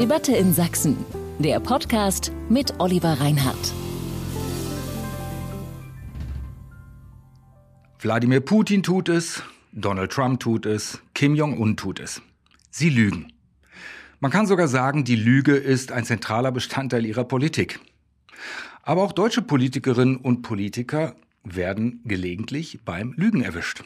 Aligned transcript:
Debatte 0.00 0.34
in 0.34 0.54
Sachsen, 0.54 0.96
der 1.38 1.60
Podcast 1.60 2.32
mit 2.48 2.72
Oliver 2.78 3.20
Reinhardt. 3.20 3.74
Wladimir 7.98 8.40
Putin 8.40 8.82
tut 8.82 9.10
es, 9.10 9.42
Donald 9.72 10.10
Trump 10.10 10.40
tut 10.40 10.64
es, 10.64 11.02
Kim 11.12 11.34
Jong-un 11.34 11.76
tut 11.76 12.00
es. 12.00 12.22
Sie 12.70 12.88
lügen. 12.88 13.30
Man 14.20 14.30
kann 14.30 14.46
sogar 14.46 14.68
sagen, 14.68 15.04
die 15.04 15.16
Lüge 15.16 15.54
ist 15.54 15.92
ein 15.92 16.06
zentraler 16.06 16.50
Bestandteil 16.50 17.04
ihrer 17.04 17.24
Politik. 17.24 17.78
Aber 18.82 19.02
auch 19.02 19.12
deutsche 19.12 19.42
Politikerinnen 19.42 20.16
und 20.16 20.40
Politiker 20.40 21.14
werden 21.44 22.00
gelegentlich 22.06 22.86
beim 22.86 23.12
Lügen 23.18 23.42
erwischt. 23.42 23.84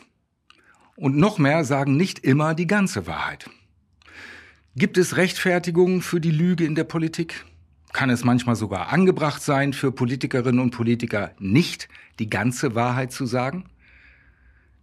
Und 0.95 1.17
noch 1.17 1.39
mehr 1.39 1.65
sagen 1.65 1.97
nicht 1.97 2.21
immer 2.21 2.55
die 2.55 2.69
ganze 2.69 3.09
Wahrheit. 3.09 3.51
Gibt 4.77 4.99
es 4.99 5.17
Rechtfertigungen 5.17 6.03
für 6.03 6.21
die 6.21 6.33
Lüge 6.33 6.65
in 6.65 6.75
der 6.75 6.83
Politik? 6.83 7.45
Kann 7.93 8.11
es 8.11 8.25
manchmal 8.25 8.57
sogar 8.57 8.93
angebracht 8.93 9.41
sein, 9.41 9.73
für 9.73 9.93
Politikerinnen 9.93 10.61
und 10.61 10.73
Politiker 10.73 11.31
nicht 11.39 11.89
die 12.19 12.29
ganze 12.29 12.75
Wahrheit 12.75 13.13
zu 13.13 13.25
sagen? 13.25 13.67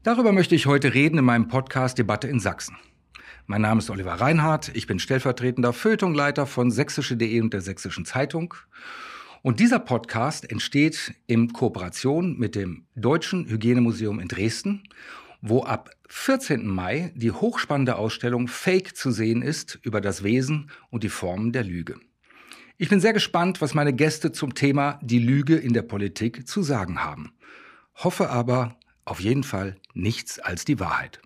Darüber 0.04 0.32
möchte 0.32 0.56
ich 0.56 0.66
heute 0.66 0.94
reden 0.94 1.18
in 1.18 1.26
meinem 1.26 1.50
Podcast 1.50 1.98
Debatte 1.98 2.30
in 2.30 2.40
Sachsen. 2.40 2.78
Mein 3.48 3.64
Name 3.64 3.80
ist 3.80 3.90
Oliver 3.90 4.14
Reinhardt, 4.14 4.72
ich 4.76 4.88
bin 4.88 4.98
stellvertretender 4.98 5.74
Feuilletonleiter 5.74 6.46
von 6.46 6.72
sächsische.de 6.72 7.42
und 7.42 7.52
der 7.52 7.60
Sächsischen 7.60 8.06
Zeitung. 8.06 8.54
Und 9.42 9.60
dieser 9.60 9.80
Podcast 9.80 10.50
entsteht 10.50 11.16
in 11.28 11.52
Kooperation 11.52 12.40
mit 12.40 12.56
dem 12.56 12.86
Deutschen 12.96 13.50
Hygienemuseum 13.50 14.22
in 14.22 14.30
Dresden 14.30 14.84
wo 15.42 15.64
ab 15.64 15.90
14. 16.14 16.68
Mai 16.68 17.14
die 17.16 17.32
hochspannende 17.32 17.96
Ausstellung 17.96 18.50
Fake 18.50 18.98
zu 18.98 19.12
sehen 19.12 19.42
ist 19.42 19.80
über 19.82 20.02
das 20.02 20.24
Wesen 20.24 20.70
und 20.90 21.04
die 21.04 21.10
Formen 21.10 21.54
der 21.54 21.64
Lüge. 21.64 21.96
Ich 22.78 22.90
bin 22.90 23.00
sehr 23.00 23.14
gespannt, 23.14 23.62
was 23.62 23.74
meine 23.74 23.94
Gäste 23.94 24.34
zum 24.34 24.54
Thema 24.54 25.00
die 25.02 25.20
Lüge 25.20 25.56
in 25.56 25.74
der 25.74 25.84
Politik 25.84 26.48
zu 26.48 26.64
sagen 26.64 27.02
haben. 27.02 27.32
Hoffe 27.96 28.30
aber 28.30 28.76
auf 29.06 29.22
jeden 29.22 29.44
Fall 29.44 29.78
nichts 29.94 30.38
als 30.38 30.66
die 30.66 30.82
Wahrheit. 30.82 31.22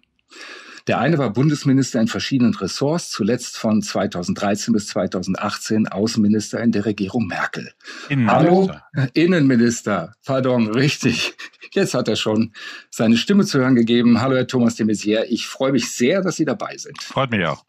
Der 0.87 0.99
eine 0.99 1.17
war 1.17 1.31
Bundesminister 1.33 1.99
in 1.99 2.07
verschiedenen 2.07 2.53
Ressorts, 2.53 3.09
zuletzt 3.09 3.57
von 3.57 3.81
2013 3.81 4.71
bis 4.71 4.87
2018 4.89 5.87
Außenminister 5.87 6.61
in 6.61 6.71
der 6.71 6.85
Regierung 6.85 7.25
Merkel. 7.25 7.71
Innenminister. 8.07 8.83
Hallo, 8.93 9.07
Innenminister. 9.15 10.13
Pardon, 10.23 10.69
richtig. 10.69 11.33
Jetzt 11.75 11.93
hat 11.93 12.07
er 12.07 12.15
schon 12.15 12.53
seine 12.89 13.17
Stimme 13.17 13.45
zu 13.45 13.59
hören 13.59 13.75
gegeben. 13.75 14.21
Hallo, 14.21 14.35
Herr 14.35 14.47
Thomas 14.47 14.75
de 14.75 14.85
Maizière. 14.85 15.25
Ich 15.25 15.45
freue 15.45 15.73
mich 15.73 15.91
sehr, 15.91 16.21
dass 16.21 16.37
Sie 16.37 16.45
dabei 16.45 16.77
sind. 16.77 17.01
Freut 17.03 17.31
mich 17.31 17.45
auch. 17.45 17.65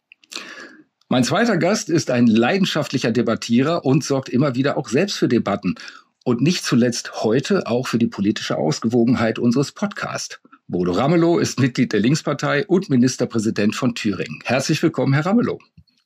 Mein 1.09 1.25
zweiter 1.25 1.57
Gast 1.57 1.89
ist 1.89 2.09
ein 2.09 2.25
leidenschaftlicher 2.25 3.11
Debattierer 3.11 3.85
und 3.85 4.03
sorgt 4.03 4.29
immer 4.29 4.55
wieder 4.55 4.77
auch 4.77 4.87
selbst 4.87 5.17
für 5.17 5.27
Debatten. 5.27 5.75
Und 6.23 6.41
nicht 6.41 6.63
zuletzt 6.63 7.23
heute 7.23 7.67
auch 7.67 7.87
für 7.87 7.97
die 7.97 8.07
politische 8.07 8.57
Ausgewogenheit 8.57 9.39
unseres 9.39 9.73
Podcasts. 9.73 10.39
Bodo 10.67 10.93
Ramelow 10.93 11.39
ist 11.39 11.59
Mitglied 11.59 11.93
der 11.93 12.01
Linkspartei 12.01 12.65
und 12.65 12.89
Ministerpräsident 12.89 13.75
von 13.75 13.95
Thüringen. 13.95 14.41
Herzlich 14.43 14.81
willkommen, 14.83 15.13
Herr 15.13 15.25
Ramelow. 15.25 15.59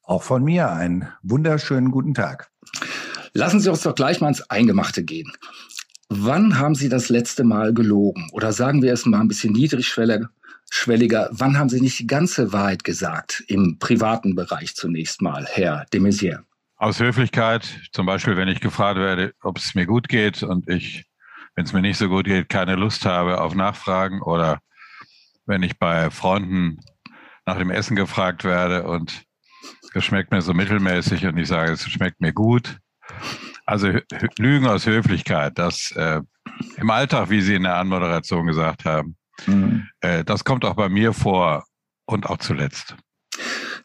Auch 0.04 0.24
von 0.24 0.44
mir 0.44 0.72
einen 0.72 1.08
wunderschönen 1.24 1.92
guten 1.92 2.14
Tag. 2.14 2.52
Lassen 3.34 3.60
Sie 3.60 3.70
uns 3.70 3.82
doch 3.82 3.96
gleich 3.96 4.22
mal 4.22 4.28
ins 4.28 4.50
Eingemachte 4.50 5.04
gehen. 5.04 5.32
Wann 6.14 6.60
haben 6.60 6.76
Sie 6.76 6.90
das 6.90 7.08
letzte 7.08 7.46
Mal 7.46 7.74
gelogen? 7.74 8.28
Oder 8.34 8.52
sagen 8.52 8.82
wir 8.82 8.92
es 8.92 9.06
mal 9.06 9.22
ein 9.22 9.30
bisschen 9.30 9.54
niedrigschwelliger, 9.54 11.30
wann 11.32 11.58
haben 11.58 11.70
Sie 11.70 11.80
nicht 11.80 12.00
die 12.00 12.08
ganze 12.08 12.52
Wahrheit 12.52 12.84
gesagt? 12.84 13.46
Im 13.48 13.80
privaten 13.80 14.36
Bereich 14.36 14.76
zunächst 14.76 15.22
mal, 15.22 15.48
Herr 15.50 15.86
de 15.94 16.02
Maizière. 16.02 16.44
Aus 16.76 17.00
Höflichkeit, 17.00 17.66
zum 17.94 18.06
Beispiel, 18.06 18.36
wenn 18.36 18.50
ich 18.50 18.60
gefragt 18.60 19.00
werde, 19.00 19.34
ob 19.42 19.58
es 19.58 19.74
mir 19.74 19.86
gut 19.86 20.10
geht 20.10 20.44
und 20.44 20.68
ich 20.68 21.06
wenn 21.56 21.64
es 21.64 21.72
mir 21.72 21.82
nicht 21.82 21.98
so 21.98 22.10
gut 22.10 22.26
geht, 22.26 22.50
keine 22.50 22.76
Lust 22.76 23.06
habe 23.06 23.40
auf 23.40 23.56
Nachfragen 23.56 24.22
oder 24.22 24.60
wenn 25.46 25.64
ich 25.64 25.80
bei 25.80 26.10
Freunden 26.10 26.80
nach 27.46 27.58
dem 27.58 27.70
Essen 27.70 27.96
gefragt 27.96 28.44
werde 28.44 28.84
und 28.84 29.24
es 29.94 30.04
schmeckt 30.04 30.32
mir 30.32 30.42
so 30.42 30.54
mittelmäßig 30.54 31.26
und 31.26 31.38
ich 31.38 31.48
sage, 31.48 31.72
es 31.72 31.90
schmeckt 31.90 32.20
mir 32.20 32.34
gut. 32.34 32.80
Also 33.72 33.88
Lügen 34.38 34.68
aus 34.68 34.86
Höflichkeit, 34.86 35.54
das 35.56 35.94
äh, 35.96 36.20
im 36.76 36.90
Alltag, 36.90 37.30
wie 37.30 37.40
Sie 37.40 37.56
in 37.56 37.64
der 37.64 37.78
Anmoderation 37.78 38.46
gesagt 38.46 38.84
haben, 38.84 39.16
mhm. 39.46 39.88
äh, 40.02 40.26
das 40.26 40.44
kommt 40.44 40.66
auch 40.66 40.74
bei 40.74 40.90
mir 40.90 41.14
vor 41.14 41.64
und 42.06 42.30
auch 42.30 42.40
zuletzt. 42.40 42.98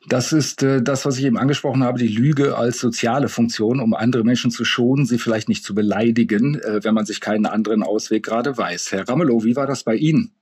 Das 0.08 0.32
ist 0.32 0.64
äh, 0.64 0.82
das, 0.82 1.06
was 1.06 1.18
ich 1.18 1.24
eben 1.24 1.38
angesprochen 1.38 1.84
habe, 1.84 2.00
die 2.00 2.08
Lüge 2.08 2.56
als 2.56 2.80
soziale 2.80 3.28
Funktion, 3.28 3.78
um 3.78 3.94
andere 3.94 4.24
Menschen 4.24 4.50
zu 4.50 4.64
schonen, 4.64 5.06
sie 5.06 5.18
vielleicht 5.18 5.48
nicht 5.48 5.62
zu 5.62 5.72
beleidigen, 5.72 6.60
äh, 6.62 6.82
wenn 6.82 6.94
man 6.94 7.06
sich 7.06 7.20
keinen 7.20 7.46
anderen 7.46 7.84
Ausweg 7.84 8.24
gerade 8.24 8.58
weiß. 8.58 8.90
Herr 8.90 9.08
Ramelow, 9.08 9.44
wie 9.44 9.54
war 9.54 9.68
das 9.68 9.84
bei 9.84 9.94
Ihnen? 9.94 10.32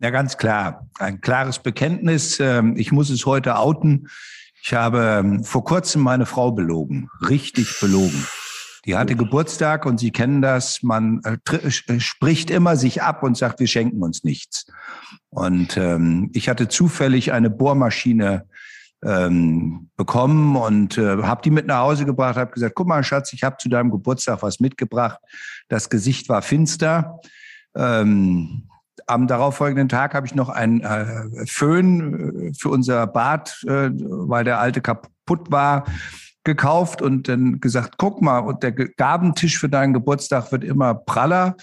Ja, 0.00 0.10
ganz 0.10 0.36
klar. 0.36 0.88
Ein 1.00 1.20
klares 1.20 1.58
Bekenntnis. 1.58 2.38
Ähm, 2.38 2.76
ich 2.76 2.92
muss 2.92 3.10
es 3.10 3.26
heute 3.26 3.56
outen. 3.56 4.08
Ich 4.62 4.74
habe 4.74 5.18
ähm, 5.18 5.42
vor 5.42 5.64
kurzem 5.64 6.02
meine 6.02 6.24
Frau 6.24 6.52
belogen, 6.52 7.10
richtig 7.28 7.80
belogen. 7.80 8.24
Die 8.84 8.96
hatte 8.96 9.14
Geburtstag 9.14 9.86
und 9.86 9.98
Sie 9.98 10.10
kennen 10.10 10.42
das. 10.42 10.82
Man 10.82 11.20
äh, 11.24 11.38
äh, 11.56 12.00
spricht 12.00 12.50
immer 12.50 12.76
sich 12.76 13.02
ab 13.02 13.22
und 13.22 13.36
sagt, 13.36 13.60
wir 13.60 13.68
schenken 13.68 14.02
uns 14.02 14.24
nichts. 14.24 14.66
Und 15.30 15.76
ähm, 15.76 16.30
ich 16.32 16.48
hatte 16.48 16.68
zufällig 16.68 17.32
eine 17.32 17.48
Bohrmaschine 17.48 18.46
ähm, 19.04 19.88
bekommen 19.96 20.56
und 20.56 20.98
äh, 20.98 21.22
habe 21.22 21.42
die 21.42 21.50
mit 21.50 21.66
nach 21.66 21.80
Hause 21.80 22.04
gebracht, 22.04 22.36
habe 22.36 22.52
gesagt, 22.52 22.74
guck 22.74 22.86
mal, 22.86 23.02
Schatz, 23.02 23.32
ich 23.32 23.42
habe 23.42 23.56
zu 23.58 23.68
deinem 23.68 23.90
Geburtstag 23.90 24.42
was 24.42 24.60
mitgebracht. 24.60 25.18
Das 25.68 25.90
Gesicht 25.90 26.28
war 26.28 26.42
finster. 26.42 27.20
Ähm, 27.74 28.68
am 29.06 29.26
darauffolgenden 29.26 29.88
Tag 29.88 30.14
habe 30.14 30.26
ich 30.26 30.34
noch 30.34 30.48
einen 30.48 30.80
äh, 30.80 31.46
Föhn 31.46 32.50
äh, 32.50 32.52
für 32.54 32.68
unser 32.68 33.06
Bad, 33.06 33.62
äh, 33.66 33.90
weil 33.92 34.44
der 34.44 34.60
alte 34.60 34.80
kaputt 34.80 35.50
war, 35.50 35.84
gekauft 36.44 37.02
und 37.02 37.28
dann 37.28 37.60
gesagt, 37.60 37.94
guck 37.98 38.22
mal, 38.22 38.38
und 38.38 38.62
der 38.62 38.72
Gabentisch 38.72 39.58
für 39.58 39.68
deinen 39.68 39.92
Geburtstag 39.92 40.50
wird 40.52 40.64
immer 40.64 40.94
praller. 40.94 41.56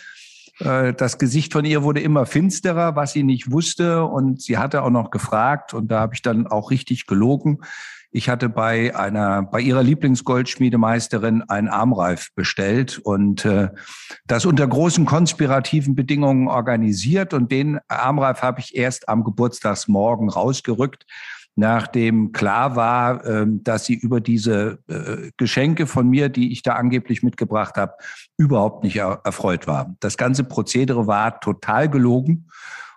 Äh, 0.59 0.93
das 0.93 1.17
Gesicht 1.17 1.53
von 1.53 1.65
ihr 1.65 1.83
wurde 1.83 2.01
immer 2.01 2.25
finsterer, 2.25 2.95
was 2.95 3.13
sie 3.13 3.23
nicht 3.23 3.51
wusste. 3.51 4.05
Und 4.05 4.41
sie 4.41 4.57
hatte 4.57 4.83
auch 4.83 4.89
noch 4.89 5.11
gefragt, 5.11 5.73
und 5.73 5.89
da 5.89 5.99
habe 5.99 6.15
ich 6.15 6.21
dann 6.21 6.47
auch 6.47 6.71
richtig 6.71 7.07
gelogen. 7.07 7.59
Ich 8.11 8.27
hatte 8.27 8.49
bei 8.49 8.95
einer, 8.95 9.43
bei 9.43 9.61
ihrer 9.61 9.83
Lieblingsgoldschmiedemeisterin 9.83 11.43
einen 11.43 11.67
Armreif 11.67 12.33
bestellt 12.33 12.97
und 12.97 13.45
äh, 13.45 13.69
das 14.25 14.47
unter 14.47 14.67
großen 14.67 15.05
konspirativen 15.05 15.93
Bedingungen 15.93 16.47
organisiert. 16.47 17.35
Und 17.35 17.51
den 17.51 17.79
Armreif 17.87 18.41
habe 18.41 18.61
ich 18.61 18.75
erst 18.75 19.09
am 19.09 19.23
Geburtstagsmorgen 19.23 20.29
rausgerückt 20.29 21.05
nachdem 21.59 22.31
klar 22.31 22.75
war, 22.75 23.25
ähm, 23.25 23.63
dass 23.63 23.85
sie 23.85 23.93
über 23.93 24.21
diese 24.21 24.79
äh, 24.87 25.31
Geschenke 25.37 25.85
von 25.85 26.09
mir, 26.09 26.29
die 26.29 26.51
ich 26.51 26.63
da 26.63 26.73
angeblich 26.73 27.21
mitgebracht 27.21 27.75
habe, 27.75 27.93
überhaupt 28.37 28.83
nicht 28.83 28.97
erfreut 28.97 29.67
war. 29.67 29.95
Das 29.99 30.17
ganze 30.17 30.43
Prozedere 30.43 31.05
war 31.05 31.39
total 31.39 31.89
gelogen. 31.89 32.47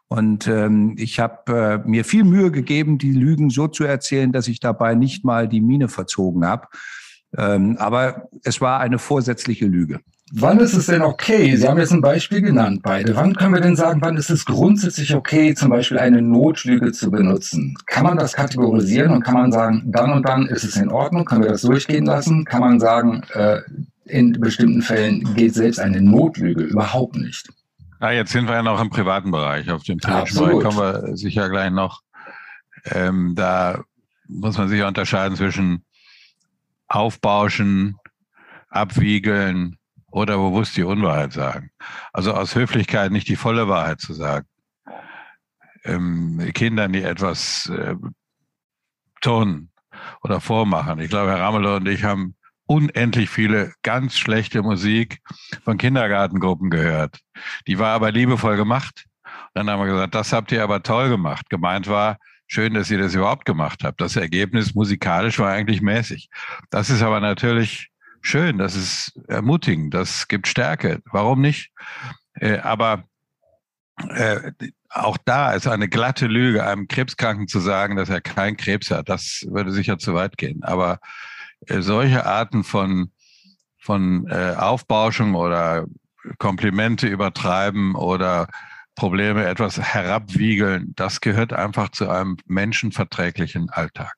Und 0.09 0.47
ähm, 0.47 0.95
ich 0.99 1.19
habe 1.21 1.83
äh, 1.84 1.89
mir 1.89 2.05
viel 2.05 2.25
Mühe 2.25 2.50
gegeben, 2.50 2.99
die 2.99 3.12
Lügen 3.12 3.50
so 3.50 3.67
zu 3.67 3.84
erzählen, 3.84 4.31
dass 4.31 4.47
ich 4.47 4.61
dabei 4.61 4.94
nicht 4.94 5.25
mal 5.25 5.49
die 5.49 5.61
Mine 5.61 5.89
verzogen 5.89 6.47
habe. 6.47 6.69
Ähm, 7.37 7.77
aber 7.79 8.29
es 8.44 8.61
war 8.61 8.81
eine 8.81 8.99
vorsätzliche 8.99 9.67
Lüge. 9.67 10.00
Wann 10.34 10.60
ist 10.60 10.72
es 10.72 10.87
denn 10.87 11.03
okay? 11.03 11.54
Sie 11.56 11.69
haben 11.69 11.78
jetzt 11.78 11.93
ein 11.93 12.00
Beispiel 12.00 12.41
genannt, 12.41 12.81
beide. 12.82 13.15
Wann 13.15 13.37
können 13.37 13.53
wir 13.53 13.60
denn 13.60 13.76
sagen, 13.76 14.00
wann 14.00 14.16
ist 14.16 14.31
es 14.31 14.47
grundsätzlich 14.47 15.15
okay, 15.15 15.54
zum 15.54 15.69
Beispiel 15.69 15.98
eine 15.98 16.22
Notlüge 16.22 16.91
zu 16.93 17.10
benutzen? 17.10 17.76
Kann 17.84 18.04
man 18.04 18.16
das 18.16 18.32
kategorisieren 18.32 19.12
und 19.12 19.23
kann 19.23 19.34
man 19.34 19.52
sagen, 19.52 19.82
dann 19.84 20.11
und 20.11 20.26
dann 20.26 20.46
ist 20.46 20.64
es 20.64 20.76
in 20.76 20.90
Ordnung? 20.90 21.26
Können 21.26 21.43
wir 21.43 21.50
das 21.50 21.61
durchgehen 21.61 22.06
lassen? 22.06 22.46
Kann 22.46 22.61
man 22.61 22.81
sagen, 22.81 23.23
äh, 23.34 23.61
in 24.06 24.32
bestimmten 24.32 24.81
Fällen 24.81 25.34
geht 25.34 25.52
selbst 25.52 25.79
eine 25.79 26.00
Notlüge 26.00 26.62
überhaupt 26.62 27.17
nicht? 27.17 27.50
Ah, 28.00 28.12
jetzt 28.12 28.32
sind 28.32 28.49
wir 28.49 28.55
ja 28.55 28.62
noch 28.62 28.81
im 28.81 28.88
privaten 28.88 29.31
Bereich. 29.31 29.70
Auf 29.70 29.82
dem 29.82 29.99
privaten 29.99 30.34
Bereich 30.34 30.62
kommen 30.62 30.79
wir 30.79 31.14
sicher 31.14 31.50
gleich 31.50 31.70
noch. 31.70 32.00
Ähm, 32.87 33.34
da 33.37 33.82
muss 34.29 34.56
man 34.56 34.70
sicher 34.70 34.88
unterscheiden 34.88 35.37
zwischen 35.37 35.84
Aufbauschen, 36.88 37.96
Abwiegeln, 38.70 39.76
oder 40.12 40.37
bewusst 40.37 40.76
die 40.76 40.85
Unwahrheit 40.85 41.32
sagen. 41.32 41.70
Also 42.12 42.32
aus 42.32 42.55
Höflichkeit 42.55 43.11
nicht 43.11 43.29
die 43.29 43.37
volle 43.37 43.69
Wahrheit 43.69 44.00
zu 44.00 44.12
sagen. 44.12 44.47
Ähm, 45.85 46.50
Kindern, 46.55 46.93
die 46.93 47.03
etwas 47.03 47.69
äh, 47.69 47.97
tun 49.20 49.70
oder 50.23 50.41
vormachen. 50.41 51.00
Ich 51.00 51.11
glaube, 51.11 51.31
Herr 51.31 51.41
Ramelow 51.41 51.76
und 51.76 51.88
ich 51.88 52.05
haben 52.05 52.37
unendlich 52.67 53.29
viele 53.29 53.73
ganz 53.82 54.17
schlechte 54.17 54.62
Musik 54.62 55.20
von 55.64 55.79
Kindergartengruppen 55.79 56.70
gehört. 56.70 57.19
Die 57.67 57.79
war 57.79 57.94
aber 57.94 58.12
liebevoll 58.12 58.56
gemacht. 58.56 59.06
dann 59.55 59.69
haben 59.69 59.81
wir 59.81 59.93
gesagt, 59.93 60.15
das 60.15 60.32
habt 60.32 60.53
ihr 60.53 60.62
aber 60.62 60.82
toll 60.82 61.08
gemacht. 61.08 61.50
Gemeint 61.50 61.88
war, 61.88 62.19
schön, 62.47 62.75
dass 62.75 62.91
ihr 62.91 62.99
das 62.99 63.15
überhaupt 63.15 63.44
gemacht 63.44 63.82
habt. 63.82 64.00
Das 64.00 64.17
Ergebnis 64.17 64.75
musikalisch 64.75 65.38
war 65.38 65.50
eigentlich 65.50 65.82
mäßig. 65.82 66.29
Das 66.70 66.91
ist 66.91 67.03
aber 67.03 67.20
natürlich 67.20 67.92
schön, 68.22 68.58
das 68.58 68.74
ist 68.74 69.12
ermutigend, 69.28 69.92
das 69.92 70.28
gibt 70.28 70.48
Stärke. 70.48 71.00
Warum 71.04 71.40
nicht? 71.40 71.70
Äh, 72.34 72.58
aber 72.58 73.04
äh, 74.08 74.52
auch 74.88 75.19
da 75.24 75.52
ist 75.52 75.66
eine 75.66 75.88
glatte 75.88 76.26
Lüge, 76.26 76.66
einem 76.66 76.88
Krebskranken 76.88 77.48
zu 77.48 77.60
sagen, 77.60 77.96
dass 77.96 78.08
er 78.08 78.20
keinen 78.20 78.56
Krebs 78.56 78.90
hat. 78.90 79.08
Das 79.08 79.44
würde 79.48 79.72
sicher 79.72 79.98
zu 79.98 80.14
weit 80.14 80.36
gehen. 80.36 80.62
Aber 80.62 80.98
äh, 81.66 81.80
solche 81.80 82.26
Arten 82.26 82.64
von, 82.64 83.12
von 83.78 84.26
äh, 84.28 84.54
Aufbauschung 84.56 85.34
oder 85.34 85.86
Komplimente 86.38 87.06
übertreiben 87.06 87.94
oder 87.94 88.48
Probleme 88.94 89.46
etwas 89.46 89.80
herabwiegeln, 89.80 90.92
das 90.96 91.20
gehört 91.20 91.52
einfach 91.52 91.88
zu 91.88 92.08
einem 92.08 92.36
menschenverträglichen 92.46 93.70
Alltag. 93.70 94.14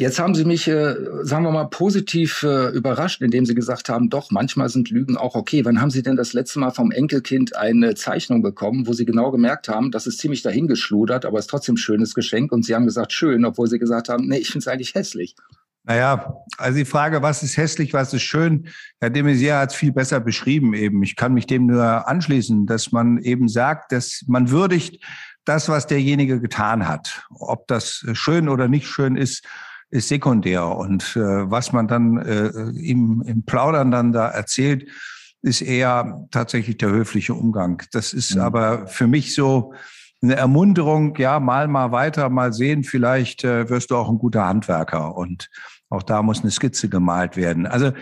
Jetzt 0.00 0.18
haben 0.18 0.34
Sie 0.34 0.46
mich, 0.46 0.66
äh, 0.66 0.94
sagen 1.24 1.44
wir 1.44 1.50
mal, 1.50 1.66
positiv 1.66 2.42
äh, 2.42 2.70
überrascht, 2.70 3.20
indem 3.20 3.44
Sie 3.44 3.54
gesagt 3.54 3.90
haben, 3.90 4.08
doch, 4.08 4.30
manchmal 4.30 4.70
sind 4.70 4.88
Lügen 4.88 5.18
auch 5.18 5.34
okay. 5.34 5.62
Wann 5.66 5.78
haben 5.78 5.90
Sie 5.90 6.02
denn 6.02 6.16
das 6.16 6.32
letzte 6.32 6.58
Mal 6.58 6.70
vom 6.70 6.90
Enkelkind 6.90 7.54
eine 7.54 7.94
Zeichnung 7.94 8.40
bekommen, 8.40 8.86
wo 8.86 8.94
Sie 8.94 9.04
genau 9.04 9.30
gemerkt 9.30 9.68
haben, 9.68 9.90
das 9.90 10.06
ist 10.06 10.18
ziemlich 10.18 10.40
dahingeschludert, 10.40 11.26
aber 11.26 11.38
ist 11.38 11.50
trotzdem 11.50 11.74
ein 11.74 11.76
schönes 11.76 12.14
Geschenk 12.14 12.50
und 12.50 12.64
Sie 12.64 12.74
haben 12.74 12.86
gesagt, 12.86 13.12
schön, 13.12 13.44
obwohl 13.44 13.66
Sie 13.66 13.78
gesagt 13.78 14.08
haben, 14.08 14.26
nee, 14.26 14.38
ich 14.38 14.46
finde 14.46 14.60
es 14.60 14.68
eigentlich 14.68 14.94
hässlich. 14.94 15.36
Naja, 15.84 16.34
also 16.56 16.78
die 16.78 16.86
Frage, 16.86 17.20
was 17.20 17.42
ist 17.42 17.58
hässlich, 17.58 17.92
was 17.92 18.14
ist 18.14 18.22
schön, 18.22 18.68
Herr 19.00 19.10
de 19.10 19.22
Maizière 19.22 19.58
hat 19.58 19.72
es 19.72 19.76
viel 19.76 19.92
besser 19.92 20.18
beschrieben 20.18 20.72
eben. 20.72 21.02
Ich 21.02 21.14
kann 21.14 21.34
mich 21.34 21.46
dem 21.46 21.66
nur 21.66 22.08
anschließen, 22.08 22.64
dass 22.64 22.90
man 22.90 23.18
eben 23.18 23.48
sagt, 23.48 23.92
dass 23.92 24.24
man 24.26 24.50
würdigt 24.50 25.04
das, 25.44 25.68
was 25.68 25.86
derjenige 25.86 26.40
getan 26.40 26.88
hat. 26.88 27.26
Ob 27.38 27.68
das 27.68 28.06
schön 28.14 28.48
oder 28.48 28.66
nicht 28.66 28.86
schön 28.86 29.16
ist, 29.16 29.44
ist 29.90 30.08
sekundär. 30.08 30.66
Und 30.66 31.16
äh, 31.16 31.50
was 31.50 31.72
man 31.72 31.88
dann 31.88 32.18
äh, 32.18 32.48
im, 32.78 33.22
im 33.26 33.44
Plaudern 33.44 33.90
dann 33.90 34.12
da 34.12 34.28
erzählt, 34.28 34.88
ist 35.42 35.62
eher 35.62 36.26
tatsächlich 36.30 36.78
der 36.78 36.90
höfliche 36.90 37.34
Umgang. 37.34 37.82
Das 37.92 38.12
ist 38.12 38.34
mhm. 38.34 38.42
aber 38.42 38.86
für 38.86 39.06
mich 39.06 39.34
so 39.34 39.72
eine 40.22 40.36
Ermunterung, 40.36 41.16
ja, 41.16 41.40
mal 41.40 41.66
mal 41.66 41.92
weiter, 41.92 42.28
mal 42.28 42.52
sehen, 42.52 42.84
vielleicht 42.84 43.42
äh, 43.44 43.70
wirst 43.70 43.90
du 43.90 43.96
auch 43.96 44.10
ein 44.10 44.18
guter 44.18 44.46
Handwerker. 44.46 45.16
Und 45.16 45.48
auch 45.88 46.02
da 46.02 46.22
muss 46.22 46.42
eine 46.42 46.50
Skizze 46.50 46.88
gemalt 46.88 47.36
werden. 47.36 47.66
Also 47.66 47.92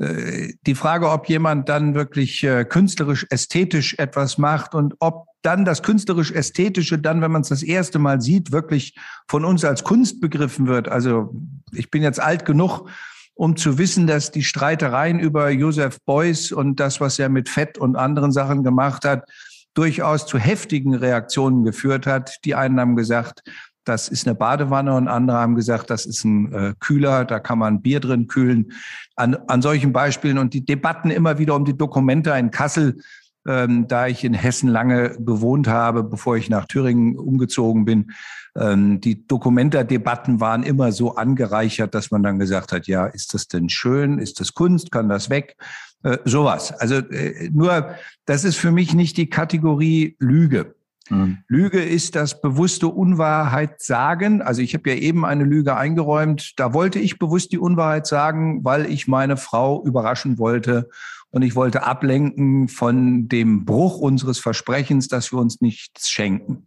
äh, 0.00 0.54
die 0.66 0.74
Frage, 0.74 1.10
ob 1.10 1.28
jemand 1.28 1.68
dann 1.68 1.94
wirklich 1.94 2.42
äh, 2.42 2.64
künstlerisch, 2.64 3.26
ästhetisch 3.30 3.94
etwas 3.98 4.36
macht 4.36 4.74
und 4.74 4.94
ob 4.98 5.26
dann 5.42 5.64
das 5.64 5.82
künstlerisch-ästhetische 5.82 6.98
dann, 6.98 7.22
wenn 7.22 7.30
man 7.30 7.42
es 7.42 7.48
das 7.48 7.62
erste 7.62 7.98
Mal 7.98 8.20
sieht, 8.20 8.52
wirklich 8.52 8.96
von 9.28 9.44
uns 9.44 9.64
als 9.64 9.84
Kunst 9.84 10.20
begriffen 10.20 10.66
wird. 10.66 10.88
Also 10.88 11.34
ich 11.72 11.90
bin 11.90 12.02
jetzt 12.02 12.20
alt 12.20 12.44
genug, 12.44 12.88
um 13.34 13.56
zu 13.56 13.78
wissen, 13.78 14.06
dass 14.06 14.30
die 14.30 14.44
Streitereien 14.44 15.18
über 15.18 15.48
Joseph 15.50 15.98
Beuys 16.04 16.52
und 16.52 16.78
das, 16.78 17.00
was 17.00 17.18
er 17.18 17.30
mit 17.30 17.48
Fett 17.48 17.78
und 17.78 17.96
anderen 17.96 18.32
Sachen 18.32 18.62
gemacht 18.62 19.04
hat, 19.04 19.24
durchaus 19.72 20.26
zu 20.26 20.38
heftigen 20.38 20.94
Reaktionen 20.94 21.64
geführt 21.64 22.06
hat. 22.06 22.36
Die 22.44 22.54
einen 22.54 22.78
haben 22.78 22.96
gesagt, 22.96 23.42
das 23.84 24.08
ist 24.08 24.26
eine 24.26 24.34
Badewanne 24.34 24.94
und 24.94 25.08
andere 25.08 25.38
haben 25.38 25.54
gesagt, 25.54 25.90
das 25.90 26.04
ist 26.04 26.24
ein 26.24 26.52
äh, 26.52 26.74
Kühler, 26.80 27.24
da 27.24 27.40
kann 27.40 27.58
man 27.58 27.80
Bier 27.80 28.00
drin 28.00 28.26
kühlen. 28.26 28.72
An, 29.16 29.36
an 29.48 29.62
solchen 29.62 29.92
Beispielen 29.92 30.38
und 30.38 30.52
die 30.52 30.64
Debatten 30.64 31.10
immer 31.10 31.38
wieder 31.38 31.54
um 31.54 31.64
die 31.64 31.76
Dokumente 31.76 32.30
in 32.32 32.50
Kassel 32.50 33.00
ähm, 33.46 33.88
da 33.88 34.06
ich 34.06 34.24
in 34.24 34.34
Hessen 34.34 34.68
lange 34.68 35.16
gewohnt 35.18 35.68
habe, 35.68 36.02
bevor 36.02 36.36
ich 36.36 36.50
nach 36.50 36.66
Thüringen 36.66 37.18
umgezogen 37.18 37.84
bin. 37.84 38.12
Ähm, 38.58 39.00
die 39.00 39.26
Dokumenta-Debatten 39.26 40.40
waren 40.40 40.62
immer 40.62 40.92
so 40.92 41.14
angereichert, 41.14 41.94
dass 41.94 42.10
man 42.10 42.22
dann 42.22 42.38
gesagt 42.38 42.72
hat, 42.72 42.86
ja, 42.86 43.06
ist 43.06 43.34
das 43.34 43.48
denn 43.48 43.68
schön? 43.68 44.18
Ist 44.18 44.40
das 44.40 44.54
Kunst? 44.54 44.90
Kann 44.92 45.08
das 45.08 45.30
weg? 45.30 45.56
Äh, 46.02 46.18
sowas. 46.24 46.72
Also 46.72 46.96
äh, 46.96 47.50
nur, 47.52 47.94
das 48.26 48.44
ist 48.44 48.56
für 48.56 48.72
mich 48.72 48.94
nicht 48.94 49.16
die 49.16 49.30
Kategorie 49.30 50.16
Lüge. 50.18 50.74
Mhm. 51.10 51.38
Lüge 51.48 51.82
ist 51.82 52.16
das 52.16 52.40
bewusste 52.40 52.88
Unwahrheit 52.88 53.82
sagen. 53.82 54.42
Also 54.42 54.62
ich 54.62 54.74
habe 54.74 54.90
ja 54.90 54.96
eben 54.96 55.24
eine 55.24 55.44
Lüge 55.44 55.76
eingeräumt. 55.76 56.58
Da 56.58 56.72
wollte 56.72 56.98
ich 56.98 57.18
bewusst 57.18 57.52
die 57.52 57.58
Unwahrheit 57.58 58.06
sagen, 58.06 58.64
weil 58.64 58.86
ich 58.90 59.08
meine 59.08 59.36
Frau 59.36 59.84
überraschen 59.84 60.38
wollte 60.38 60.88
und 61.30 61.42
ich 61.42 61.54
wollte 61.54 61.84
ablenken 61.84 62.68
von 62.68 63.28
dem 63.28 63.64
Bruch 63.64 63.98
unseres 63.98 64.38
Versprechens, 64.38 65.08
dass 65.08 65.32
wir 65.32 65.38
uns 65.38 65.60
nichts 65.60 66.10
schenken. 66.10 66.66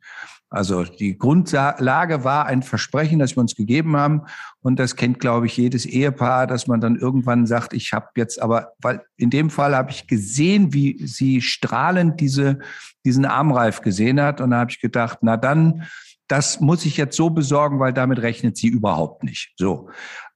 Also 0.54 0.84
die 0.84 1.18
Grundlage 1.18 2.24
war 2.24 2.46
ein 2.46 2.62
Versprechen, 2.62 3.18
das 3.18 3.36
wir 3.36 3.42
uns 3.42 3.56
gegeben 3.56 3.98
haben. 3.98 4.22
Und 4.62 4.78
das 4.78 4.96
kennt, 4.96 5.20
glaube 5.20 5.48
ich, 5.48 5.58
jedes 5.58 5.88
Ehepaar, 5.88 6.46
dass 6.46 6.68
man 6.68 6.80
dann 6.80 6.96
irgendwann 6.96 7.48
sagt, 7.48 7.74
ich 7.74 7.92
habe 7.92 8.10
jetzt 8.18 8.40
aber, 8.40 8.74
weil 8.80 9.02
in 9.18 9.32
dem 9.32 9.50
Fall 9.50 9.76
habe 9.76 9.90
ich 9.90 10.06
gesehen, 10.06 10.72
wie 10.72 11.08
sie 11.08 11.42
strahlend 11.42 12.20
diese, 12.20 12.60
diesen 13.04 13.26
Armreif 13.26 13.82
gesehen 13.82 14.22
hat. 14.22 14.42
Und 14.42 14.52
da 14.52 14.60
habe 14.60 14.70
ich 14.70 14.80
gedacht, 14.80 15.18
na 15.22 15.38
dann, 15.38 15.86
das 16.28 16.60
muss 16.60 16.86
ich 16.86 16.98
jetzt 16.98 17.18
so 17.18 17.32
besorgen, 17.32 17.80
weil 17.80 17.92
damit 17.92 18.22
rechnet 18.22 18.56
sie 18.56 18.68
überhaupt 18.68 19.24
nicht. 19.24 19.54
So. 19.58 19.90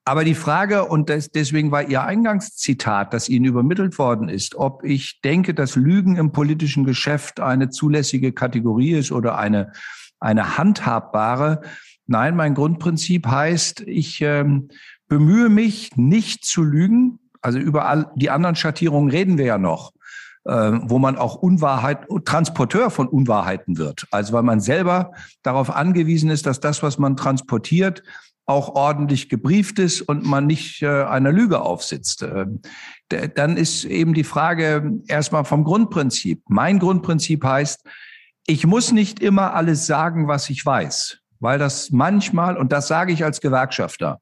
Aber 0.07 0.24
die 0.24 0.36
Frage, 0.36 0.86
und 0.86 1.09
das, 1.09 1.31
deswegen 1.31 1.69
war 1.69 1.83
Ihr 1.83 2.01
Eingangszitat, 2.01 3.13
das 3.13 3.27
Ihnen 3.27 3.44
übermittelt 3.44 4.00
worden 4.00 4.30
ist, 4.30 4.56
ob 4.56 4.86
ich 4.86 5.19
denke, 5.19 5.54
dass 5.54 5.75
Lügen 5.75 6.15
im 6.15 6.31
politischen 6.31 6.86
Geschäft 6.86 7.42
eine 7.42 7.71
zulässige 7.71 8.31
Kategorie 8.31 8.94
ist 8.94 9.12
oder 9.12 9.38
eine, 9.38 9.74
eine 10.21 10.57
handhabbare. 10.57 11.59
Nein, 12.06 12.38
mein 12.38 12.54
Grundprinzip 12.54 13.27
heißt, 13.27 13.81
ich 13.81 14.21
ähm, 14.21 14.69
bemühe 15.09 15.50
mich 15.50 15.98
nicht 15.98 16.45
zu 16.45 16.63
lügen. 16.63 17.19
Also 17.42 17.59
über 17.59 17.89
all 17.89 18.09
die 18.15 18.30
anderen 18.30 18.56
Schattierungen 18.56 19.12
reden 19.12 19.38
wir 19.38 19.45
ja 19.45 19.57
noch 19.57 19.92
äh, 20.45 20.71
wo 20.83 20.98
man 20.98 21.18
auch 21.18 21.36
Unwahrheit, 21.36 22.07
Transporteur 22.24 22.89
von 22.89 23.09
Unwahrheiten 23.09 23.77
wird. 23.77 24.07
Also 24.12 24.31
weil 24.31 24.44
man 24.44 24.62
selber 24.62 25.12
darauf 25.44 25.69
angewiesen 25.75 26.30
ist, 26.30 26.45
dass 26.45 26.62
das, 26.62 26.81
was 26.81 26.98
man 26.98 27.18
transportiert, 27.18 28.04
auch 28.47 28.75
ordentlich 28.75 29.30
gebrieft 29.30 29.77
ist 29.77 30.01
und 30.01 30.25
man 30.25 30.47
nicht 30.47 30.81
äh, 30.81 31.04
einer 31.04 31.31
Lüge 31.31 31.61
aufsitzt. 31.61 32.23
Äh, 32.23 32.45
dann 33.35 33.57
ist 33.57 33.83
eben 33.83 34.13
die 34.13 34.23
Frage 34.23 34.99
erstmal 35.07 35.45
vom 35.45 35.63
Grundprinzip. 35.63 36.42
Mein 36.47 36.80
Grundprinzip 36.80 37.44
heißt, 37.44 37.83
ich 38.47 38.66
muss 38.66 38.94
nicht 38.94 39.19
immer 39.19 39.54
alles 39.54 39.85
sagen, 39.85 40.30
was 40.30 40.49
ich 40.49 40.66
weiß, 40.66 41.19
weil 41.42 41.59
das 41.59 41.92
manchmal, 41.92 42.57
und 42.57 42.71
das 42.71 42.87
sage 42.87 43.11
ich 43.11 43.25
als 43.25 43.42
Gewerkschafter, 43.42 44.21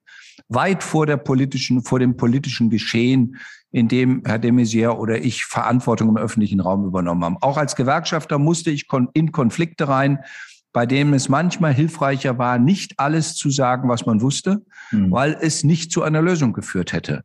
weit 0.50 0.84
vor 0.84 1.06
der 1.06 1.18
politischen, 1.18 1.84
vor 1.84 2.00
dem 2.00 2.18
politischen 2.18 2.72
Geschehen, 2.72 3.38
in 3.72 3.88
dem 3.88 4.24
Herr 4.26 4.40
de 4.40 4.52
Maizière 4.52 4.98
oder 4.98 5.24
ich 5.24 5.46
Verantwortung 5.46 6.10
im 6.10 6.18
öffentlichen 6.18 6.62
Raum 6.62 6.86
übernommen 6.86 7.24
haben. 7.24 7.38
Auch 7.42 7.58
als 7.58 7.76
Gewerkschafter 7.76 8.40
musste 8.40 8.72
ich 8.72 8.88
in 9.14 9.32
Konflikte 9.32 9.88
rein, 9.88 10.20
bei 10.76 10.86
dem 10.86 11.14
es 11.14 11.30
manchmal 11.30 11.74
hilfreicher 11.74 12.38
war, 12.38 12.60
nicht 12.60 13.00
alles 13.00 13.34
zu 13.34 13.50
sagen, 13.50 13.88
was 13.88 14.06
man 14.06 14.20
wusste, 14.20 14.62
mhm. 14.92 15.10
weil 15.10 15.38
es 15.40 15.64
nicht 15.64 15.90
zu 15.90 16.04
einer 16.04 16.22
Lösung 16.22 16.52
geführt 16.52 16.92
hätte. 16.92 17.24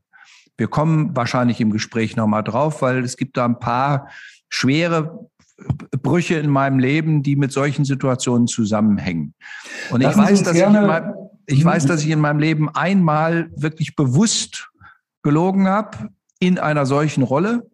Wir 0.56 0.68
kommen 0.68 1.16
wahrscheinlich 1.16 1.60
im 1.60 1.72
Gespräch 1.72 2.14
nochmal 2.14 2.44
drauf, 2.44 2.80
weil 2.80 3.02
es 3.02 3.16
gibt 3.16 3.36
da 3.36 3.44
ein 3.46 3.58
paar 3.58 4.08
schwere 4.48 5.28
Brüche 6.00 6.36
in 6.36 6.48
meinem 6.48 6.78
Leben, 6.78 7.24
die 7.24 7.34
mit 7.34 7.50
solchen 7.50 7.84
Situationen 7.84 8.46
zusammenhängen. 8.46 9.34
Und 9.90 10.02
ich 10.02 10.16
weiß, 10.16 10.44
dass 10.44 10.56
ich, 10.56 10.68
mein, 10.68 11.12
ich 11.46 11.64
weiß, 11.64 11.86
dass 11.86 12.04
ich 12.04 12.10
in 12.10 12.20
meinem 12.20 12.38
Leben 12.38 12.68
einmal 12.68 13.50
wirklich 13.56 13.96
bewusst 13.96 14.70
gelogen 15.24 15.66
habe 15.66 16.10
in 16.38 16.60
einer 16.60 16.86
solchen 16.86 17.24
Rolle. 17.24 17.68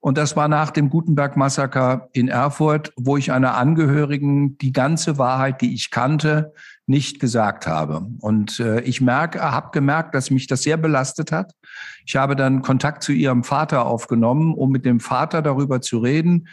Und 0.00 0.16
das 0.16 0.34
war 0.34 0.48
nach 0.48 0.70
dem 0.70 0.88
Gutenberg-Massaker 0.88 2.08
in 2.12 2.28
Erfurt, 2.28 2.92
wo 2.96 3.18
ich 3.18 3.32
einer 3.32 3.54
Angehörigen 3.56 4.56
die 4.56 4.72
ganze 4.72 5.18
Wahrheit, 5.18 5.60
die 5.60 5.74
ich 5.74 5.90
kannte, 5.90 6.54
nicht 6.86 7.20
gesagt 7.20 7.66
habe. 7.66 8.06
Und 8.20 8.60
äh, 8.60 8.80
ich 8.80 9.02
merke, 9.02 9.42
habe 9.42 9.70
gemerkt, 9.72 10.14
dass 10.14 10.30
mich 10.30 10.46
das 10.46 10.62
sehr 10.62 10.78
belastet 10.78 11.32
hat. 11.32 11.52
Ich 12.06 12.16
habe 12.16 12.34
dann 12.34 12.62
Kontakt 12.62 13.02
zu 13.02 13.12
ihrem 13.12 13.44
Vater 13.44 13.84
aufgenommen, 13.84 14.54
um 14.54 14.70
mit 14.70 14.86
dem 14.86 15.00
Vater 15.00 15.42
darüber 15.42 15.82
zu 15.82 15.98
reden. 15.98 16.48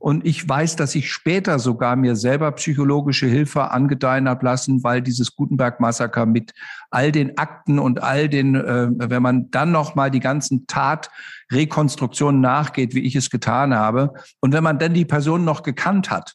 Und 0.00 0.26
ich 0.26 0.48
weiß, 0.48 0.76
dass 0.76 0.94
ich 0.94 1.12
später 1.12 1.58
sogar 1.58 1.94
mir 1.94 2.16
selber 2.16 2.50
psychologische 2.52 3.26
Hilfe 3.26 3.70
angedeihen 3.70 4.30
habe 4.30 4.46
lassen, 4.46 4.82
weil 4.82 5.02
dieses 5.02 5.36
Gutenberg-Massaker 5.36 6.24
mit 6.24 6.54
all 6.90 7.12
den 7.12 7.36
Akten 7.36 7.78
und 7.78 8.02
all 8.02 8.30
den, 8.30 8.54
äh, 8.54 8.88
wenn 8.90 9.22
man 9.22 9.50
dann 9.50 9.72
noch 9.72 9.94
mal 9.94 10.10
die 10.10 10.20
ganzen 10.20 10.66
Tatrekonstruktionen 10.66 12.40
nachgeht, 12.40 12.94
wie 12.94 13.00
ich 13.04 13.14
es 13.14 13.28
getan 13.28 13.74
habe, 13.74 14.14
und 14.40 14.54
wenn 14.54 14.64
man 14.64 14.78
dann 14.78 14.94
die 14.94 15.04
Person 15.04 15.44
noch 15.44 15.62
gekannt 15.62 16.10
hat, 16.10 16.34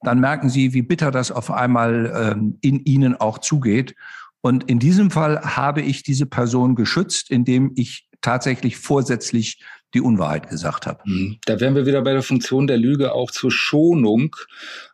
dann 0.00 0.18
merken 0.18 0.48
sie, 0.48 0.72
wie 0.72 0.82
bitter 0.82 1.10
das 1.10 1.30
auf 1.30 1.50
einmal 1.50 2.10
ähm, 2.16 2.56
in 2.62 2.80
ihnen 2.80 3.14
auch 3.14 3.36
zugeht. 3.38 3.94
Und 4.40 4.64
in 4.70 4.78
diesem 4.78 5.10
Fall 5.10 5.38
habe 5.42 5.82
ich 5.82 6.02
diese 6.02 6.24
Person 6.24 6.76
geschützt, 6.76 7.30
indem 7.30 7.72
ich 7.76 8.08
tatsächlich 8.22 8.78
vorsätzlich 8.78 9.62
die 9.94 10.00
Unwahrheit 10.00 10.48
gesagt 10.48 10.86
habe. 10.86 11.00
Mhm. 11.04 11.38
Da 11.44 11.60
wären 11.60 11.74
wir 11.74 11.86
wieder 11.86 12.02
bei 12.02 12.12
der 12.12 12.22
Funktion 12.22 12.66
der 12.66 12.78
Lüge 12.78 13.12
auch 13.12 13.30
zur 13.30 13.50
Schonung. 13.50 14.36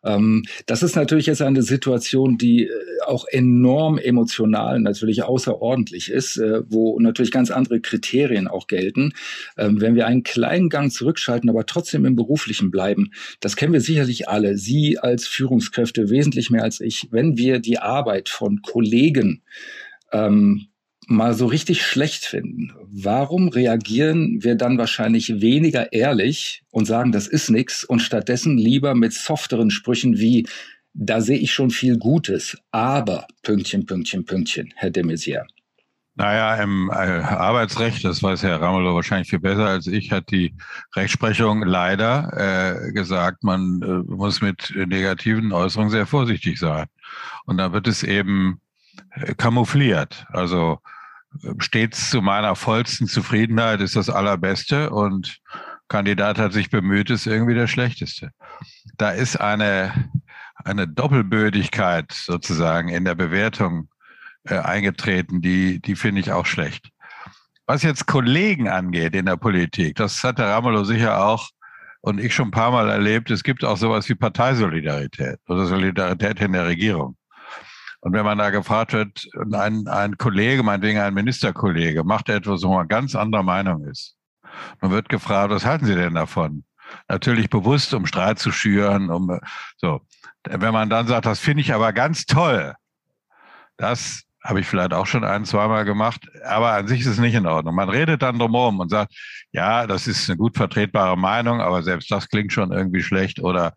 Ähm, 0.05 0.45
das 0.67 0.83
ist 0.83 0.97
natürlich 0.97 1.27
jetzt 1.27 1.43
eine 1.43 1.63
Situation, 1.63 2.39
die 2.39 2.65
äh, 2.65 2.71
auch 3.07 3.27
enorm 3.29 3.99
emotional 3.99 4.81
natürlich 4.81 5.23
außerordentlich 5.23 6.11
ist, 6.11 6.37
äh, 6.37 6.63
wo 6.69 6.99
natürlich 6.99 7.31
ganz 7.31 7.51
andere 7.51 7.81
Kriterien 7.81 8.49
auch 8.49 8.67
gelten. 8.67 9.13
Ähm, 9.57 9.81
wenn 9.81 9.95
wir 9.95 10.07
einen 10.07 10.25
kleinen 10.25 10.69
Gang 10.69 10.93
zurückschalten, 10.93 11.49
aber 11.49 11.67
trotzdem 11.67 12.05
im 12.05 12.17
Beruflichen 12.17 12.71
bleiben, 12.71 13.13
das 13.41 13.57
kennen 13.57 13.73
wir 13.73 13.81
sicherlich 13.81 14.29
alle. 14.29 14.57
Sie 14.57 14.99
als 14.99 15.27
Führungskräfte 15.27 16.11
wesentlich 16.11 16.51
mehr 16.51 16.65
als 16.65 16.81
ich. 16.81 17.09
Wenn 17.11 17.37
wir 17.37 17.61
die 17.61 17.79
Arbeit 17.79 18.29
von 18.29 18.63
Kollegen 18.63 19.43
ähm, 20.13 20.69
mal 21.09 21.33
so 21.33 21.47
richtig 21.47 21.83
schlecht 21.83 22.25
finden, 22.27 22.73
warum 22.91 23.49
reagieren 23.49 24.45
wir 24.45 24.57
dann 24.57 24.77
wahrscheinlich 24.77 25.41
weniger 25.41 25.93
ehrlich 25.93 26.63
und 26.71 26.85
sagen, 26.85 27.13
das 27.13 27.27
ist 27.27 27.49
nix 27.49 27.83
und 27.83 28.01
stattdessen 28.01 28.59
lieber 28.59 28.95
mit 28.95 29.15
softeren 29.15 29.71
Sprüchen 29.71 30.19
wie, 30.19 30.47
da 30.93 31.23
sehe 31.23 31.39
ich 31.39 31.53
schon 31.53 31.71
viel 31.71 31.97
Gutes, 31.99 32.59
aber 32.73 33.27
Pünktchen, 33.43 33.87
Pünktchen, 33.87 34.27
Pünktchen, 34.27 34.73
Herr 34.77 34.91
de 34.91 35.03
Maizière. 35.03 35.47
Naja, 36.15 36.57
im 36.63 36.91
äh, 36.91 36.95
Arbeitsrecht, 36.95 38.05
das 38.05 38.23
weiß 38.23 38.43
Herr 38.43 38.61
Ramelow 38.61 38.95
wahrscheinlich 38.95 39.31
viel 39.31 39.39
besser 39.39 39.67
als 39.67 39.87
ich, 39.87 40.13
hat 40.13 40.31
die 40.31 40.53
Rechtsprechung 40.95 41.63
leider 41.63 42.33
äh, 42.87 42.93
gesagt, 42.93 43.45
man 43.45 43.81
äh, 43.83 44.13
muss 44.13 44.43
mit 44.43 44.75
negativen 44.75 45.53
Äußerungen 45.53 45.91
sehr 45.91 46.07
vorsichtig 46.07 46.59
sein. 46.59 46.87
Und 47.47 47.57
da 47.59 47.73
wird 47.73 47.87
es 47.87 48.03
eben 48.03 48.61
äh, 49.13 49.35
kamoufliert. 49.35 50.27
Also 50.31 50.81
stets 51.59 52.11
zu 52.11 52.23
meiner 52.23 52.57
vollsten 52.57 53.07
Zufriedenheit 53.07 53.81
ist 53.81 53.97
das 53.97 54.11
Allerbeste 54.11 54.91
und 54.91 55.41
Kandidat 55.89 56.39
hat 56.39 56.53
sich 56.53 56.71
bemüht, 56.71 57.11
ist 57.11 57.27
irgendwie 57.27 57.55
der 57.55 57.67
Schlechteste. 57.67 58.31
Da 58.97 59.11
ist 59.11 59.37
eine, 59.37 60.11
eine 60.65 60.87
Doppelbödigkeit 60.87 62.13
sozusagen 62.13 62.89
in 62.89 63.05
der 63.05 63.15
Bewertung 63.15 63.89
äh, 64.45 64.59
eingetreten, 64.59 65.41
die, 65.41 65.81
die 65.81 65.97
finde 65.97 66.21
ich 66.21 66.33
auch 66.33 66.47
schlecht. 66.47 66.91
Was 67.67 67.83
jetzt 67.83 68.07
Kollegen 68.07 68.69
angeht 68.69 69.15
in 69.15 69.27
der 69.27 69.37
Politik, 69.37 69.97
das 69.97 70.23
hat 70.25 70.39
der 70.39 70.49
Ramelow 70.49 70.85
sicher 70.85 71.23
auch 71.25 71.51
und 72.01 72.19
ich 72.19 72.35
schon 72.35 72.49
ein 72.49 72.53
paar 72.53 72.71
Mal 72.71 72.89
erlebt, 72.89 73.31
es 73.31 73.43
gibt 73.43 73.65
auch 73.65 73.77
sowas 73.77 74.09
wie 74.09 74.15
Parteisolidarität 74.15 75.39
oder 75.49 75.67
Solidarität 75.67 76.41
in 76.41 76.53
der 76.53 76.67
Regierung. 76.67 77.18
Und 78.01 78.13
wenn 78.13 78.25
man 78.25 78.39
da 78.39 78.51
gefragt 78.51 78.93
wird, 78.93 79.29
ein, 79.53 79.89
ein 79.89 80.17
Kollege, 80.19 80.63
meinetwegen 80.63 81.01
ein 81.01 81.15
Ministerkollege, 81.15 82.05
macht 82.05 82.29
etwas, 82.29 82.63
wo 82.63 82.75
man 82.75 82.89
ganz 82.89 83.15
anderer 83.15 83.43
Meinung 83.43 83.85
ist. 83.87 84.17
Man 84.81 84.91
wird 84.91 85.09
gefragt, 85.09 85.51
was 85.51 85.67
halten 85.67 85.87
Sie 85.87 85.95
denn 85.95 86.15
davon? 86.15 86.65
Natürlich 87.09 87.51
bewusst, 87.51 87.93
um 87.95 88.07
Streit 88.07 88.39
zu 88.39 88.53
schüren, 88.53 89.11
um 89.11 89.39
so. 89.77 90.01
Wenn 90.45 90.73
man 90.73 90.89
dann 90.89 91.07
sagt, 91.07 91.27
das 91.27 91.41
finde 91.41 91.61
ich 91.61 91.75
aber 91.75 91.93
ganz 91.93 92.25
toll, 92.25 92.75
das 93.77 94.23
habe 94.43 94.61
ich 94.61 94.67
vielleicht 94.67 94.95
auch 94.95 95.07
schon 95.07 95.25
ein, 95.25 95.45
zweimal 95.45 95.85
gemacht, 95.85 96.27
aber 96.45 96.73
an 96.73 96.87
sich 96.87 97.01
ist 97.01 97.07
es 97.07 97.19
nicht 97.19 97.35
in 97.35 97.47
Ordnung. 97.47 97.75
Man 97.75 97.91
redet 97.91 98.23
dann 98.23 98.39
drumherum 98.39 98.81
und 98.81 98.89
sagt, 98.89 99.13
ja, 99.53 99.87
das 99.87 100.07
ist 100.07 100.31
eine 100.31 100.39
gut 100.39 100.57
vertretbare 100.57 101.19
Meinung, 101.19 101.61
aber 101.61 101.83
selbst 101.83 102.11
das 102.11 102.29
klingt 102.29 102.53
schon 102.53 102.73
irgendwie 102.73 103.03
schlecht 103.03 103.41
oder 103.41 103.75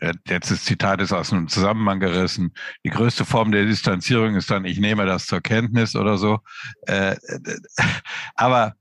äh, 0.00 0.14
jetzt 0.28 0.50
das 0.50 0.64
Zitat 0.64 1.00
ist 1.00 1.12
aus 1.12 1.32
einem 1.32 1.48
Zusammenhang 1.48 2.00
gerissen. 2.00 2.52
Die 2.84 2.90
größte 2.90 3.24
Form 3.24 3.52
der 3.52 3.64
Distanzierung 3.64 4.36
ist 4.36 4.50
dann, 4.50 4.64
ich 4.64 4.78
nehme 4.78 5.06
das 5.06 5.26
zur 5.26 5.40
Kenntnis 5.40 5.96
oder 5.96 6.18
so. 6.18 6.38
Äh, 6.86 7.16
aber 8.34 8.74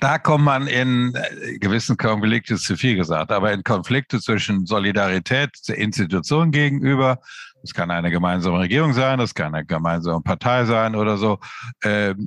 da 0.00 0.18
kommt 0.18 0.44
man 0.44 0.68
in 0.68 1.14
äh, 1.14 1.58
gewissen 1.58 1.96
Konflikte 1.96 2.56
zu 2.56 2.76
viel 2.76 2.96
gesagt, 2.96 3.32
aber 3.32 3.52
in 3.52 3.64
Konflikte 3.64 4.20
zwischen 4.20 4.66
Solidarität 4.66 5.50
der 5.68 5.78
Institution 5.78 6.52
gegenüber, 6.52 7.18
das 7.62 7.74
kann 7.74 7.90
eine 7.90 8.10
gemeinsame 8.10 8.60
Regierung 8.60 8.92
sein, 8.92 9.18
das 9.18 9.34
kann 9.34 9.54
eine 9.54 9.66
gemeinsame 9.66 10.22
Partei 10.22 10.64
sein 10.64 10.94
oder 10.94 11.18
so, 11.18 11.38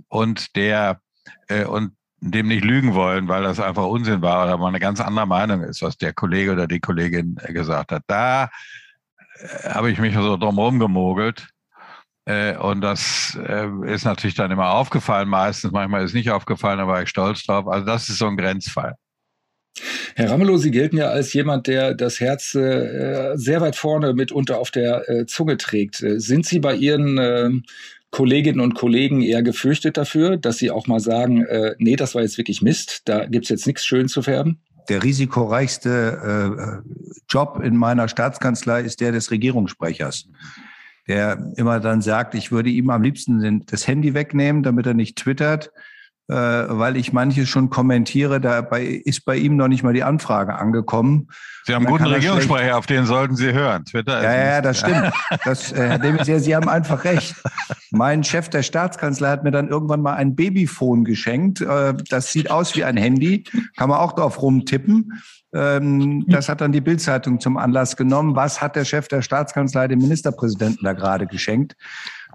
und 0.10 0.56
der 0.56 1.02
und 1.68 1.94
dem 2.24 2.48
nicht 2.48 2.64
lügen 2.64 2.94
wollen, 2.94 3.28
weil 3.28 3.44
das 3.44 3.60
einfach 3.60 3.86
Unsinn 3.86 4.22
war 4.22 4.46
oder 4.46 4.58
man 4.58 4.70
eine 4.70 4.80
ganz 4.80 5.02
andere 5.02 5.28
Meinung 5.28 5.62
ist, 5.62 5.82
was 5.82 5.98
der 5.98 6.14
Kollege 6.14 6.54
oder 6.54 6.68
die 6.68 6.80
Kollegin 6.80 7.38
äh, 7.44 7.52
gesagt 7.52 7.92
hat. 7.92 8.04
Da 8.08 8.50
äh, 9.36 9.70
habe 9.70 9.92
ich 9.92 10.00
mich 10.00 10.16
so 10.16 10.38
drumherum 10.38 10.80
gemogelt. 10.80 11.48
Äh, 12.26 12.56
und 12.56 12.80
das 12.80 13.38
ist 13.86 14.06
natürlich 14.06 14.36
dann 14.36 14.52
immer 14.52 14.70
aufgefallen, 14.70 15.28
meistens. 15.28 15.72
Manchmal 15.72 16.06
ist 16.06 16.14
nicht 16.14 16.32
aufgefallen, 16.32 16.78
da 16.78 16.88
war 16.88 17.02
ich 17.02 17.10
stolz 17.10 17.44
drauf. 17.44 17.68
Also 17.68 17.86
das 17.86 18.08
ist 18.08 18.20
so 18.20 18.28
ein 18.28 18.38
Grenzfall. 18.38 18.96
Herr 20.16 20.30
Ramelow, 20.30 20.58
Sie 20.58 20.72
gelten 20.72 20.98
ja 20.98 21.10
als 21.10 21.34
jemand, 21.34 21.68
der 21.68 21.96
das 21.96 22.20
Herz 22.20 22.54
äh, 22.56 23.36
sehr 23.36 23.60
weit 23.60 23.76
vorne 23.76 24.14
mitunter 24.14 24.60
auf 24.60 24.72
der 24.72 25.10
äh, 25.10 25.26
Zunge 25.26 25.58
trägt. 25.58 25.96
Sind 25.96 26.46
Sie 26.46 26.60
bei 26.60 26.76
Ihren 26.76 27.18
äh, 27.18 27.50
Kolleginnen 28.14 28.60
und 28.60 28.76
Kollegen 28.76 29.24
eher 29.24 29.42
gefürchtet 29.42 29.98
dafür, 29.98 30.38
dass 30.38 30.60
sie 30.60 30.70
auch 30.70 30.86
mal 30.86 31.00
sagen, 31.00 31.46
äh, 31.46 31.74
nee, 31.80 31.96
das 31.96 32.14
war 32.14 32.22
jetzt 32.22 32.38
wirklich 32.38 32.62
Mist, 32.62 33.02
da 33.06 33.26
gibt's 33.26 33.50
jetzt 33.50 33.66
nichts 33.66 33.84
schön 33.84 34.08
zu 34.08 34.22
färben? 34.22 34.62
Der 34.88 35.02
risikoreichste 35.02 36.84
äh, 36.86 37.14
Job 37.28 37.60
in 37.64 37.76
meiner 37.76 38.08
Staatskanzlei 38.08 38.82
ist 38.82 39.02
der 39.02 39.14
des 39.14 39.32
Regierungssprechers, 39.32 40.28
der 41.08 41.54
immer 41.56 41.80
dann 41.80 42.04
sagt, 42.04 42.36
ich 42.36 42.52
würde 42.52 42.70
ihm 42.70 42.92
am 42.92 43.02
liebsten 43.02 43.66
das 43.66 43.88
Handy 43.88 44.14
wegnehmen, 44.14 44.62
damit 44.62 44.86
er 44.86 44.94
nicht 44.94 45.18
twittert 45.18 45.72
äh, 46.30 46.36
weil 46.36 46.96
ich 46.96 47.12
manches 47.12 47.50
schon 47.50 47.70
kommentiere. 47.70 48.40
Dabei 48.40 48.84
ist 48.84 49.26
bei 49.26 49.36
ihm 49.36 49.58
noch 49.58 49.68
nicht 49.68 49.84
mal 49.84 49.94
die 49.94 50.04
Anfrage 50.04 50.56
angekommen. 50.56 51.28
Sie 51.66 51.74
haben 51.74 51.86
einen 51.86 51.98
guten 51.98 52.10
Regierungssprecher, 52.10 52.78
auf 52.78 52.86
den 52.86 53.06
sollten 53.06 53.36
Sie 53.36 53.52
hören. 53.52 53.86
Twitter 53.86 54.24
ja, 54.24 54.34
ja, 54.34 54.62
das 54.62 54.80
stimmt. 54.80 55.12
Das, 55.46 55.72
äh, 55.72 55.88
Herr 55.88 56.00
Demisier, 56.00 56.40
Sie 56.40 56.56
haben 56.56 56.70
einfach 56.70 57.04
recht. 57.04 57.36
Mein 57.92 58.24
Chef 58.24 58.50
der 58.50 58.64
Staatskanzlei 58.64 59.30
hat 59.30 59.44
mir 59.44 59.52
dann 59.52 59.68
irgendwann 59.68 60.02
mal 60.02 60.14
ein 60.14 60.36
Babyphone 60.36 61.04
geschenkt. 61.04 61.62
Äh, 61.62 61.94
das 62.10 62.32
sieht 62.32 62.50
aus 62.52 62.76
wie 62.76 62.84
ein 62.84 62.98
Handy, 62.98 63.44
kann 63.76 63.90
man 63.90 64.00
auch 64.00 64.14
drauf 64.14 64.42
rumtippen. 64.42 65.22
Ähm, 65.54 66.26
das 66.28 66.50
hat 66.50 66.62
dann 66.62 66.72
die 66.72 66.82
Bildzeitung 66.82 67.40
zum 67.40 67.58
Anlass 67.58 67.96
genommen. 67.96 68.36
Was 68.36 68.62
hat 68.62 68.76
der 68.76 68.86
Chef 68.86 69.08
der 69.08 69.22
Staatskanzlei 69.22 69.88
dem 69.88 70.00
Ministerpräsidenten 70.00 70.84
da 70.84 70.94
gerade 70.94 71.28
geschenkt? 71.28 71.76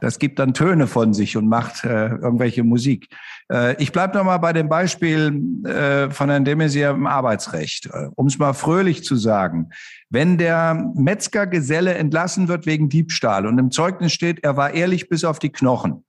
Das 0.00 0.19
gibt 0.19 0.38
dann 0.38 0.55
Töne 0.55 0.87
von 0.87 1.12
sich 1.12 1.37
und 1.37 1.49
macht 1.49 1.85
äh, 1.85 2.09
irgendwelche 2.09 2.62
Musik. 2.62 3.09
Äh, 3.52 3.81
ich 3.83 3.93
bleibe 3.93 4.17
noch 4.17 4.25
mal 4.25 4.38
bei 4.38 4.52
dem 4.52 4.69
Beispiel 4.69 5.64
äh, 5.64 6.11
von 6.11 6.31
Herrn 6.31 6.45
Demesier 6.45 6.90
im 6.90 7.07
Arbeitsrecht. 7.07 7.87
Äh, 7.87 8.09
um 8.14 8.26
es 8.26 8.38
mal 8.38 8.52
fröhlich 8.52 9.05
zu 9.05 9.17
sagen, 9.17 9.71
wenn 10.11 10.38
der 10.38 10.93
Metzgergeselle 10.95 11.95
entlassen 11.95 12.49
wird 12.49 12.67
wegen 12.67 12.88
Diebstahl 12.88 13.47
und 13.47 13.59
im 13.59 13.71
Zeugnis 13.71 14.12
steht, 14.12 14.45
er 14.45 14.57
war 14.57 14.73
ehrlich 14.73 15.09
bis 15.09 15.25
auf 15.25 15.38
die 15.38 15.50
Knochen, 15.50 16.05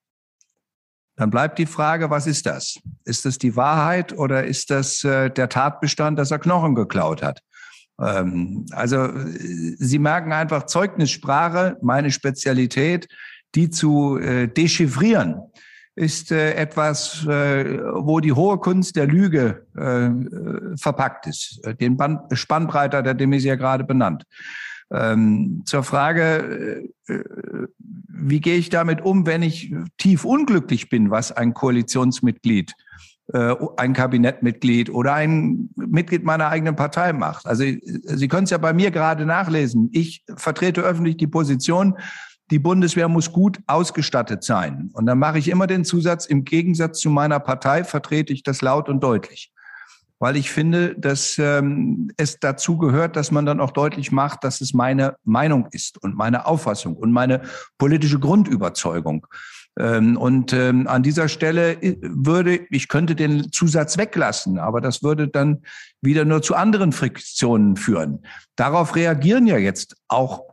dann 1.15 1.31
bleibt 1.31 1.59
die 1.59 1.65
Frage, 1.65 2.09
was 2.09 2.27
ist 2.27 2.45
das? 2.45 2.79
Ist 3.03 3.25
das 3.25 3.37
die 3.37 3.55
Wahrheit 3.57 4.17
oder 4.17 4.45
ist 4.45 4.71
das 4.71 5.03
äh, 5.03 5.29
der 5.29 5.49
Tatbestand, 5.49 6.17
dass 6.17 6.31
er 6.31 6.39
Knochen 6.39 6.75
geklaut 6.75 7.21
hat? 7.21 7.41
Ähm, 7.99 8.65
also 8.71 9.09
Sie 9.77 9.99
merken 9.99 10.31
einfach 10.31 10.65
Zeugnissprache, 10.65 11.77
meine 11.81 12.11
Spezialität, 12.11 13.07
die 13.55 13.69
zu 13.69 14.17
äh, 14.17 14.47
dechiffrieren 14.47 15.41
ist 15.99 16.31
äh, 16.31 16.53
etwas, 16.53 17.25
äh, 17.27 17.77
wo 17.93 18.21
die 18.21 18.31
hohe 18.31 18.57
Kunst 18.57 18.95
der 18.95 19.05
Lüge 19.05 19.65
äh, 19.75 20.77
verpackt 20.77 21.27
ist. 21.27 21.61
Den 21.81 21.97
Band, 21.97 22.21
Spannbreiter, 22.31 23.01
der 23.03 23.13
dem 23.15 23.33
ist 23.33 23.43
ja 23.43 23.55
gerade 23.55 23.83
benannt. 23.83 24.23
Ähm, 24.91 25.61
zur 25.65 25.83
Frage, 25.83 26.89
äh, 27.07 27.19
wie 28.07 28.39
gehe 28.39 28.55
ich 28.55 28.69
damit 28.69 29.01
um, 29.01 29.25
wenn 29.25 29.43
ich 29.43 29.73
tief 29.97 30.23
unglücklich 30.23 30.89
bin, 30.89 31.11
was 31.11 31.33
ein 31.33 31.53
Koalitionsmitglied, 31.53 32.73
äh, 33.33 33.55
ein 33.77 33.93
Kabinettmitglied 33.93 34.89
oder 34.89 35.13
ein 35.13 35.69
Mitglied 35.75 36.23
meiner 36.23 36.47
eigenen 36.47 36.77
Partei 36.77 37.11
macht. 37.11 37.45
Also 37.45 37.65
Sie 37.65 38.27
können 38.29 38.45
es 38.45 38.49
ja 38.49 38.57
bei 38.57 38.73
mir 38.73 38.89
gerade 38.89 39.25
nachlesen. 39.25 39.89
Ich 39.91 40.23
vertrete 40.37 40.81
öffentlich 40.81 41.17
die 41.17 41.27
Position, 41.27 41.95
die 42.51 42.59
Bundeswehr 42.59 43.07
muss 43.07 43.31
gut 43.31 43.59
ausgestattet 43.67 44.43
sein. 44.43 44.89
Und 44.93 45.05
dann 45.05 45.19
mache 45.19 45.39
ich 45.39 45.49
immer 45.49 45.67
den 45.67 45.85
Zusatz, 45.85 46.25
im 46.25 46.45
Gegensatz 46.45 46.99
zu 46.99 47.09
meiner 47.09 47.39
Partei 47.39 47.83
vertrete 47.83 48.33
ich 48.33 48.43
das 48.43 48.61
laut 48.61 48.89
und 48.89 49.03
deutlich. 49.03 49.51
Weil 50.21 50.35
ich 50.35 50.51
finde, 50.51 50.95
dass 50.95 51.37
ähm, 51.37 52.11
es 52.17 52.39
dazu 52.39 52.77
gehört, 52.77 53.15
dass 53.15 53.31
man 53.31 53.45
dann 53.45 53.61
auch 53.61 53.71
deutlich 53.71 54.11
macht, 54.11 54.43
dass 54.43 54.59
es 54.59 54.73
meine 54.73 55.15
Meinung 55.23 55.67
ist 55.71 56.01
und 56.03 56.15
meine 56.15 56.45
Auffassung 56.45 56.97
und 56.97 57.11
meine 57.11 57.41
politische 57.77 58.19
Grundüberzeugung. 58.19 59.25
Ähm, 59.79 60.17
und 60.17 60.51
ähm, 60.51 60.87
an 60.87 61.03
dieser 61.03 61.29
Stelle 61.29 61.81
äh, 61.81 61.95
würde, 62.01 62.59
ich 62.69 62.89
könnte 62.89 63.15
den 63.15 63.51
Zusatz 63.53 63.97
weglassen, 63.97 64.59
aber 64.59 64.81
das 64.81 65.03
würde 65.03 65.29
dann 65.29 65.63
wieder 66.01 66.25
nur 66.25 66.41
zu 66.41 66.53
anderen 66.53 66.91
Friktionen 66.91 67.77
führen. 67.77 68.25
Darauf 68.57 68.95
reagieren 68.95 69.47
ja 69.47 69.57
jetzt 69.57 69.95
auch 70.09 70.48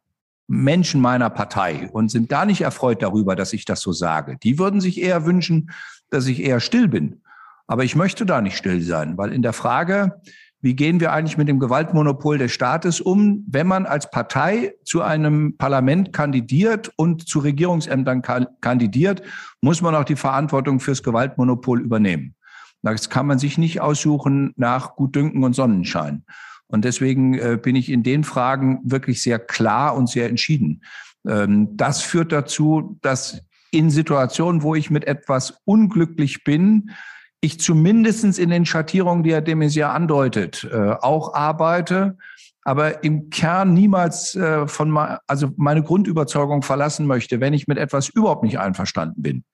Menschen 0.49 1.01
meiner 1.01 1.31
Partei 1.31 1.89
und 1.93 2.11
sind 2.11 2.29
gar 2.29 2.47
nicht 2.47 2.61
erfreut 2.61 3.03
darüber, 3.03 3.37
dass 3.37 3.53
ich 3.53 3.65
das 3.65 3.81
so 3.81 3.93
sage. 3.93 4.37
Die 4.43 4.59
würden 4.59 4.81
sich 4.81 5.01
eher 5.01 5.27
wünschen, 5.27 5.71
dass 6.11 6.27
ich 6.27 6.43
eher 6.43 6.61
still 6.61 6.89
bin. 6.89 7.23
Aber 7.67 7.85
ich 7.85 7.97
möchte 7.97 8.27
da 8.27 8.41
nicht 8.41 8.57
still 8.57 8.81
sein, 8.81 9.19
weil 9.19 9.33
in 9.33 9.43
der 9.43 9.53
Frage, 9.53 10.21
wie 10.61 10.75
gehen 10.75 11.01
wir 11.01 11.13
eigentlich 11.13 11.37
mit 11.37 11.49
dem 11.49 11.59
Gewaltmonopol 11.59 12.39
des 12.39 12.53
Staates 12.53 13.01
um, 13.01 13.45
wenn 13.49 13.67
man 13.67 13.87
als 13.87 14.11
Partei 14.11 14.75
zu 14.85 15.03
einem 15.03 15.57
Parlament 15.57 16.13
kandidiert 16.13 16.93
und 16.97 17.29
zu 17.29 17.41
Regierungsämtern 17.41 18.23
kandidiert, 18.61 19.23
muss 19.61 19.83
man 19.83 19.95
auch 19.95 20.05
die 20.05 20.17
Verantwortung 20.17 20.81
fürs 20.81 21.03
Gewaltmonopol 21.03 21.81
übernehmen. 21.81 22.35
Das 22.83 23.11
kann 23.11 23.27
man 23.27 23.39
sich 23.39 23.59
nicht 23.59 23.81
aussuchen 23.81 24.53
nach 24.57 24.95
Gutdünken 24.95 25.43
und 25.43 25.55
Sonnenschein. 25.55 26.25
Und 26.69 26.85
deswegen 26.85 27.35
äh, 27.35 27.59
bin 27.61 27.77
ich 27.77 27.91
in 27.91 28.03
den 28.03 28.25
Fragen 28.25 28.81
wirklich 28.85 29.23
sehr 29.23 29.39
klar 29.39 29.95
und 29.97 30.09
sehr 30.09 30.29
entschieden. 30.29 30.83
Ähm, 31.27 31.77
das 31.77 32.03
führt 32.03 32.33
dazu, 32.33 32.99
dass 33.03 33.43
in 33.71 33.91
Situationen, 33.91 34.63
wo 34.63 34.75
ich 34.75 34.91
mit 34.91 35.07
etwas 35.07 35.61
unglücklich 35.65 36.45
bin, 36.45 36.91
ich 37.41 37.61
zumindestens 37.61 38.39
in 38.39 38.51
den 38.51 38.67
Schattierungen, 38.67 39.23
die 39.23 39.33
Herr 39.33 39.43
de 39.43 39.55
Maizière 39.55 39.91
andeutet, 39.91 40.69
äh, 40.73 40.93
auch 41.01 41.35
arbeite, 41.35 42.17
aber 42.63 43.05
im 43.05 43.31
Kern 43.31 43.75
niemals 43.75 44.35
äh, 44.35 44.67
von 44.67 44.97
also 45.27 45.53
meine 45.57 45.83
Grundüberzeugung 45.83 46.63
verlassen 46.63 47.07
möchte, 47.07 47.41
wenn 47.41 47.55
ich 47.55 47.69
mit 47.69 47.79
etwas 47.79 48.09
überhaupt 48.09 48.43
nicht 48.43 48.59
einverstanden 48.59 49.23
bin, 49.23 49.45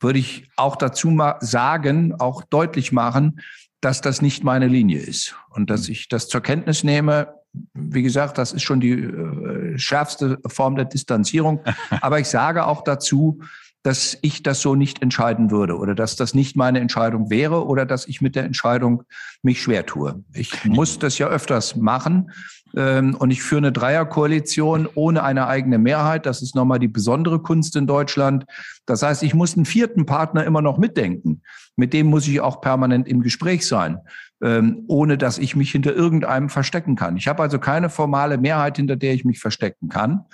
würde 0.00 0.18
ich 0.18 0.50
auch 0.56 0.76
dazu 0.76 1.16
sagen, 1.40 2.14
auch 2.18 2.42
deutlich 2.42 2.90
machen, 2.90 3.40
dass 3.80 4.00
das 4.00 4.22
nicht 4.22 4.44
meine 4.44 4.66
Linie 4.66 5.00
ist 5.00 5.36
und 5.50 5.70
dass 5.70 5.88
ich 5.88 6.08
das 6.08 6.28
zur 6.28 6.40
Kenntnis 6.40 6.84
nehme. 6.84 7.34
Wie 7.74 8.02
gesagt, 8.02 8.38
das 8.38 8.52
ist 8.52 8.62
schon 8.62 8.80
die 8.80 8.90
äh, 8.90 9.78
schärfste 9.78 10.38
Form 10.46 10.76
der 10.76 10.84
Distanzierung. 10.84 11.60
Aber 12.00 12.18
ich 12.20 12.28
sage 12.28 12.66
auch 12.66 12.82
dazu, 12.82 13.40
dass 13.82 14.18
ich 14.22 14.42
das 14.42 14.60
so 14.60 14.74
nicht 14.74 15.02
entscheiden 15.02 15.50
würde 15.50 15.78
oder 15.78 15.94
dass 15.94 16.16
das 16.16 16.34
nicht 16.34 16.56
meine 16.56 16.80
Entscheidung 16.80 17.30
wäre 17.30 17.64
oder 17.66 17.86
dass 17.86 18.06
ich 18.06 18.20
mit 18.20 18.34
der 18.34 18.44
Entscheidung 18.44 19.04
mich 19.42 19.62
schwer 19.62 19.86
tue. 19.86 20.22
Ich 20.34 20.64
muss 20.64 20.98
das 20.98 21.18
ja 21.18 21.28
öfters 21.28 21.76
machen 21.76 22.30
und 22.72 23.30
ich 23.30 23.42
führe 23.42 23.60
eine 23.60 23.72
Dreierkoalition 23.72 24.88
ohne 24.94 25.22
eine 25.22 25.46
eigene 25.46 25.78
Mehrheit. 25.78 26.26
Das 26.26 26.42
ist 26.42 26.54
nochmal 26.54 26.78
die 26.78 26.88
besondere 26.88 27.40
Kunst 27.40 27.76
in 27.76 27.86
Deutschland. 27.86 28.44
Das 28.86 29.02
heißt, 29.02 29.22
ich 29.22 29.34
muss 29.34 29.56
einen 29.56 29.64
vierten 29.64 30.06
Partner 30.06 30.44
immer 30.44 30.62
noch 30.62 30.78
mitdenken. 30.78 31.42
Mit 31.76 31.92
dem 31.92 32.08
muss 32.08 32.28
ich 32.28 32.40
auch 32.40 32.60
permanent 32.60 33.08
im 33.08 33.22
Gespräch 33.22 33.66
sein, 33.66 33.98
ähm, 34.42 34.84
ohne 34.86 35.16
dass 35.16 35.38
ich 35.38 35.56
mich 35.56 35.70
hinter 35.70 35.94
irgendeinem 35.94 36.50
verstecken 36.50 36.94
kann. 36.94 37.16
Ich 37.16 37.26
habe 37.26 37.42
also 37.42 37.58
keine 37.58 37.90
formale 37.90 38.38
Mehrheit, 38.38 38.76
hinter 38.76 38.96
der 38.96 39.14
ich 39.14 39.24
mich 39.24 39.40
verstecken 39.40 39.88
kann 39.88 40.24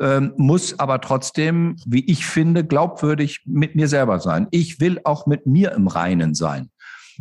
ähm, 0.00 0.34
muss 0.36 0.78
aber 0.78 1.00
trotzdem, 1.00 1.76
wie 1.86 2.04
ich 2.04 2.26
finde, 2.26 2.64
glaubwürdig 2.64 3.42
mit 3.46 3.74
mir 3.74 3.88
selber 3.88 4.20
sein. 4.20 4.46
Ich 4.50 4.80
will 4.80 5.00
auch 5.04 5.26
mit 5.26 5.46
mir 5.46 5.72
im 5.72 5.88
Reinen 5.88 6.34
sein. 6.34 6.70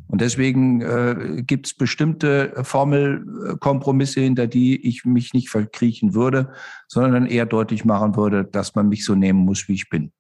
Und 0.07 0.21
deswegen 0.21 0.81
äh, 0.81 1.43
gibt 1.43 1.67
es 1.67 1.73
bestimmte 1.73 2.53
Formelkompromisse, 2.63 4.21
hinter 4.21 4.47
die 4.47 4.87
ich 4.87 5.05
mich 5.05 5.33
nicht 5.33 5.49
verkriechen 5.49 6.13
würde, 6.13 6.53
sondern 6.87 7.25
eher 7.25 7.45
deutlich 7.45 7.85
machen 7.85 8.15
würde, 8.15 8.43
dass 8.43 8.75
man 8.75 8.89
mich 8.89 9.05
so 9.05 9.15
nehmen 9.15 9.39
muss, 9.39 9.67
wie 9.67 9.73
ich 9.73 9.89
bin. 9.89 10.11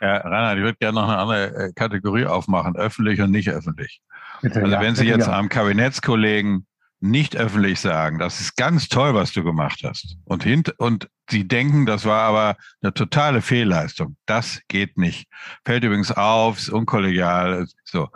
Ja, 0.00 0.18
Reinhard, 0.18 0.58
ich 0.58 0.64
würde 0.64 0.78
gerne 0.78 1.00
noch 1.00 1.08
eine 1.08 1.18
andere 1.18 1.56
äh, 1.56 1.72
Kategorie 1.74 2.26
aufmachen, 2.26 2.76
öffentlich 2.76 3.20
und 3.20 3.30
nicht 3.30 3.48
öffentlich. 3.48 4.02
Bitte, 4.42 4.60
also 4.60 4.72
ja, 4.72 4.80
wenn 4.80 4.94
Sie 4.94 5.06
jetzt 5.06 5.26
ja. 5.26 5.38
am 5.38 5.48
Kabinettskollegen 5.48 6.66
nicht 7.04 7.36
öffentlich 7.36 7.80
sagen, 7.80 8.18
das 8.18 8.40
ist 8.40 8.56
ganz 8.56 8.88
toll, 8.88 9.14
was 9.14 9.32
du 9.32 9.44
gemacht 9.44 9.80
hast. 9.84 10.16
Und, 10.24 10.42
hint 10.42 10.70
und 10.78 11.08
sie 11.28 11.46
denken, 11.46 11.84
das 11.84 12.06
war 12.06 12.22
aber 12.22 12.56
eine 12.82 12.94
totale 12.94 13.42
Fehlleistung. 13.42 14.16
Das 14.24 14.60
geht 14.68 14.96
nicht. 14.96 15.28
Fällt 15.66 15.84
übrigens 15.84 16.12
auf, 16.12 16.58
ist 16.58 16.70
unkollegial. 16.70 17.66
So. 17.84 18.08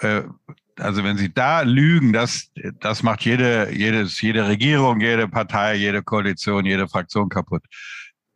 Äh, 0.00 0.22
also 0.78 1.04
wenn 1.04 1.16
sie 1.16 1.32
da 1.32 1.62
lügen, 1.62 2.12
das, 2.12 2.50
das 2.80 3.02
macht 3.02 3.24
jede, 3.24 3.70
jedes, 3.72 4.20
jede 4.20 4.46
Regierung, 4.46 5.00
jede 5.00 5.28
Partei, 5.28 5.76
jede 5.76 6.02
Koalition, 6.02 6.66
jede 6.66 6.88
Fraktion 6.88 7.28
kaputt. 7.28 7.62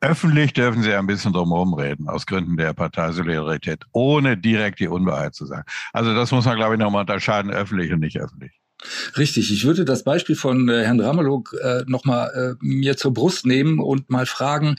Öffentlich 0.00 0.52
dürfen 0.52 0.82
sie 0.82 0.94
ein 0.94 1.08
bisschen 1.08 1.32
drumherum 1.32 1.74
reden, 1.74 2.08
aus 2.08 2.26
Gründen 2.26 2.56
der 2.56 2.72
Parteisolidarität, 2.72 3.84
ohne 3.92 4.36
direkt 4.36 4.78
die 4.78 4.86
Unwahrheit 4.86 5.34
zu 5.34 5.44
sagen. 5.44 5.64
Also 5.92 6.14
das 6.14 6.30
muss 6.30 6.44
man, 6.44 6.56
glaube 6.56 6.74
ich, 6.74 6.80
nochmal 6.80 7.00
unterscheiden, 7.00 7.50
öffentlich 7.50 7.92
und 7.92 8.00
nicht 8.00 8.20
öffentlich. 8.20 8.52
Richtig, 9.16 9.52
ich 9.52 9.64
würde 9.64 9.84
das 9.84 10.04
Beispiel 10.04 10.36
von 10.36 10.68
äh, 10.68 10.84
Herrn 10.84 11.00
Ramelow 11.00 11.42
äh, 11.60 11.82
nochmal 11.86 12.30
äh, 12.60 12.64
mir 12.64 12.96
zur 12.96 13.12
Brust 13.12 13.44
nehmen 13.44 13.80
und 13.80 14.08
mal 14.08 14.26
fragen, 14.26 14.76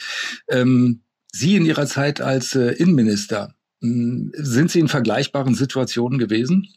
ähm, 0.48 1.02
Sie 1.32 1.56
in 1.56 1.66
Ihrer 1.66 1.86
Zeit 1.86 2.22
als 2.22 2.56
äh, 2.56 2.72
Innenminister, 2.72 3.54
sind 3.82 4.72
Sie 4.72 4.80
in 4.80 4.88
vergleichbaren 4.88 5.56
Situationen 5.56 6.20
gewesen? 6.20 6.68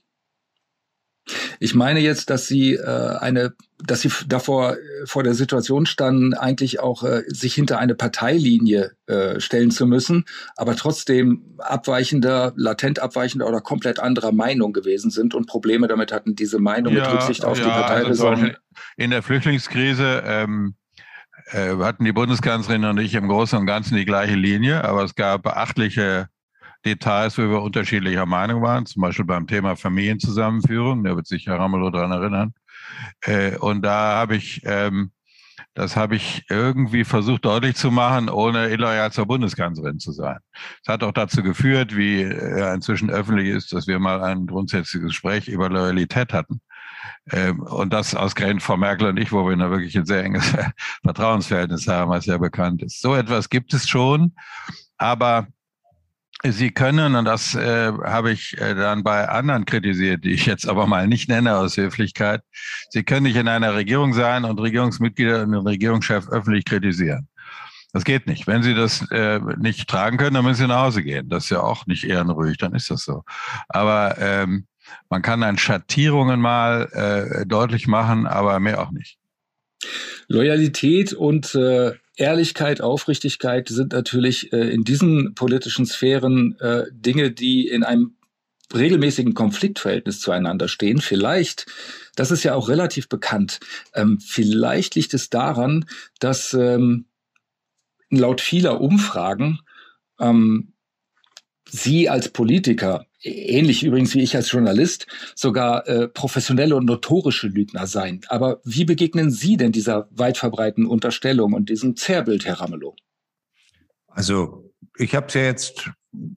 Ich 1.60 1.74
meine 1.74 2.00
jetzt, 2.00 2.30
dass 2.30 2.48
sie 2.48 2.74
äh, 2.74 3.16
eine, 3.20 3.54
dass 3.78 4.00
sie 4.00 4.10
davor 4.26 4.72
äh, 4.72 5.06
vor 5.06 5.22
der 5.22 5.34
Situation 5.34 5.86
standen, 5.86 6.34
eigentlich 6.34 6.80
auch 6.80 7.04
äh, 7.04 7.22
sich 7.28 7.54
hinter 7.54 7.78
eine 7.78 7.94
Parteilinie 7.94 8.92
äh, 9.06 9.38
stellen 9.38 9.70
zu 9.70 9.86
müssen, 9.86 10.24
aber 10.56 10.74
trotzdem 10.74 11.56
abweichender, 11.58 12.52
latent 12.56 12.98
abweichender 12.98 13.46
oder 13.46 13.60
komplett 13.60 14.00
anderer 14.00 14.32
Meinung 14.32 14.72
gewesen 14.72 15.10
sind 15.10 15.34
und 15.34 15.46
Probleme 15.46 15.86
damit 15.86 16.10
hatten, 16.10 16.34
diese 16.34 16.58
Meinung 16.58 16.94
ja, 16.94 17.04
mit 17.04 17.12
Rücksicht 17.12 17.44
auf 17.44 17.58
ja, 17.58 17.64
die 17.64 17.70
Parteiräson. 17.70 18.34
Also 18.34 18.56
in 18.96 19.10
der 19.10 19.22
Flüchtlingskrise 19.22 20.24
ähm, 20.26 20.74
äh, 21.52 21.76
hatten 21.76 22.04
die 22.04 22.12
Bundeskanzlerin 22.12 22.84
und 22.84 22.98
ich 22.98 23.14
im 23.14 23.28
Großen 23.28 23.56
und 23.56 23.66
Ganzen 23.66 23.96
die 23.96 24.04
gleiche 24.04 24.34
Linie, 24.34 24.82
aber 24.82 25.04
es 25.04 25.14
gab 25.14 25.44
beachtliche 25.44 26.28
Details, 26.84 27.38
wo 27.38 27.42
wir 27.42 27.62
unterschiedlicher 27.62 28.26
Meinung 28.26 28.62
waren, 28.62 28.86
zum 28.86 29.02
Beispiel 29.02 29.24
beim 29.24 29.46
Thema 29.46 29.76
Familienzusammenführung, 29.76 31.04
da 31.04 31.16
wird 31.16 31.26
sich 31.26 31.46
Herr 31.46 31.58
Ramelow 31.58 31.90
daran 31.90 32.12
erinnern. 32.12 32.54
Äh, 33.22 33.56
und 33.56 33.82
da 33.82 34.16
habe 34.16 34.36
ich, 34.36 34.60
ähm, 34.64 35.12
das 35.74 35.96
habe 35.96 36.16
ich 36.16 36.44
irgendwie 36.50 37.04
versucht 37.04 37.44
deutlich 37.44 37.76
zu 37.76 37.90
machen, 37.90 38.28
ohne 38.28 38.68
illoyal 38.68 39.12
zur 39.12 39.26
Bundeskanzlerin 39.26 39.98
zu 39.98 40.12
sein. 40.12 40.38
Es 40.82 40.88
hat 40.88 41.02
auch 41.02 41.12
dazu 41.12 41.42
geführt, 41.42 41.96
wie 41.96 42.22
äh, 42.22 42.74
inzwischen 42.74 43.10
öffentlich 43.10 43.48
ist, 43.48 43.72
dass 43.72 43.86
wir 43.86 43.98
mal 43.98 44.22
ein 44.22 44.46
grundsätzliches 44.46 45.08
Gespräch 45.08 45.48
über 45.48 45.68
Loyalität 45.68 46.32
hatten. 46.32 46.60
Ähm, 47.30 47.60
und 47.60 47.92
das 47.92 48.14
ausgerechnet 48.14 48.62
Frau 48.62 48.76
Merkel 48.76 49.08
und 49.08 49.16
ich, 49.16 49.32
wo 49.32 49.48
wir 49.48 49.56
da 49.56 49.70
wirklich 49.70 49.96
ein 49.96 50.06
sehr 50.06 50.24
enges 50.24 50.52
Vertrauensverhältnis 51.02 51.86
haben, 51.86 52.10
was 52.10 52.26
ja 52.26 52.38
bekannt 52.38 52.82
ist. 52.82 53.00
So 53.00 53.14
etwas 53.14 53.48
gibt 53.48 53.72
es 53.74 53.88
schon, 53.88 54.34
aber 54.98 55.46
Sie 56.44 56.70
können, 56.70 57.14
und 57.14 57.24
das 57.24 57.54
äh, 57.54 57.92
habe 58.04 58.32
ich 58.32 58.60
äh, 58.60 58.74
dann 58.74 59.04
bei 59.04 59.28
anderen 59.28 59.64
kritisiert, 59.64 60.24
die 60.24 60.32
ich 60.32 60.46
jetzt 60.46 60.68
aber 60.68 60.86
mal 60.86 61.06
nicht 61.06 61.28
nenne 61.28 61.56
aus 61.56 61.76
Höflichkeit, 61.76 62.42
Sie 62.90 63.04
können 63.04 63.24
nicht 63.24 63.36
in 63.36 63.48
einer 63.48 63.74
Regierung 63.74 64.12
sein 64.12 64.44
und 64.44 64.58
Regierungsmitglieder 64.60 65.42
und 65.42 65.52
den 65.52 65.66
Regierungschef 65.66 66.28
öffentlich 66.28 66.64
kritisieren. 66.64 67.28
Das 67.92 68.04
geht 68.04 68.26
nicht. 68.26 68.46
Wenn 68.46 68.62
Sie 68.62 68.74
das 68.74 69.08
äh, 69.10 69.38
nicht 69.58 69.88
tragen 69.88 70.16
können, 70.16 70.34
dann 70.34 70.44
müssen 70.44 70.62
Sie 70.62 70.66
nach 70.66 70.82
Hause 70.82 71.02
gehen. 71.02 71.28
Das 71.28 71.44
ist 71.44 71.50
ja 71.50 71.60
auch 71.60 71.86
nicht 71.86 72.04
ehrenruhig, 72.04 72.56
dann 72.56 72.74
ist 72.74 72.90
das 72.90 73.04
so. 73.04 73.22
Aber 73.68 74.16
ähm, 74.18 74.66
man 75.10 75.22
kann 75.22 75.42
dann 75.42 75.58
Schattierungen 75.58 76.40
mal 76.40 76.88
äh, 76.92 77.46
deutlich 77.46 77.86
machen, 77.86 78.26
aber 78.26 78.58
mehr 78.60 78.82
auch 78.82 78.90
nicht. 78.90 79.18
Loyalität 80.28 81.12
und 81.12 81.54
äh, 81.54 81.92
Ehrlichkeit, 82.16 82.80
Aufrichtigkeit 82.80 83.68
sind 83.68 83.92
natürlich 83.92 84.52
äh, 84.52 84.70
in 84.70 84.84
diesen 84.84 85.34
politischen 85.34 85.86
Sphären 85.86 86.58
äh, 86.60 86.84
Dinge, 86.92 87.30
die 87.30 87.68
in 87.68 87.84
einem 87.84 88.16
regelmäßigen 88.74 89.34
Konfliktverhältnis 89.34 90.20
zueinander 90.20 90.68
stehen. 90.68 91.00
Vielleicht, 91.00 91.66
das 92.16 92.30
ist 92.30 92.42
ja 92.42 92.54
auch 92.54 92.68
relativ 92.68 93.08
bekannt, 93.08 93.60
ähm, 93.94 94.18
vielleicht 94.20 94.94
liegt 94.94 95.14
es 95.14 95.30
daran, 95.30 95.86
dass 96.20 96.54
ähm, 96.54 97.06
laut 98.10 98.40
vieler 98.40 98.80
Umfragen 98.80 99.60
ähm, 100.18 100.72
Sie 101.68 102.10
als 102.10 102.28
Politiker 102.28 103.06
ähnlich 103.22 103.84
übrigens 103.84 104.14
wie 104.14 104.22
ich 104.22 104.36
als 104.36 104.50
Journalist, 104.50 105.06
sogar 105.34 105.86
äh, 105.86 106.08
professionelle 106.08 106.76
und 106.76 106.86
notorische 106.86 107.48
Lügner 107.48 107.86
sein. 107.86 108.20
Aber 108.28 108.60
wie 108.64 108.84
begegnen 108.84 109.30
Sie 109.30 109.56
denn 109.56 109.72
dieser 109.72 110.08
weit 110.10 110.38
verbreiteten 110.38 110.86
Unterstellung 110.86 111.52
und 111.52 111.68
diesem 111.68 111.96
Zerrbild, 111.96 112.44
Herr 112.44 112.60
Ramelow? 112.60 112.96
Also 114.08 114.70
ich 114.98 115.14
habe 115.14 115.26
es 115.28 115.34
ja 115.34 115.42
jetzt 115.42 115.90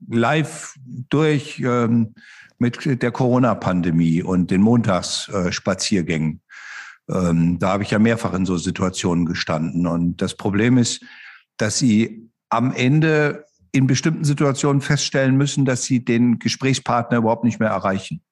live 0.08 0.74
durch 1.10 1.60
ähm, 1.60 2.14
mit 2.58 3.02
der 3.02 3.10
Corona-Pandemie 3.10 4.22
und 4.22 4.50
den 4.50 4.62
Montagsspaziergängen. 4.62 6.40
Äh, 7.08 7.12
ähm, 7.12 7.58
da 7.58 7.68
habe 7.68 7.82
ich 7.82 7.90
ja 7.90 7.98
mehrfach 7.98 8.32
in 8.34 8.46
so 8.46 8.56
Situationen 8.56 9.26
gestanden. 9.26 9.86
Und 9.86 10.22
das 10.22 10.34
Problem 10.34 10.78
ist, 10.78 11.04
dass 11.56 11.78
sie 11.78 12.30
am 12.48 12.72
Ende 12.72 13.44
in 13.72 13.86
bestimmten 13.86 14.24
Situationen 14.24 14.80
feststellen 14.80 15.36
müssen, 15.36 15.64
dass 15.64 15.84
sie 15.84 16.04
den 16.04 16.38
Gesprächspartner 16.38 17.18
überhaupt 17.18 17.44
nicht 17.44 17.60
mehr 17.60 17.70
erreichen. 17.70 18.22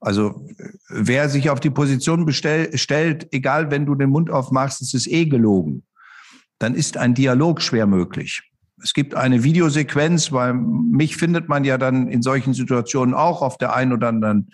Also 0.00 0.46
wer 0.88 1.28
sich 1.28 1.50
auf 1.50 1.60
die 1.60 1.70
Position 1.70 2.24
bestell, 2.24 2.76
stellt, 2.76 3.28
egal 3.32 3.70
wenn 3.70 3.86
du 3.86 3.94
den 3.94 4.10
Mund 4.10 4.30
aufmachst, 4.30 4.80
es 4.80 4.94
ist 4.94 5.08
eh 5.08 5.26
gelogen, 5.26 5.82
dann 6.58 6.74
ist 6.74 6.96
ein 6.96 7.14
Dialog 7.14 7.60
schwer 7.60 7.86
möglich. 7.86 8.42
Es 8.80 8.94
gibt 8.94 9.16
eine 9.16 9.42
Videosequenz, 9.42 10.30
weil 10.30 10.54
mich 10.54 11.16
findet 11.16 11.48
man 11.48 11.64
ja 11.64 11.78
dann 11.78 12.06
in 12.06 12.22
solchen 12.22 12.54
Situationen 12.54 13.12
auch 13.12 13.42
auf 13.42 13.58
der 13.58 13.74
einen 13.74 13.92
oder 13.92 14.08
anderen 14.08 14.50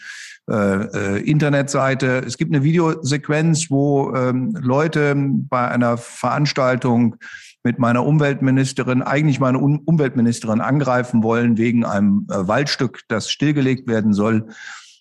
äh, 0.51 0.55
äh, 0.55 1.31
Internetseite. 1.31 2.23
Es 2.27 2.39
gibt 2.39 2.55
eine 2.55 2.65
Videosequenz, 2.65 3.71
wo 3.71 4.15
ähm, 4.15 4.57
Leute 4.59 5.15
bei 5.17 5.69
einer 5.69 5.99
Veranstaltung 5.99 7.17
mit 7.65 7.79
meiner 7.79 8.05
Umweltministerin, 8.05 9.03
eigentlich 9.03 9.41
meine 9.41 9.59
um 9.59 9.79
Umweltministerin 9.81 10.61
angreifen 10.61 11.23
wollen 11.23 11.57
wegen 11.57 11.85
einem 11.85 12.27
äh, 12.31 12.47
Waldstück, 12.47 13.01
das 13.09 13.31
stillgelegt 13.31 13.89
werden 13.89 14.13
soll. 14.13 14.49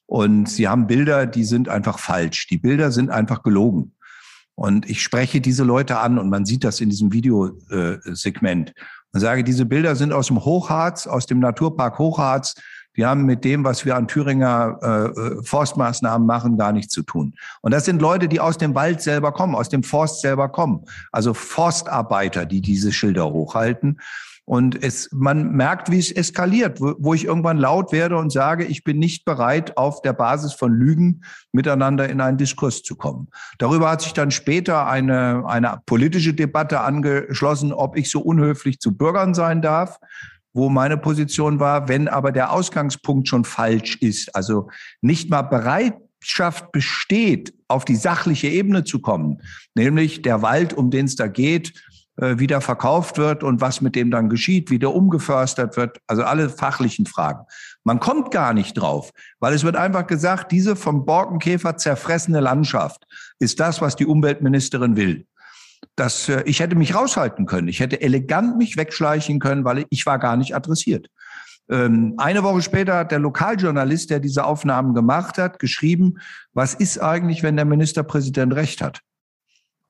Und 0.06 0.48
sie 0.48 0.68
haben 0.68 0.88
Bilder, 0.88 1.26
die 1.26 1.44
sind 1.44 1.70
einfach 1.70 2.00
falsch. 2.00 2.48
Die 2.48 2.58
Bilder 2.58 2.92
sind 2.92 3.10
einfach 3.10 3.44
gelogen. 3.44 3.94
Und 4.56 4.90
ich 4.90 5.02
spreche 5.02 5.42
diese 5.42 5.64
Leute 5.64 6.00
an 6.00 6.18
und 6.18 6.30
man 6.30 6.46
sieht 6.46 6.64
das 6.64 6.80
in 6.80 6.90
diesem 6.90 7.12
Videosegment 7.12 8.70
äh, 8.70 8.74
und 9.12 9.20
sage, 9.20 9.44
diese 9.44 9.66
Bilder 9.66 9.96
sind 9.96 10.14
aus 10.14 10.28
dem 10.28 10.44
Hochharz, 10.44 11.08
aus 11.08 11.26
dem 11.26 11.40
Naturpark 11.40 12.00
Hochharz. 12.00 12.56
Die 12.96 13.06
haben 13.06 13.26
mit 13.26 13.44
dem, 13.44 13.64
was 13.64 13.86
wir 13.86 13.96
an 13.96 14.08
Thüringer 14.08 14.80
äh, 14.82 15.20
äh, 15.20 15.44
Forstmaßnahmen 15.44 16.28
machen, 16.28 16.58
gar 16.58 16.72
nichts 16.72 16.94
zu 16.94 17.04
tun. 17.04 17.34
Und 17.62 17.74
das 17.74 17.86
sind 17.86 18.02
Leute, 18.02 18.28
die 18.28 18.40
aus 18.40 18.58
dem 18.58 18.76
Wald 18.76 19.02
selber 19.02 19.32
kommen, 19.32 19.56
aus 19.56 19.70
dem 19.70 19.84
Forst 19.84 20.22
selber 20.22 20.50
kommen. 20.50 20.86
Also 21.12 21.34
Forstarbeiter, 21.34 22.46
die 22.46 22.62
diese 22.62 22.92
Schilder 22.92 23.32
hochhalten. 23.32 24.00
Und 24.46 24.84
es, 24.84 25.10
man 25.14 25.54
merkt, 25.54 25.90
wie 25.90 26.00
es 26.00 26.12
eskaliert, 26.12 26.82
wo, 26.82 26.96
wo 27.00 27.14
ich 27.14 27.24
irgendwann 27.24 27.58
laut 27.58 27.94
werde 27.94 28.18
und 28.18 28.30
sage, 28.30 28.66
ich 28.66 28.84
bin 28.84 29.00
nicht 29.00 29.24
bereit, 29.24 29.78
auf 29.78 30.02
der 30.02 30.12
Basis 30.12 30.52
von 30.52 30.74
Lügen 30.74 31.24
miteinander 31.54 32.10
in 32.10 32.20
einen 32.20 32.38
Diskurs 32.38 32.84
zu 32.84 32.98
kommen. 32.98 33.30
Darüber 33.58 33.90
hat 33.90 34.02
sich 34.02 34.12
dann 34.12 34.32
später 34.32 34.86
eine, 34.86 35.46
eine 35.48 35.82
politische 35.86 36.34
Debatte 36.34 36.82
angeschlossen, 36.82 37.72
ob 37.72 37.96
ich 37.96 38.12
so 38.12 38.20
unhöflich 38.20 38.80
zu 38.80 38.98
Bürgern 38.98 39.34
sein 39.34 39.62
darf 39.62 39.98
wo 40.54 40.70
meine 40.70 40.98
Position 40.98 41.60
war, 41.60 41.88
wenn 41.88 42.08
aber 42.08 42.32
der 42.32 42.52
Ausgangspunkt 42.52 43.28
schon 43.28 43.44
falsch 43.44 43.98
ist, 43.98 44.36
also 44.36 44.70
nicht 45.02 45.30
mal 45.30 45.42
Bereitschaft 45.42 46.72
besteht, 46.72 47.54
auf 47.68 47.86
die 47.86 47.96
sachliche 47.96 48.48
Ebene 48.48 48.84
zu 48.84 49.00
kommen, 49.00 49.42
nämlich 49.76 50.22
der 50.22 50.42
Wald, 50.42 50.74
um 50.74 50.92
den 50.92 51.06
es 51.06 51.16
da 51.16 51.28
geht, 51.28 51.74
äh, 52.18 52.38
wieder 52.38 52.62
verkauft 52.62 53.18
wird 53.18 53.44
und 53.44 53.60
was 53.60 53.82
mit 53.82 53.96
dem 53.96 54.12
dann 54.12 54.30
geschieht, 54.30 54.70
wie 54.70 54.78
der 54.78 54.94
umgeförstet 54.94 55.76
wird, 55.78 55.98
also 56.06 56.24
alle 56.24 56.48
fachlichen 56.50 57.08
Fragen. 57.08 57.46
Man 57.84 58.00
kommt 58.00 58.30
gar 58.30 58.54
nicht 58.54 58.74
drauf, 58.74 59.10
weil 59.40 59.56
es 59.56 59.64
wird 59.64 59.76
einfach 59.76 60.06
gesagt, 60.06 60.52
diese 60.52 60.76
vom 60.76 61.06
Borkenkäfer 61.06 61.76
zerfressene 61.78 62.40
Landschaft 62.40 63.08
ist 63.40 63.60
das, 63.60 63.82
was 63.82 63.96
die 63.96 64.06
Umweltministerin 64.06 64.96
will. 64.96 65.26
Das, 65.96 66.30
äh, 66.30 66.44
ich 66.46 66.60
hätte 66.60 66.76
mich 66.76 66.96
raushalten 66.96 67.46
können. 67.46 67.68
Ich 67.68 67.80
hätte 67.80 68.02
elegant 68.02 68.58
mich 68.58 68.78
wegschleichen 68.78 69.40
können, 69.40 69.66
weil 69.66 69.86
ich 69.90 70.06
war 70.06 70.20
gar 70.20 70.38
nicht 70.38 70.56
adressiert. 70.56 71.10
Ähm, 71.70 72.16
eine 72.18 72.44
Woche 72.44 72.62
später 72.62 72.98
hat 72.98 73.12
der 73.12 73.20
Lokaljournalist, 73.20 74.10
der 74.10 74.20
diese 74.20 74.44
Aufnahmen 74.44 74.94
gemacht 74.94 75.38
hat, 75.38 75.60
geschrieben, 75.60 76.16
was 76.54 76.74
ist 76.74 77.00
eigentlich, 77.00 77.44
wenn 77.44 77.56
der 77.56 77.66
Ministerpräsident 77.66 78.54
recht 78.54 78.82
hat? 78.82 79.02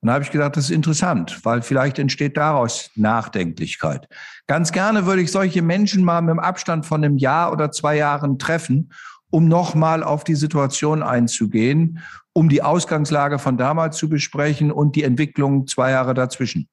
Und 0.02 0.08
da 0.08 0.16
habe 0.16 0.24
ich 0.26 0.32
gedacht, 0.32 0.58
das 0.58 0.66
ist 0.66 0.72
interessant, 0.72 1.40
weil 1.44 1.62
vielleicht 1.62 1.98
entsteht 1.98 2.36
daraus 2.36 2.92
Nachdenklichkeit. 2.96 4.10
Ganz 4.48 4.74
gerne 4.74 5.06
würde 5.06 5.22
ich 5.22 5.32
solche 5.32 5.62
Menschen 5.62 6.04
mal 6.04 6.22
mit 6.22 6.32
dem 6.32 6.40
Abstand 6.40 6.86
von 6.86 7.04
einem 7.04 7.18
Jahr 7.18 7.54
oder 7.54 7.72
zwei 7.72 7.96
Jahren 7.96 8.38
treffen, 8.38 8.92
um 9.30 9.48
nochmal 9.48 10.04
auf 10.04 10.26
die 10.26 10.36
Situation 10.36 11.02
einzugehen, 11.02 12.00
um 12.34 12.50
die 12.50 12.62
Ausgangslage 12.62 13.40
von 13.40 13.58
damals 13.58 13.98
zu 13.98 14.10
besprechen 14.10 14.72
und 14.72 14.96
die 14.96 15.04
Entwicklung 15.04 15.68
zwei 15.68 15.92
Jahre 15.92 16.14
dazwischen. 16.14 16.68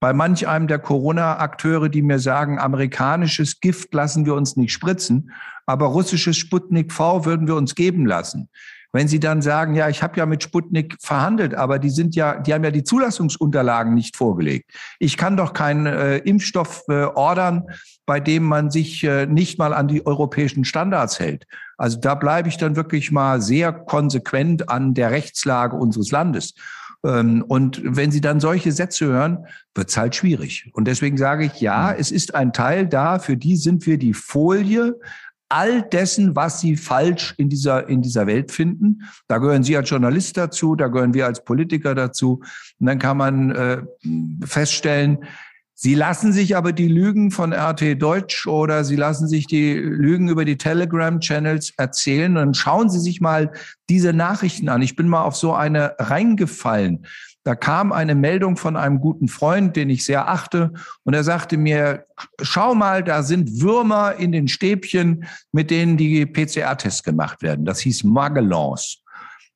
Bei 0.00 0.12
manch 0.12 0.46
einem 0.46 0.68
der 0.68 0.78
Corona-Akteure, 0.78 1.88
die 1.88 2.02
mir 2.02 2.20
sagen, 2.20 2.60
amerikanisches 2.60 3.60
Gift 3.60 3.92
lassen 3.92 4.26
wir 4.26 4.34
uns 4.34 4.56
nicht 4.56 4.72
spritzen, 4.72 5.32
aber 5.66 5.86
russisches 5.86 6.36
Sputnik 6.36 6.92
V 6.92 7.24
würden 7.24 7.48
wir 7.48 7.56
uns 7.56 7.74
geben 7.74 8.06
lassen. 8.06 8.48
Wenn 8.92 9.08
Sie 9.08 9.20
dann 9.20 9.42
sagen, 9.42 9.74
ja, 9.74 9.88
ich 9.88 10.02
habe 10.02 10.16
ja 10.16 10.24
mit 10.24 10.42
Sputnik 10.42 10.96
verhandelt, 11.00 11.54
aber 11.54 11.78
die 11.78 11.90
sind 11.90 12.14
ja, 12.14 12.38
die 12.38 12.54
haben 12.54 12.64
ja 12.64 12.70
die 12.70 12.84
Zulassungsunterlagen 12.84 13.94
nicht 13.94 14.16
vorgelegt. 14.16 14.70
Ich 14.98 15.16
kann 15.16 15.36
doch 15.36 15.52
keinen 15.52 15.86
äh, 15.86 16.18
Impfstoff 16.18 16.84
äh, 16.88 17.04
ordern, 17.04 17.64
bei 18.06 18.20
dem 18.20 18.44
man 18.44 18.70
sich 18.70 19.04
äh, 19.04 19.26
nicht 19.26 19.58
mal 19.58 19.74
an 19.74 19.88
die 19.88 20.06
europäischen 20.06 20.64
Standards 20.64 21.20
hält. 21.20 21.44
Also 21.76 21.98
da 22.00 22.14
bleibe 22.14 22.48
ich 22.48 22.56
dann 22.56 22.76
wirklich 22.76 23.12
mal 23.12 23.42
sehr 23.42 23.72
konsequent 23.72 24.70
an 24.70 24.94
der 24.94 25.10
Rechtslage 25.10 25.76
unseres 25.76 26.10
Landes. 26.10 26.54
Ähm, 27.04 27.44
und 27.46 27.80
wenn 27.84 28.10
Sie 28.10 28.20
dann 28.20 28.40
solche 28.40 28.72
Sätze 28.72 29.06
hören, 29.06 29.46
wird 29.74 29.90
es 29.90 29.96
halt 29.96 30.16
schwierig. 30.16 30.70
Und 30.72 30.88
deswegen 30.88 31.16
sage 31.16 31.44
ich, 31.44 31.60
ja, 31.60 31.92
es 31.92 32.10
ist 32.10 32.34
ein 32.34 32.52
Teil 32.52 32.86
da, 32.86 33.18
für 33.18 33.36
die 33.36 33.56
sind 33.56 33.86
wir 33.86 33.98
die 33.98 34.14
Folie, 34.14 34.98
all 35.48 35.82
dessen, 35.82 36.36
was 36.36 36.60
sie 36.60 36.76
falsch 36.76 37.34
in 37.38 37.48
dieser, 37.48 37.88
in 37.88 38.02
dieser 38.02 38.26
Welt 38.26 38.52
finden. 38.52 39.02
Da 39.28 39.38
gehören 39.38 39.62
Sie 39.62 39.76
als 39.76 39.90
Journalist 39.90 40.36
dazu, 40.36 40.76
da 40.76 40.88
gehören 40.88 41.14
wir 41.14 41.26
als 41.26 41.44
Politiker 41.44 41.94
dazu. 41.94 42.42
Und 42.78 42.86
dann 42.86 42.98
kann 42.98 43.16
man 43.16 43.50
äh, 43.50 43.82
feststellen, 44.44 45.18
Sie 45.80 45.94
lassen 45.94 46.32
sich 46.32 46.56
aber 46.56 46.72
die 46.72 46.88
Lügen 46.88 47.30
von 47.30 47.52
RT 47.52 48.02
Deutsch 48.02 48.48
oder 48.48 48.82
Sie 48.82 48.96
lassen 48.96 49.28
sich 49.28 49.46
die 49.46 49.74
Lügen 49.74 50.28
über 50.28 50.44
die 50.44 50.56
Telegram-Channels 50.56 51.74
erzählen. 51.76 52.34
Dann 52.34 52.52
schauen 52.52 52.90
Sie 52.90 52.98
sich 52.98 53.20
mal 53.20 53.52
diese 53.88 54.12
Nachrichten 54.12 54.68
an. 54.70 54.82
Ich 54.82 54.96
bin 54.96 55.06
mal 55.06 55.22
auf 55.22 55.36
so 55.36 55.54
eine 55.54 55.94
reingefallen. 56.00 57.06
Da 57.48 57.54
kam 57.54 57.92
eine 57.92 58.14
Meldung 58.14 58.58
von 58.58 58.76
einem 58.76 59.00
guten 59.00 59.26
Freund, 59.26 59.74
den 59.74 59.88
ich 59.88 60.04
sehr 60.04 60.28
achte, 60.28 60.70
und 61.04 61.14
er 61.14 61.24
sagte 61.24 61.56
mir, 61.56 62.04
schau 62.42 62.74
mal, 62.74 63.02
da 63.02 63.22
sind 63.22 63.62
Würmer 63.62 64.16
in 64.16 64.32
den 64.32 64.48
Stäbchen, 64.48 65.24
mit 65.50 65.70
denen 65.70 65.96
die 65.96 66.26
PCR-Tests 66.26 67.02
gemacht 67.02 67.40
werden. 67.40 67.64
Das 67.64 67.80
hieß 67.80 68.04
Magellons. 68.04 69.02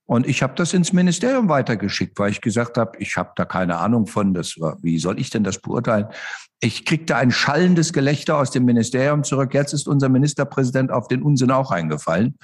Und 0.06 0.26
ich 0.26 0.42
habe 0.42 0.54
das 0.54 0.72
ins 0.72 0.94
Ministerium 0.94 1.50
weitergeschickt, 1.50 2.18
weil 2.18 2.30
ich 2.30 2.40
gesagt 2.40 2.78
habe, 2.78 2.92
ich 2.98 3.18
habe 3.18 3.32
da 3.36 3.44
keine 3.44 3.76
Ahnung 3.76 4.06
von, 4.06 4.32
das, 4.32 4.56
wie 4.80 4.98
soll 4.98 5.20
ich 5.20 5.28
denn 5.28 5.44
das 5.44 5.58
beurteilen? 5.58 6.06
Ich 6.60 6.86
kriegte 6.86 7.16
ein 7.16 7.30
schallendes 7.30 7.92
Gelächter 7.92 8.38
aus 8.38 8.52
dem 8.52 8.64
Ministerium 8.64 9.22
zurück. 9.22 9.52
Jetzt 9.52 9.74
ist 9.74 9.86
unser 9.86 10.08
Ministerpräsident 10.08 10.90
auf 10.90 11.08
den 11.08 11.22
Unsinn 11.22 11.50
auch 11.50 11.70
eingefallen. 11.70 12.38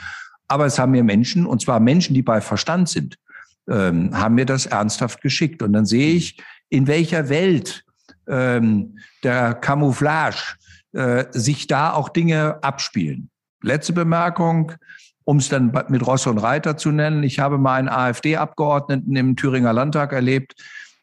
Aber 0.47 0.67
es 0.67 0.79
haben 0.79 0.93
mir 0.93 1.05
Menschen, 1.05 1.47
und 1.47 1.63
zwar 1.63 1.81
Menschen, 1.81 2.13
die 2.13 2.23
bei 2.23 2.43
Verstand 2.43 2.91
sind, 2.91 3.17
ähm, 3.69 4.17
haben 4.19 4.35
mir 4.35 4.47
das 4.47 4.67
ernsthaft 4.67 5.21
geschickt. 5.21 5.63
Und 5.63 5.73
dann 5.73 5.87
sehe 5.87 6.15
ich, 6.15 6.43
in 6.69 6.87
welcher 6.87 7.29
Welt 7.29 7.85
ähm, 8.27 8.99
der 9.23 9.55
Camouflage 9.55 10.57
äh, 10.93 11.27
sich 11.31 11.67
da 11.67 11.93
auch 11.93 12.09
Dinge 12.09 12.63
abspielen. 12.63 13.31
Letzte 13.63 13.93
Bemerkung, 13.93 14.73
um 15.25 15.39
es 15.39 15.49
dann 15.49 15.73
mit 15.89 16.07
Ross 16.07 16.27
und 16.27 16.39
Reiter 16.39 16.77
zu 16.77 16.91
nennen. 16.91 17.23
Ich 17.23 17.39
habe 17.39 17.59
mal 17.59 17.75
einen 17.75 17.89
AfD-Abgeordneten 17.89 19.15
im 19.17 19.37
Thüringer 19.37 19.73
Landtag 19.73 20.13
erlebt, 20.13 20.55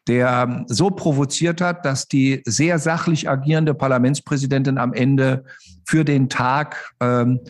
der 0.08 0.64
so 0.66 0.90
provoziert 0.90 1.60
hat, 1.60 1.84
dass 1.84 2.08
die 2.08 2.42
sehr 2.44 2.78
sachlich 2.78 3.28
agierende 3.28 3.74
Parlamentspräsidentin 3.74 4.78
am 4.78 4.92
Ende 4.92 5.44
für 5.86 6.04
den 6.04 6.28
Tag 6.28 6.92
ähm, 7.00 7.40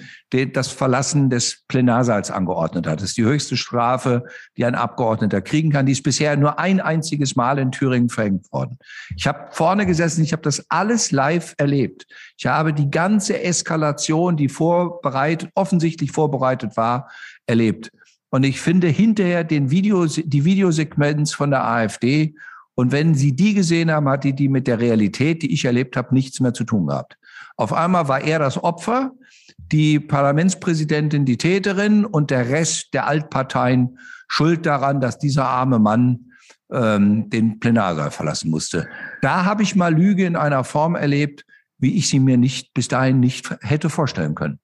das 0.53 0.69
Verlassen 0.69 1.31
des 1.31 1.65
Plenarsaals 1.69 2.31
angeordnet 2.31 2.87
hat. 2.87 3.01
Das 3.01 3.09
ist 3.09 3.17
die 3.17 3.25
höchste 3.25 3.57
Strafe, 3.57 4.25
die 4.59 4.67
ein 4.67 4.75
Abgeordneter 4.75 5.41
kriegen 5.41 5.71
kann. 5.71 5.87
Die 5.87 5.93
ist 5.93 6.03
bisher 6.03 6.37
nur 6.37 6.59
ein 6.59 6.81
einziges 6.81 7.35
Mal 7.35 7.59
in 7.59 7.73
Thüringen 7.73 8.11
verhängt 8.11 8.53
worden. 8.53 8.79
Ich 9.17 9.27
habe 9.27 9.47
vorne 9.53 9.87
gesessen, 9.87 10.23
ich 10.23 10.33
habe 10.33 10.43
das 10.43 10.67
alles 10.69 11.13
live 11.13 11.55
erlebt. 11.57 12.07
Ich 12.37 12.45
habe 12.45 12.75
die 12.75 12.91
ganze 12.91 13.43
Eskalation, 13.43 14.37
die 14.37 14.51
vorbereitet, 14.51 15.49
offensichtlich 15.55 16.13
vorbereitet 16.13 16.77
war, 16.77 17.11
erlebt. 17.47 17.91
Und 18.29 18.45
ich 18.45 18.61
finde 18.61 18.89
hinterher 18.89 19.45
den 19.45 19.71
Video, 19.71 20.05
die 20.05 20.45
Videosequenz 20.45 21.33
von 21.33 21.51
der 21.51 21.65
AfD. 21.65 22.35
Und 22.75 22.93
wenn 22.93 23.15
Sie 23.15 23.35
die 23.35 23.55
gesehen 23.55 23.91
haben, 23.91 24.11
hat 24.11 24.25
die 24.25 24.35
die 24.35 24.51
mit 24.51 24.67
der 24.67 24.79
Realität, 24.79 25.41
die 25.41 25.55
ich 25.55 25.65
erlebt 25.65 25.97
habe, 25.97 26.13
nichts 26.13 26.41
mehr 26.41 26.53
zu 26.53 26.65
tun 26.65 26.89
gehabt. 26.89 27.17
Auf 27.57 27.73
einmal 27.73 28.09
war 28.09 28.21
er 28.21 28.39
das 28.39 28.63
Opfer, 28.63 29.13
die 29.59 29.99
Parlamentspräsidentin 29.99 31.25
die 31.25 31.39
Täterin 31.39 32.05
und 32.05 32.31
der 32.31 32.49
Rest 32.49 32.95
der 32.95 33.07
Altparteien 33.07 33.99
schuld 34.29 34.67
daran, 34.67 35.01
dass 35.01 35.19
dieser 35.19 35.47
arme 35.47 35.79
Mann 35.79 36.33
ähm, 36.71 37.31
den 37.31 37.59
Plenarsaal 37.59 38.11
verlassen 38.11 38.51
musste. 38.51 38.89
Da 39.23 39.45
habe 39.45 39.63
ich 39.63 39.77
mal 39.77 39.95
Lüge 39.95 40.27
in 40.27 40.37
einer 40.37 40.65
Form 40.65 40.95
erlebt, 40.95 41.45
wie 41.79 41.97
ich 41.97 42.09
sie 42.09 42.21
mir 42.21 42.37
nicht 42.37 42.75
bis 42.75 42.89
dahin 42.89 43.21
nicht 43.21 43.49
hätte 43.61 43.91
vorstellen 43.91 44.35
können. 44.35 44.59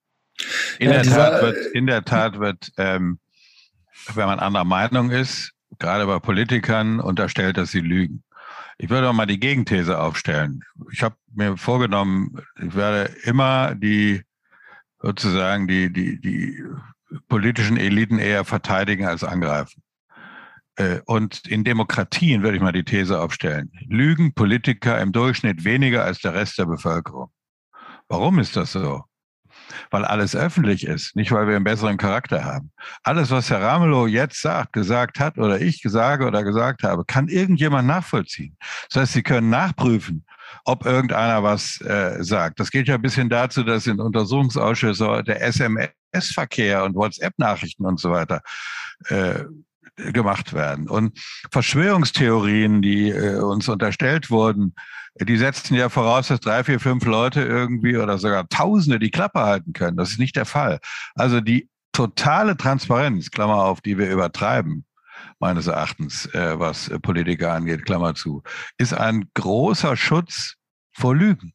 In, 0.79 0.91
ja, 0.91 1.03
der, 1.03 1.13
Tat 1.13 1.43
wird, 1.43 1.57
in 1.75 1.87
der 1.87 2.05
Tat 2.05 2.39
wird 2.39 2.73
ähm, 2.77 3.19
wenn 4.15 4.27
man 4.27 4.39
anderer 4.39 4.65
Meinung 4.65 5.11
ist, 5.11 5.53
gerade 5.79 6.07
bei 6.07 6.19
Politikern, 6.19 7.01
unterstellt, 7.01 7.57
dass 7.57 7.71
sie 7.71 7.81
lügen. 7.81 8.23
Ich 8.83 8.91
würde 8.91 9.09
auch 9.09 9.13
mal 9.13 9.27
die 9.27 9.39
Gegenthese 9.39 10.01
aufstellen. 10.01 10.65
Ich 10.91 11.05
habe 11.05 11.15
mir 11.33 11.57
vorgenommen, 11.57 12.37
ich 12.61 12.75
werde 12.75 13.15
immer 13.23 13.77
die 13.77 14.23
sozusagen 15.01 15.69
die, 15.69 15.93
die, 15.93 16.21
die 16.21 16.65
politischen 17.29 17.77
Eliten 17.77 18.19
eher 18.19 18.45
verteidigen 18.45 19.07
als 19.07 19.23
angreifen. 19.23 19.85
Äh, 20.75 20.99
und 21.07 21.47
in 21.47 21.63
Demokratien 21.63 22.43
würde 22.43 22.57
ich 22.57 22.63
mal 22.63 22.73
die 22.73 22.83
These 22.83 23.21
aufstellen, 23.21 23.71
lügen 23.87 24.35
Politiker 24.35 25.01
im 25.01 25.13
Durchschnitt 25.13 25.63
weniger 25.63 26.03
als 26.03 26.19
der 26.19 26.35
Rest 26.35 26.59
der 26.59 26.67
Bevölkerung. 26.67 27.31
Warum 28.09 28.41
ist 28.41 28.57
das 28.57 28.73
so? 28.73 29.05
Weil 29.91 30.05
alles 30.05 30.35
öffentlich 30.37 30.87
ist, 30.87 31.17
nicht 31.17 31.33
weil 31.33 31.47
wir 31.47 31.57
einen 31.57 31.65
besseren 31.65 31.97
Charakter 31.97 32.45
haben. 32.45 32.71
Alles, 33.03 33.31
was 33.31 33.51
Herr 33.51 33.63
Ramelow 33.63 34.07
jetzt 34.07 34.41
sagt, 34.41 34.73
gesagt 34.73 35.19
hat 35.19 35.39
oder 35.39 35.61
ich 35.61 35.83
sage 35.85 36.27
oder 36.27 36.45
gesagt 36.45 36.83
habe, 36.83 37.05
kann 37.05 37.29
irgendjemand 37.29 37.89
nachvollziehen. 37.89 38.57
Das 38.91 39.03
heißt, 39.03 39.13
Sie 39.13 39.23
können 39.23 39.51
nachprüfen, 39.51 40.25
ob 40.65 40.87
irgendeiner 40.87 41.43
was 41.43 41.81
äh, 41.81 42.23
sagt. 42.23 42.61
Das 42.61 42.71
geht 42.71 42.89
ja 42.89 42.95
ein 42.95 43.03
bisschen 43.03 43.29
dazu, 43.29 43.63
dass 43.63 43.87
in 43.87 44.01
Untersuchungsausschüssen 44.01 45.25
der 45.25 45.43
SMS-Verkehr 45.43 46.85
und 46.85 46.95
WhatsApp-Nachrichten 46.95 47.85
und 47.87 48.01
so 48.01 48.11
weiter 48.11 48.43
äh, 49.09 49.45
gemacht 49.97 50.53
werden. 50.53 50.89
Und 50.89 51.19
Verschwörungstheorien, 51.51 52.83
die 52.83 53.11
äh, 53.11 53.37
uns 53.41 53.69
unterstellt 53.69 54.31
wurden, 54.31 54.75
die 55.21 55.37
setzen 55.37 55.75
ja 55.75 55.89
voraus, 55.89 56.29
dass 56.29 56.41
drei, 56.41 56.65
vier, 56.65 56.81
fünf 56.81 57.05
Leute 57.05 57.43
irgendwie 57.43 57.97
oder 57.97 58.19
sogar 58.19 58.49
Tausende 58.49 58.99
die 58.99 59.11
Klappe 59.11 59.41
halten 59.41 59.73
können. 59.73 59.97
Das 59.97 60.11
ist 60.11 60.19
nicht 60.19 60.37
der 60.37 60.47
Fall. 60.47 60.81
Also 61.15 61.41
die 61.41 61.69
totale 61.93 62.57
Transparenz, 62.57 63.31
Klammer 63.31 63.65
auf, 63.65 63.81
die 63.81 63.99
wir 63.99 64.11
übertreiben, 64.11 64.87
meines 65.39 65.67
Erachtens, 65.67 66.27
äh, 66.35 66.59
was 66.59 66.91
Politiker 67.03 67.53
angeht, 67.53 67.85
Klammer 67.85 68.15
zu, 68.15 68.43
ist 68.79 68.95
ein 68.95 69.29
großer 69.35 69.97
Schutz 69.97 70.57
vor 70.93 71.15
Lügen. 71.15 71.53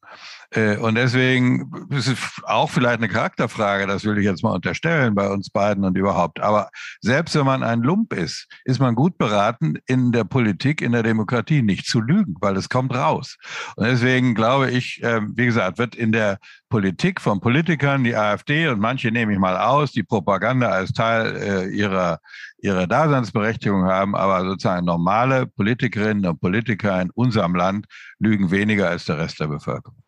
Äh, 0.51 0.77
und 0.77 0.95
deswegen 0.95 1.69
ist 1.89 2.07
es 2.07 2.17
auch 2.43 2.69
vielleicht 2.69 2.99
eine 2.99 3.09
Charakterfrage, 3.09 3.85
das 3.85 4.05
will 4.05 4.17
ich 4.17 4.25
jetzt 4.25 4.43
mal 4.43 4.53
unterstellen 4.53 5.13
bei 5.13 5.29
uns 5.29 5.49
beiden 5.49 5.83
und 5.83 5.97
überhaupt. 5.97 6.39
Aber 6.39 6.69
selbst 7.01 7.35
wenn 7.35 7.45
man 7.45 7.63
ein 7.63 7.81
Lump 7.81 8.13
ist, 8.13 8.47
ist 8.63 8.79
man 8.79 8.95
gut 8.95 9.17
beraten, 9.17 9.77
in 9.87 10.11
der 10.11 10.23
Politik, 10.23 10.81
in 10.81 10.93
der 10.93 11.03
Demokratie 11.03 11.61
nicht 11.61 11.85
zu 11.85 11.99
lügen, 11.99 12.35
weil 12.39 12.55
es 12.55 12.69
kommt 12.69 12.95
raus. 12.95 13.37
Und 13.75 13.87
deswegen 13.87 14.35
glaube 14.35 14.71
ich, 14.71 15.01
ähm, 15.03 15.33
wie 15.35 15.45
gesagt, 15.45 15.77
wird 15.79 15.95
in 15.95 16.11
der 16.11 16.39
Politik 16.69 17.19
von 17.19 17.41
Politikern, 17.41 18.03
die 18.03 18.15
AfD 18.15 18.67
und 18.67 18.79
manche 18.79 19.11
nehme 19.11 19.33
ich 19.33 19.39
mal 19.39 19.57
aus, 19.57 19.91
die 19.91 20.03
Propaganda 20.03 20.69
als 20.69 20.93
Teil 20.93 21.35
äh, 21.35 21.69
ihrer, 21.69 22.19
ihrer 22.59 22.87
Daseinsberechtigung 22.87 23.83
haben, 23.85 24.15
aber 24.15 24.45
sozusagen 24.45 24.85
normale 24.85 25.47
Politikerinnen 25.47 26.25
und 26.25 26.39
Politiker 26.39 27.01
in 27.01 27.09
unserem 27.11 27.55
Land 27.55 27.85
lügen 28.19 28.51
weniger 28.51 28.89
als 28.89 29.05
der 29.05 29.17
Rest 29.17 29.39
der 29.39 29.47
Bevölkerung. 29.47 30.06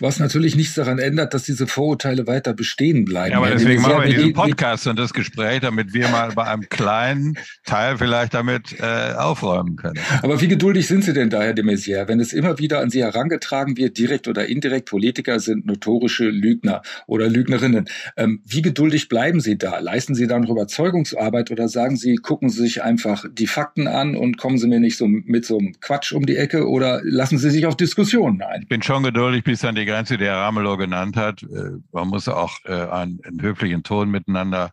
Was 0.00 0.18
natürlich 0.18 0.56
nichts 0.56 0.74
daran 0.74 0.98
ändert, 0.98 1.34
dass 1.34 1.44
diese 1.44 1.66
Vorurteile 1.66 2.26
weiter 2.26 2.54
bestehen 2.54 3.04
bleiben. 3.04 3.32
Ja, 3.32 3.38
aber 3.38 3.50
deswegen 3.50 3.82
machen 3.82 4.02
wir 4.04 4.14
diesen 4.14 4.32
Podcast 4.32 4.86
und 4.86 4.98
das 4.98 5.12
Gespräch, 5.12 5.60
damit 5.60 5.94
wir 5.94 6.08
mal 6.08 6.32
bei 6.32 6.44
einem 6.44 6.68
kleinen 6.68 7.38
Teil 7.64 7.96
vielleicht 7.98 8.34
damit 8.34 8.78
äh, 8.80 9.14
aufräumen 9.14 9.76
können. 9.76 9.98
Aber 10.22 10.40
wie 10.40 10.48
geduldig 10.48 10.86
sind 10.86 11.04
Sie 11.04 11.12
denn 11.12 11.30
da, 11.30 11.42
Herr 11.42 11.54
de 11.54 11.64
Maizière, 11.64 12.08
wenn 12.08 12.20
es 12.20 12.32
immer 12.32 12.58
wieder 12.58 12.80
an 12.80 12.90
Sie 12.90 13.02
herangetragen 13.02 13.76
wird, 13.76 13.98
direkt 13.98 14.28
oder 14.28 14.46
indirekt, 14.46 14.88
Politiker 14.88 15.40
sind 15.40 15.66
notorische 15.66 16.28
Lügner 16.28 16.82
oder 17.06 17.28
Lügnerinnen. 17.28 17.88
Ähm, 18.16 18.42
wie 18.44 18.62
geduldig 18.62 19.08
bleiben 19.08 19.40
Sie 19.40 19.58
da? 19.58 19.78
Leisten 19.78 20.14
Sie 20.14 20.26
da 20.26 20.38
noch 20.38 20.50
Überzeugungsarbeit 20.50 21.50
oder 21.50 21.68
sagen 21.68 21.96
Sie, 21.96 22.16
gucken 22.16 22.50
Sie 22.50 22.62
sich 22.62 22.82
einfach 22.82 23.24
die 23.30 23.46
Fakten 23.46 23.86
an 23.86 24.16
und 24.16 24.38
kommen 24.38 24.58
Sie 24.58 24.66
mir 24.66 24.80
nicht 24.80 24.96
so 24.96 25.06
mit 25.06 25.44
so 25.44 25.58
einem 25.58 25.74
Quatsch 25.80 26.12
um 26.12 26.26
die 26.26 26.36
Ecke 26.36 26.68
oder 26.68 27.00
lassen 27.04 27.38
Sie 27.38 27.50
sich 27.50 27.66
auf 27.66 27.76
Diskussionen 27.76 28.42
ein? 28.42 28.62
Ich 28.62 28.68
bin 28.68 28.82
schon 28.82 29.02
geduldig, 29.02 29.44
bis 29.52 29.66
an 29.66 29.74
die 29.74 29.84
Grenze, 29.84 30.16
die 30.16 30.24
Herr 30.24 30.38
Ramelow 30.38 30.78
genannt 30.78 31.14
hat. 31.14 31.42
Äh, 31.42 31.72
man 31.92 32.08
muss 32.08 32.26
auch 32.26 32.56
äh, 32.64 32.72
einen, 32.72 33.20
einen 33.22 33.42
höflichen 33.42 33.82
Ton 33.82 34.10
miteinander 34.10 34.70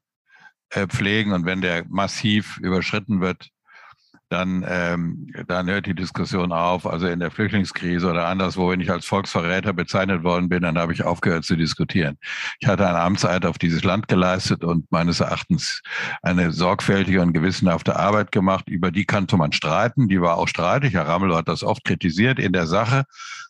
äh, 0.70 0.88
pflegen 0.88 1.34
und 1.34 1.46
wenn 1.46 1.60
der 1.60 1.84
massiv 1.90 2.58
überschritten 2.60 3.20
wird, 3.20 3.50
dann, 4.30 4.64
ähm, 4.66 5.28
dann 5.48 5.70
hört 5.70 5.86
die 5.86 5.96
Diskussion 5.96 6.54
auf. 6.54 6.88
Also 6.88 7.08
in 7.08 7.20
der 7.20 7.30
Flüchtlingskrise 7.30 8.10
oder 8.10 8.28
anderswo, 8.28 8.70
wenn 8.70 8.80
ich 8.80 8.90
als 8.90 9.06
Volksverräter 9.06 9.74
bezeichnet 9.74 10.24
worden 10.24 10.48
bin, 10.48 10.62
dann 10.62 10.78
habe 10.78 10.94
ich 10.94 11.04
aufgehört 11.04 11.44
zu 11.44 11.58
diskutieren. 11.58 12.18
Ich 12.62 12.68
hatte 12.70 12.88
eine 12.88 13.00
Amtszeit 13.00 13.46
auf 13.46 13.58
dieses 13.58 13.84
Land 13.84 14.08
geleistet 14.08 14.64
und 14.64 14.90
meines 14.92 15.20
Erachtens 15.20 15.82
eine 16.22 16.54
sorgfältige 16.54 17.22
und 17.22 17.34
gewissenhafte 17.34 17.98
Arbeit 17.98 18.32
gemacht. 18.32 18.70
Über 18.70 18.92
die 18.92 19.04
kannte 19.04 19.36
man 19.36 19.52
streiten. 19.52 20.08
Die 20.08 20.22
war 20.22 20.38
auch 20.38 20.48
streitig. 20.48 20.94
Herr 20.94 21.08
Ramelow 21.08 21.36
hat 21.36 21.50
das 21.50 21.64
oft 21.64 21.84
kritisiert 21.84 22.40
in 22.40 22.54
der 22.54 22.66
Sache. 22.66 23.04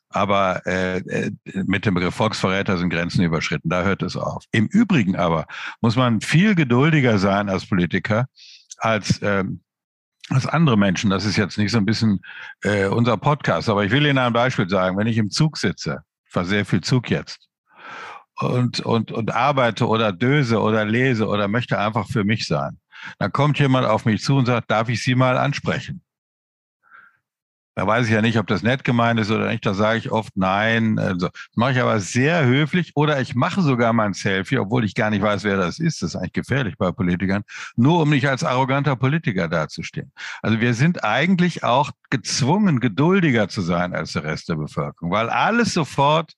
Aber 0.10 0.66
äh, 0.66 0.98
äh, 0.98 1.32
mit 1.54 1.86
dem 1.86 1.94
Begriff 1.94 2.16
Volksverräter 2.16 2.78
sind 2.78 2.90
Grenzen 2.90 3.24
überschritten. 3.24 3.70
Da 3.70 3.84
hört 3.84 4.02
es 4.02 4.16
auf. 4.16 4.44
Im 4.52 4.68
Übrigen 4.68 5.16
aber 5.16 5.46
muss 5.82 5.96
man 5.96 6.22
viel 6.22 6.56
geduldiger 6.56 7.20
sein 7.20 7.50
als 7.50 7.66
Politiker 7.66 8.26
als 8.80 9.22
ähm, 9.22 9.62
als 10.30 10.46
andere 10.46 10.78
Menschen. 10.78 11.10
Das 11.10 11.26
ist 11.26 11.38
jetzt 11.38 11.58
nicht 11.58 11.72
so 11.72 11.78
ein 11.78 11.86
bisschen 11.86 12.20
äh, 12.64 12.86
unser 12.86 13.18
Podcast, 13.18 13.70
aber 13.70 13.84
ich 13.84 13.92
will 13.92 14.06
Ihnen 14.06 14.18
ein 14.18 14.34
Beispiel 14.34 14.70
sagen. 14.70 14.98
Wenn 14.98 15.08
ich 15.08 15.18
im 15.18 15.32
Zug 15.32 15.58
sitze, 15.58 16.04
ich 16.28 16.36
war 16.36 16.46
sehr 16.46 16.66
viel 16.66 16.82
Zug 16.82 17.10
jetzt, 17.10 17.50
und, 18.40 18.80
und, 18.80 19.12
und 19.12 19.34
arbeite 19.34 19.88
oder 19.88 20.14
döse 20.14 20.60
oder 20.62 20.86
lese 20.86 21.28
oder 21.28 21.48
möchte 21.48 21.78
einfach 21.78 22.08
für 22.08 22.24
mich 22.24 22.48
sein, 22.48 22.80
dann 23.18 23.32
kommt 23.32 23.60
jemand 23.60 23.88
auf 23.88 24.06
mich 24.06 24.22
zu 24.22 24.38
und 24.38 24.46
sagt, 24.46 24.72
darf 24.72 24.90
ich 24.90 25.04
Sie 25.04 25.16
mal 25.16 25.38
ansprechen? 25.38 26.02
Da 27.80 27.88
weiß 27.88 28.08
ich 28.08 28.12
ja 28.12 28.22
nicht, 28.22 28.38
ob 28.38 28.46
das 28.46 28.62
nett 28.62 28.84
gemeint 28.84 29.22
ist 29.22 29.32
oder 29.32 29.48
nicht. 29.48 29.66
Da 29.66 29.74
sage 29.74 30.00
ich 30.00 30.12
oft 30.12 30.36
nein. 30.36 31.00
Also, 31.00 31.28
das 31.28 31.56
mache 31.56 31.72
ich 31.72 31.80
aber 31.80 32.02
sehr 32.02 32.46
höflich 32.46 32.92
oder 32.94 33.22
ich 33.22 33.36
mache 33.36 33.62
sogar 33.62 33.94
mal 33.94 34.08
ein 34.08 34.14
Selfie, 34.14 34.58
obwohl 34.58 34.84
ich 34.84 34.96
gar 34.96 35.10
nicht 35.10 35.22
weiß, 35.22 35.46
wer 35.46 35.56
das 35.56 35.80
ist. 35.80 36.02
Das 36.02 36.10
ist 36.10 36.16
eigentlich 36.18 36.34
gefährlich 36.34 36.78
bei 36.78 36.92
Politikern, 36.92 37.44
nur 37.78 38.02
um 38.02 38.10
nicht 38.10 38.28
als 38.28 38.44
arroganter 38.44 38.98
Politiker 38.98 39.48
dazustehen. 39.48 40.12
Also 40.42 40.60
wir 40.60 40.74
sind 40.74 41.06
eigentlich 41.06 41.64
auch 41.64 41.92
gezwungen, 42.10 42.82
geduldiger 42.82 43.48
zu 43.48 43.62
sein 43.62 43.96
als 43.96 44.12
der 44.12 44.26
Rest 44.26 44.50
der 44.50 44.58
Bevölkerung, 44.58 45.12
weil 45.12 45.30
alles 45.30 45.74
sofort 45.74 46.34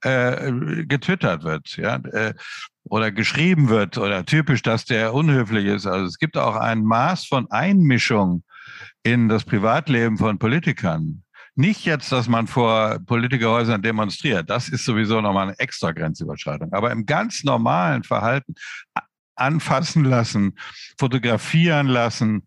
äh, 0.00 0.50
getwittert 0.86 1.44
wird. 1.44 1.76
Ja? 1.76 1.98
Äh, 1.98 2.34
oder 2.82 3.12
geschrieben 3.12 3.68
wird 3.68 3.96
oder 3.96 4.24
typisch, 4.24 4.62
dass 4.62 4.86
der 4.86 5.14
unhöflich 5.14 5.66
ist. 5.66 5.86
Also 5.86 6.06
es 6.06 6.18
gibt 6.18 6.36
auch 6.36 6.56
ein 6.56 6.82
Maß 6.82 7.26
von 7.26 7.48
Einmischung 7.48 8.42
in 9.02 9.28
das 9.28 9.44
Privatleben 9.44 10.18
von 10.18 10.38
Politikern. 10.38 11.22
Nicht 11.54 11.84
jetzt, 11.84 12.12
dass 12.12 12.28
man 12.28 12.46
vor 12.46 12.98
Politikerhäusern 13.06 13.82
demonstriert. 13.82 14.48
Das 14.48 14.68
ist 14.68 14.84
sowieso 14.84 15.20
nochmal 15.20 15.48
eine 15.48 15.58
extra 15.58 15.92
Grenzüberschreitung. 15.92 16.72
Aber 16.72 16.90
im 16.90 17.06
ganz 17.06 17.44
normalen 17.44 18.02
Verhalten 18.02 18.54
anfassen 19.34 20.04
lassen, 20.04 20.56
fotografieren 20.98 21.86
lassen, 21.86 22.46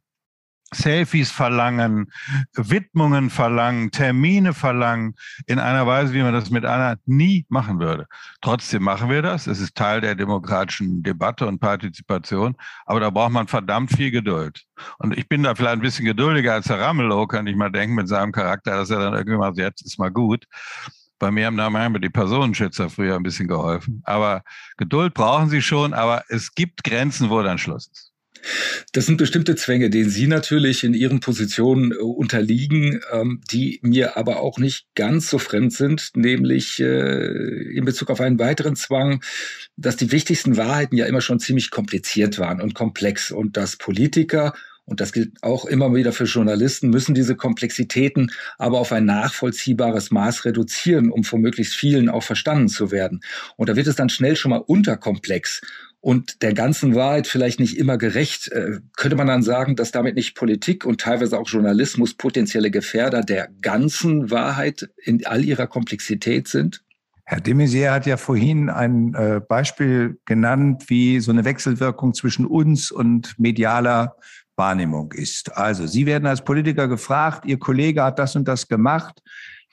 Selfies 0.74 1.32
verlangen, 1.32 2.12
Widmungen 2.56 3.30
verlangen, 3.30 3.92
Termine 3.92 4.54
verlangen, 4.54 5.16
in 5.48 5.60
einer 5.60 5.88
Weise, 5.88 6.14
wie 6.14 6.22
man 6.22 6.34
das 6.34 6.50
mit 6.50 6.66
einer 6.66 6.98
nie 7.06 7.46
machen 7.50 7.80
würde. 7.80 8.08
Trotzdem 8.42 8.84
machen 8.84 9.10
wir 9.10 9.22
das. 9.22 9.48
Es 9.48 9.60
ist 9.60 9.76
Teil 9.76 10.02
der 10.02 10.16
demokratischen 10.16 11.04
Debatte 11.04 11.48
und 11.48 11.60
Partizipation, 11.60 12.56
aber 12.86 13.00
da 13.00 13.10
braucht 13.10 13.32
man 13.32 13.48
verdammt 13.48 13.92
viel 13.92 14.12
Geduld. 14.12 14.64
Und 14.98 15.18
ich 15.18 15.28
bin 15.28 15.44
da 15.44 15.56
vielleicht 15.56 15.74
ein 15.76 15.82
bisschen 15.82 16.06
geduldiger 16.06 16.54
als 16.54 16.70
Herr 16.70 16.80
Ramelow, 16.80 17.28
kann 17.28 17.48
ich 17.48 17.56
mal 17.56 17.72
denken, 17.72 17.96
mit 17.96 18.08
seinem 18.08 18.32
Charakter, 18.32 18.72
dass 18.76 18.90
er 18.90 19.00
dann 19.00 19.14
irgendwie 19.14 19.38
mal, 19.38 19.54
jetzt 19.56 19.86
ist 19.86 20.00
mal 20.00 20.12
gut. 20.12 20.46
Bei 21.20 21.32
mir 21.32 21.46
haben 21.46 21.58
da 21.58 21.70
manchmal 21.70 22.02
die 22.02 22.10
Personenschützer 22.10 22.90
früher 22.90 23.16
ein 23.16 23.24
bisschen 23.24 23.48
geholfen. 23.48 24.02
Aber 24.04 24.44
Geduld 24.78 25.14
brauchen 25.14 25.50
sie 25.50 25.62
schon, 25.62 25.94
aber 25.94 26.24
es 26.28 26.54
gibt 26.54 26.84
Grenzen, 26.84 27.30
wo 27.30 27.42
dann 27.42 27.58
Schluss 27.58 27.88
ist. 27.88 28.13
Das 28.92 29.06
sind 29.06 29.18
bestimmte 29.18 29.56
Zwänge, 29.56 29.90
denen 29.90 30.10
Sie 30.10 30.28
natürlich 30.28 30.84
in 30.84 30.94
Ihren 30.94 31.20
Positionen 31.20 31.92
äh, 31.92 31.96
unterliegen, 31.96 33.02
ähm, 33.12 33.42
die 33.52 33.80
mir 33.82 34.18
aber 34.18 34.40
auch 34.42 34.58
nicht 34.58 34.88
ganz 34.96 35.30
so 35.30 35.38
fremd 35.38 35.74
sind, 35.74 36.12
nämlich 36.16 36.80
äh, 36.80 37.76
in 37.76 37.86
Bezug 37.86 38.10
auf 38.10 38.22
einen 38.22 38.40
weiteren 38.40 38.76
Zwang, 38.76 39.24
dass 39.78 39.96
die 39.96 40.12
wichtigsten 40.12 40.58
Wahrheiten 40.58 40.98
ja 40.98 41.06
immer 41.06 41.22
schon 41.22 41.40
ziemlich 41.40 41.72
kompliziert 41.72 42.38
waren 42.40 42.62
und 42.62 42.76
komplex 42.76 43.32
und 43.32 43.58
dass 43.58 43.78
Politiker 43.78 44.54
und 44.86 45.00
das 45.00 45.14
gilt 45.14 45.42
auch 45.42 45.66
immer 45.66 45.96
wieder 45.96 46.12
für 46.12 46.26
Journalisten, 46.26 46.90
müssen 46.90 47.16
diese 47.16 47.36
Komplexitäten 47.36 48.32
aber 48.58 48.80
auf 48.80 48.92
ein 48.92 49.06
nachvollziehbares 49.06 50.12
Maß 50.12 50.44
reduzieren, 50.44 51.10
um 51.10 51.24
von 51.24 51.40
möglichst 51.40 51.74
vielen 51.74 52.10
auch 52.10 52.24
verstanden 52.24 52.68
zu 52.68 52.92
werden. 52.92 53.22
Und 53.56 53.70
da 53.70 53.78
wird 53.78 53.88
es 53.88 53.96
dann 53.96 54.10
schnell 54.10 54.36
schon 54.36 54.52
mal 54.52 54.58
unterkomplex 54.58 55.62
und 56.04 56.42
der 56.42 56.54
ganzen 56.54 56.96
Wahrheit 56.96 57.28
vielleicht 57.28 57.62
nicht 57.62 57.78
immer 57.78 57.98
gerecht. 57.98 58.52
Äh, 58.52 58.82
könnte 58.98 59.16
man 59.16 59.28
dann 59.28 59.42
sagen, 59.42 59.78
dass 59.78 59.92
damit 59.92 60.16
nicht 60.16 60.36
Politik 60.36 60.84
und 60.84 61.00
teilweise 61.00 61.40
auch 61.40 61.48
Journalismus 61.48 62.14
potenzielle 62.14 62.72
Gefährder 62.72 63.22
der 63.22 63.48
ganzen 63.62 64.30
Wahrheit 64.30 64.90
in 65.02 65.26
all 65.26 65.46
ihrer 65.46 65.66
Komplexität 65.66 66.50
sind? 66.50 66.84
Herr 67.24 67.40
de 67.40 67.54
Maizière 67.54 67.92
hat 67.92 68.06
ja 68.06 68.18
vorhin 68.18 68.70
ein 68.70 69.14
äh, 69.14 69.40
Beispiel 69.48 70.20
genannt, 70.26 70.84
wie 70.90 71.22
so 71.22 71.32
eine 71.32 71.46
Wechselwirkung 71.46 72.14
zwischen 72.14 72.46
uns 72.46 72.92
und 72.92 73.40
medialer 73.40 74.18
Wahrnehmung 74.58 75.14
ist. 75.14 75.56
Also 75.56 75.88
Sie 75.88 76.06
werden 76.06 76.26
als 76.26 76.44
Politiker 76.44 76.90
gefragt, 76.90 77.46
Ihr 77.46 77.60
Kollege 77.60 78.04
hat 78.04 78.20
das 78.20 78.36
und 78.36 78.46
das 78.46 78.68
gemacht. 78.68 79.22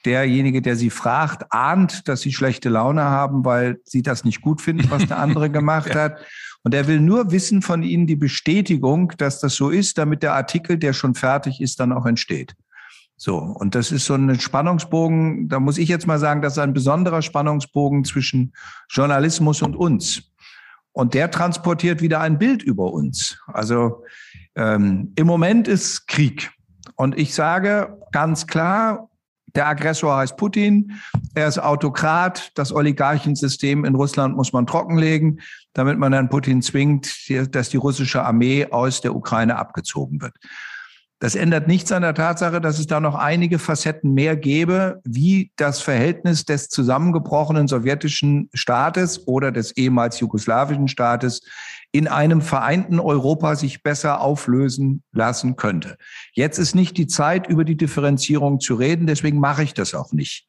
Derjenige, 0.05 0.63
der 0.63 0.77
Sie 0.77 0.91
fragt, 0.91 1.53
ahnt, 1.53 2.09
dass 2.09 2.23
Sie 2.23 2.33
schlechte 2.33 2.69
Laune 2.69 3.03
haben, 3.03 3.45
weil 3.45 3.81
Sie 3.85 4.03
das 4.03 4.25
nicht 4.25 4.41
gut 4.41 4.61
finden, 4.61 4.91
was 4.91 5.07
der 5.07 5.19
andere 5.19 5.51
gemacht 5.51 5.95
hat. 5.95 6.21
Und 6.63 6.75
er 6.75 6.87
will 6.87 7.01
nur 7.01 7.31
wissen 7.31 7.63
von 7.63 7.83
Ihnen 7.83 8.07
die 8.07 8.17
Bestätigung, 8.17 9.13
dass 9.19 9.41
das 9.41 9.55
so 9.55 9.71
ist, 9.71 9.99
damit 9.99 10.23
der 10.23 10.35
Artikel, 10.35 10.79
der 10.79 10.93
schon 10.93 11.15
fertig 11.15 11.61
ist, 11.61 11.81
dann 11.81 11.93
auch 11.93 12.07
entsteht. 12.07 12.55
So, 13.23 13.37
und 13.37 13.75
das 13.75 13.93
ist 13.93 14.07
so 14.07 14.15
ein 14.15 14.41
Spannungsbogen, 14.41 15.51
da 15.51 15.61
muss 15.61 15.77
ich 15.77 15.91
jetzt 15.91 16.07
mal 16.07 16.19
sagen, 16.19 16.41
das 16.41 16.55
ist 16.55 16.59
ein 16.59 16.73
besonderer 16.73 17.21
Spannungsbogen 17.21 18.05
zwischen 18.05 18.55
Journalismus 18.89 19.61
und 19.61 19.77
uns. 19.77 20.33
Und 20.93 21.13
der 21.13 21.31
transportiert 21.31 22.01
wieder 22.01 22.21
ein 22.21 22.39
Bild 22.39 22.63
über 22.63 22.93
uns. 22.93 23.39
Also 23.47 24.05
ähm, 24.57 25.13
im 25.17 25.27
Moment 25.27 25.69
ist 25.69 26.07
Krieg. 26.09 26.51
Und 26.97 27.19
ich 27.19 27.35
sage 27.35 27.99
ganz 28.11 28.47
klar, 28.47 29.10
der 29.55 29.67
Aggressor 29.67 30.17
heißt 30.17 30.37
Putin. 30.37 30.93
Er 31.35 31.49
ist 31.49 31.59
Autokrat. 31.59 32.53
Das 32.55 32.73
Oligarchensystem 32.73 33.85
in 33.85 33.95
Russland 33.95 34.37
muss 34.37 34.53
man 34.53 34.67
trockenlegen, 34.67 35.41
damit 35.73 35.99
man 35.99 36.13
Herrn 36.13 36.29
Putin 36.29 36.63
zwingt, 36.63 37.31
dass 37.55 37.69
die 37.69 37.77
russische 37.77 38.23
Armee 38.23 38.67
aus 38.71 39.01
der 39.01 39.15
Ukraine 39.15 39.57
abgezogen 39.57 40.21
wird. 40.21 40.35
Das 41.21 41.35
ändert 41.35 41.69
nichts 41.69 41.93
an 41.93 42.01
der 42.01 42.15
Tatsache, 42.15 42.63
dass 42.63 42.79
es 42.79 42.87
da 42.87 42.99
noch 42.99 43.15
einige 43.15 43.59
Facetten 43.59 44.15
mehr 44.15 44.37
gäbe, 44.37 45.03
wie 45.05 45.53
das 45.57 45.83
Verhältnis 45.83 46.47
des 46.47 46.71
zusammengebrochenen 46.71 47.69
sowjetischen 47.69 48.49
Staates 48.55 49.29
oder 49.29 49.53
des 49.53 49.77
ehemals 49.77 50.19
jugoslawischen 50.19 50.89
Staates 50.89 51.43
in 51.93 52.09
einem 52.09 52.41
vereinten 52.41 52.99
Europa 52.99 53.55
sich 53.55 53.83
besser 53.83 54.23
auflösen 54.23 55.03
lassen 55.13 55.57
könnte. 55.57 55.99
Jetzt 56.33 56.59
ist 56.59 56.75
nicht 56.75 56.97
die 56.97 57.07
Zeit, 57.07 57.47
über 57.47 57.65
die 57.65 57.77
Differenzierung 57.77 58.59
zu 58.59 58.75
reden, 58.75 59.07
deswegen 59.07 59.41
mache 59.41 59.63
ich 59.63 59.75
das 59.75 59.93
auch 59.93 60.13
nicht. 60.13 60.47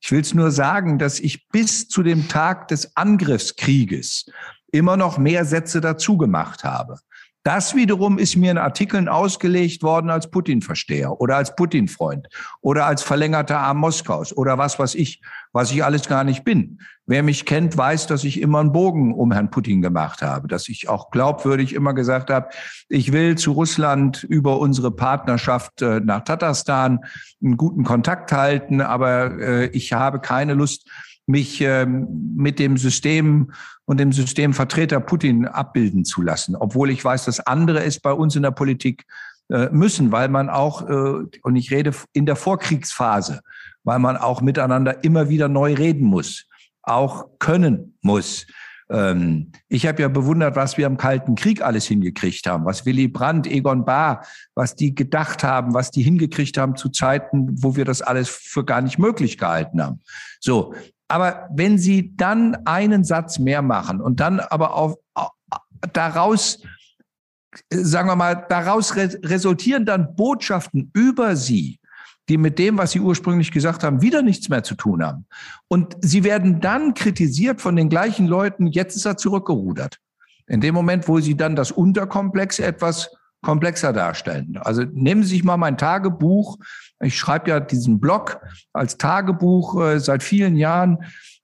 Ich 0.00 0.12
will 0.12 0.20
es 0.20 0.34
nur 0.34 0.52
sagen, 0.52 1.00
dass 1.00 1.18
ich 1.18 1.48
bis 1.48 1.88
zu 1.88 2.04
dem 2.04 2.28
Tag 2.28 2.68
des 2.68 2.96
Angriffskrieges 2.96 4.26
immer 4.70 4.96
noch 4.96 5.18
mehr 5.18 5.44
Sätze 5.44 5.80
dazu 5.80 6.16
gemacht 6.16 6.62
habe. 6.62 6.98
Das 7.44 7.74
wiederum 7.74 8.18
ist 8.18 8.36
mir 8.36 8.52
in 8.52 8.58
Artikeln 8.58 9.08
ausgelegt 9.08 9.82
worden 9.82 10.10
als 10.10 10.30
Putin-Versteher 10.30 11.20
oder 11.20 11.36
als 11.36 11.56
Putin-Freund 11.56 12.28
oder 12.60 12.86
als 12.86 13.02
verlängerter 13.02 13.58
Arm 13.58 13.78
Moskaus 13.78 14.36
oder 14.36 14.58
was 14.58 14.78
weiß 14.78 14.94
ich, 14.94 15.20
was 15.52 15.72
ich 15.72 15.82
alles 15.82 16.06
gar 16.06 16.22
nicht 16.22 16.44
bin. 16.44 16.78
Wer 17.04 17.24
mich 17.24 17.44
kennt, 17.44 17.76
weiß, 17.76 18.06
dass 18.06 18.22
ich 18.22 18.40
immer 18.40 18.60
einen 18.60 18.70
Bogen 18.70 19.12
um 19.12 19.32
Herrn 19.32 19.50
Putin 19.50 19.82
gemacht 19.82 20.22
habe, 20.22 20.46
dass 20.46 20.68
ich 20.68 20.88
auch 20.88 21.10
glaubwürdig 21.10 21.74
immer 21.74 21.94
gesagt 21.94 22.30
habe, 22.30 22.50
ich 22.88 23.10
will 23.10 23.36
zu 23.36 23.50
Russland 23.52 24.22
über 24.22 24.60
unsere 24.60 24.92
Partnerschaft 24.92 25.82
äh, 25.82 25.98
nach 25.98 26.22
Tatarstan 26.22 27.00
einen 27.42 27.56
guten 27.56 27.82
Kontakt 27.82 28.30
halten, 28.30 28.80
aber 28.80 29.36
äh, 29.40 29.66
ich 29.66 29.92
habe 29.92 30.20
keine 30.20 30.54
Lust, 30.54 30.88
mich 31.26 31.60
ähm, 31.60 32.34
mit 32.36 32.58
dem 32.58 32.76
System 32.76 33.52
und 33.84 33.98
dem 33.98 34.12
Systemvertreter 34.12 35.00
Putin 35.00 35.46
abbilden 35.46 36.04
zu 36.04 36.22
lassen, 36.22 36.56
obwohl 36.56 36.90
ich 36.90 37.04
weiß, 37.04 37.24
dass 37.24 37.40
andere 37.40 37.82
es 37.84 38.00
bei 38.00 38.12
uns 38.12 38.36
in 38.36 38.42
der 38.42 38.50
Politik 38.50 39.04
äh, 39.50 39.68
müssen, 39.70 40.12
weil 40.12 40.28
man 40.28 40.48
auch, 40.48 40.88
äh, 40.88 41.24
und 41.42 41.56
ich 41.56 41.70
rede 41.70 41.92
in 42.12 42.26
der 42.26 42.36
Vorkriegsphase, 42.36 43.40
weil 43.84 43.98
man 43.98 44.16
auch 44.16 44.40
miteinander 44.40 45.04
immer 45.04 45.28
wieder 45.28 45.48
neu 45.48 45.74
reden 45.74 46.06
muss, 46.06 46.46
auch 46.82 47.38
können 47.38 47.98
muss. 48.00 48.46
Ähm, 48.90 49.52
ich 49.68 49.86
habe 49.86 50.02
ja 50.02 50.08
bewundert, 50.08 50.56
was 50.56 50.76
wir 50.76 50.86
im 50.86 50.96
Kalten 50.96 51.34
Krieg 51.34 51.62
alles 51.62 51.86
hingekriegt 51.86 52.46
haben, 52.46 52.64
was 52.64 52.84
Willy 52.86 53.08
Brandt, 53.08 53.46
Egon 53.46 53.84
Bahr, 53.84 54.24
was 54.54 54.74
die 54.74 54.94
gedacht 54.94 55.42
haben, 55.44 55.74
was 55.74 55.90
die 55.90 56.02
hingekriegt 56.02 56.58
haben 56.58 56.76
zu 56.76 56.88
Zeiten, 56.90 57.62
wo 57.62 57.74
wir 57.76 57.84
das 57.84 58.02
alles 58.02 58.28
für 58.28 58.64
gar 58.64 58.80
nicht 58.80 58.98
möglich 58.98 59.38
gehalten 59.38 59.82
haben. 59.82 60.00
So, 60.40 60.74
aber 61.12 61.46
wenn 61.52 61.76
Sie 61.76 62.16
dann 62.16 62.56
einen 62.64 63.04
Satz 63.04 63.38
mehr 63.38 63.60
machen 63.60 64.00
und 64.00 64.18
dann 64.18 64.40
aber 64.40 64.74
auch 64.74 64.96
daraus, 65.92 66.62
sagen 67.68 68.08
wir 68.08 68.16
mal, 68.16 68.46
daraus 68.48 68.96
resultieren 68.96 69.84
dann 69.84 70.16
Botschaften 70.16 70.90
über 70.94 71.36
Sie, 71.36 71.78
die 72.30 72.38
mit 72.38 72.58
dem, 72.58 72.78
was 72.78 72.92
Sie 72.92 73.00
ursprünglich 73.00 73.52
gesagt 73.52 73.84
haben, 73.84 74.00
wieder 74.00 74.22
nichts 74.22 74.48
mehr 74.48 74.62
zu 74.62 74.74
tun 74.74 75.04
haben. 75.04 75.26
Und 75.68 75.98
Sie 76.00 76.24
werden 76.24 76.62
dann 76.62 76.94
kritisiert 76.94 77.60
von 77.60 77.76
den 77.76 77.90
gleichen 77.90 78.26
Leuten, 78.26 78.68
jetzt 78.68 78.96
ist 78.96 79.04
er 79.04 79.18
zurückgerudert. 79.18 79.98
In 80.46 80.62
dem 80.62 80.74
Moment, 80.74 81.08
wo 81.08 81.20
Sie 81.20 81.36
dann 81.36 81.56
das 81.56 81.72
Unterkomplex 81.72 82.58
etwas 82.58 83.10
komplexer 83.42 83.92
darstellen. 83.92 84.56
Also 84.62 84.84
nehmen 84.84 85.24
Sie 85.24 85.30
sich 85.30 85.44
mal 85.44 85.58
mein 85.58 85.76
Tagebuch. 85.76 86.56
Ich 87.02 87.18
schreibe 87.18 87.50
ja 87.50 87.60
diesen 87.60 88.00
Blog 88.00 88.40
als 88.72 88.96
Tagebuch 88.96 89.80
äh, 89.80 90.00
seit 90.00 90.22
vielen 90.22 90.56
Jahren. 90.56 90.98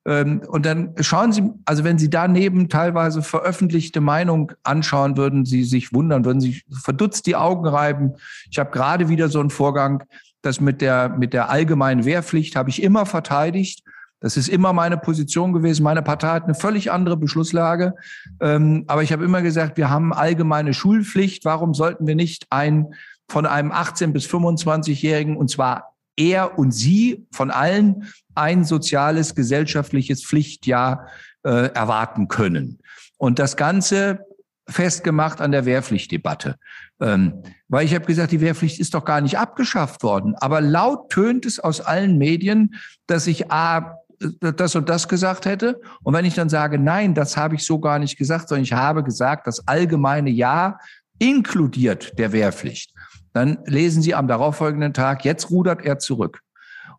Ähm, 0.06 0.42
und 0.48 0.64
dann 0.64 0.94
schauen 1.00 1.32
Sie, 1.32 1.50
also 1.64 1.84
wenn 1.84 1.98
Sie 1.98 2.08
daneben 2.08 2.68
teilweise 2.68 3.22
veröffentlichte 3.22 4.00
Meinung 4.00 4.52
anschauen, 4.62 5.16
würden 5.16 5.44
Sie 5.44 5.64
sich 5.64 5.92
wundern, 5.92 6.24
würden 6.24 6.40
Sie 6.40 6.62
verdutzt 6.82 7.26
die 7.26 7.36
Augen 7.36 7.66
reiben. 7.66 8.14
Ich 8.50 8.58
habe 8.58 8.70
gerade 8.70 9.08
wieder 9.08 9.28
so 9.28 9.40
einen 9.40 9.50
Vorgang, 9.50 10.04
das 10.42 10.60
mit 10.60 10.80
der, 10.80 11.10
mit 11.10 11.32
der 11.32 11.50
allgemeinen 11.50 12.04
Wehrpflicht 12.04 12.56
habe 12.56 12.70
ich 12.70 12.82
immer 12.82 13.04
verteidigt. 13.06 13.82
Das 14.20 14.36
ist 14.36 14.48
immer 14.48 14.72
meine 14.72 14.96
Position 14.96 15.52
gewesen. 15.52 15.82
Meine 15.84 16.02
Partei 16.02 16.28
hat 16.28 16.44
eine 16.44 16.54
völlig 16.54 16.90
andere 16.90 17.16
Beschlusslage. 17.16 17.94
Ähm, 18.40 18.84
aber 18.88 19.02
ich 19.02 19.12
habe 19.12 19.24
immer 19.24 19.42
gesagt, 19.42 19.76
wir 19.76 19.90
haben 19.90 20.12
allgemeine 20.12 20.74
Schulpflicht. 20.74 21.44
Warum 21.44 21.74
sollten 21.74 22.06
wir 22.06 22.16
nicht 22.16 22.46
ein 22.50 22.94
von 23.28 23.46
einem 23.46 23.72
18 23.72 24.12
bis 24.12 24.26
25-Jährigen, 24.26 25.36
und 25.36 25.50
zwar 25.50 25.94
er 26.16 26.58
und 26.58 26.72
sie 26.72 27.26
von 27.30 27.50
allen, 27.50 28.08
ein 28.34 28.64
soziales, 28.64 29.34
gesellschaftliches 29.34 30.24
Pflichtjahr 30.24 31.08
äh, 31.44 31.72
erwarten 31.72 32.28
können? 32.28 32.78
Und 33.18 33.38
das 33.38 33.56
Ganze 33.56 34.20
festgemacht 34.68 35.40
an 35.40 35.52
der 35.52 35.64
Wehrpflichtdebatte. 35.64 36.56
Ähm, 37.00 37.42
weil 37.68 37.84
ich 37.86 37.94
habe 37.94 38.04
gesagt, 38.04 38.32
die 38.32 38.40
Wehrpflicht 38.40 38.78
ist 38.78 38.94
doch 38.94 39.04
gar 39.04 39.20
nicht 39.20 39.38
abgeschafft 39.38 40.02
worden. 40.02 40.34
Aber 40.36 40.60
laut 40.60 41.10
tönt 41.10 41.46
es 41.46 41.58
aus 41.58 41.80
allen 41.80 42.18
Medien, 42.18 42.74
dass 43.06 43.26
ich 43.26 43.50
A, 43.50 43.98
das 44.40 44.74
und 44.74 44.88
das 44.88 45.08
gesagt 45.08 45.46
hätte. 45.46 45.80
Und 46.02 46.14
wenn 46.14 46.24
ich 46.24 46.34
dann 46.34 46.48
sage, 46.48 46.78
nein, 46.78 47.14
das 47.14 47.36
habe 47.36 47.54
ich 47.54 47.64
so 47.64 47.78
gar 47.78 47.98
nicht 47.98 48.18
gesagt, 48.18 48.48
sondern 48.48 48.64
ich 48.64 48.72
habe 48.72 49.02
gesagt, 49.02 49.46
das 49.46 49.66
allgemeine 49.66 50.30
Ja 50.30 50.78
inkludiert 51.18 52.18
der 52.18 52.32
Wehrpflicht, 52.32 52.92
dann 53.32 53.58
lesen 53.64 54.02
Sie 54.02 54.14
am 54.14 54.28
darauffolgenden 54.28 54.94
Tag, 54.94 55.24
jetzt 55.24 55.50
rudert 55.50 55.84
er 55.84 55.98
zurück. 55.98 56.40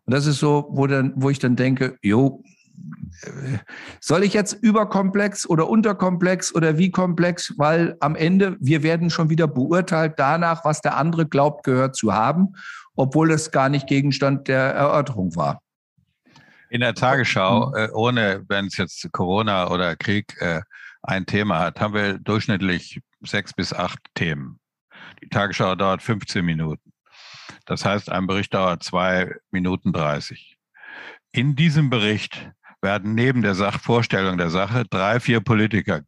Und 0.04 0.14
das 0.14 0.26
ist 0.26 0.38
so, 0.38 0.68
wo, 0.70 0.86
dann, 0.86 1.12
wo 1.16 1.30
ich 1.30 1.38
dann 1.38 1.56
denke, 1.56 1.96
jo, 2.02 2.42
soll 4.00 4.24
ich 4.24 4.32
jetzt 4.32 4.54
überkomplex 4.54 5.48
oder 5.48 5.68
unterkomplex 5.68 6.54
oder 6.54 6.78
wie 6.78 6.90
komplex? 6.90 7.54
Weil 7.58 7.96
am 8.00 8.16
Ende, 8.16 8.56
wir 8.60 8.82
werden 8.82 9.10
schon 9.10 9.28
wieder 9.28 9.46
beurteilt 9.46 10.14
danach, 10.16 10.64
was 10.64 10.80
der 10.80 10.96
andere 10.96 11.26
glaubt, 11.26 11.64
gehört 11.64 11.96
zu 11.96 12.14
haben, 12.14 12.54
obwohl 12.96 13.30
es 13.30 13.50
gar 13.50 13.68
nicht 13.68 13.86
Gegenstand 13.86 14.48
der 14.48 14.60
Erörterung 14.60 15.36
war. 15.36 15.60
In 16.70 16.80
der 16.80 16.94
Tagesschau, 16.94 17.74
äh, 17.74 17.88
ohne 17.92 18.44
wenn 18.48 18.66
es 18.66 18.76
jetzt 18.76 19.10
Corona 19.12 19.70
oder 19.70 19.96
Krieg 19.96 20.40
äh, 20.40 20.60
ein 21.02 21.26
Thema 21.26 21.58
hat, 21.58 21.80
haben 21.80 21.94
wir 21.94 22.18
durchschnittlich 22.18 23.00
sechs 23.22 23.52
bis 23.52 23.72
acht 23.72 23.98
Themen. 24.14 24.59
Die 25.22 25.28
Tagesschau 25.28 25.74
dauert 25.74 26.02
15 26.02 26.44
Minuten. 26.44 26.92
Das 27.66 27.84
heißt, 27.84 28.10
ein 28.10 28.26
Bericht 28.26 28.54
dauert 28.54 28.82
zwei 28.82 29.34
Minuten 29.50 29.92
30. 29.92 30.56
In 31.32 31.56
diesem 31.56 31.90
Bericht 31.90 32.50
werden 32.82 33.14
neben 33.14 33.42
der 33.42 33.54
Sachvorstellung 33.54 34.38
der 34.38 34.50
Sache 34.50 34.84
drei, 34.88 35.20
vier 35.20 35.40
Politiker 35.40 36.02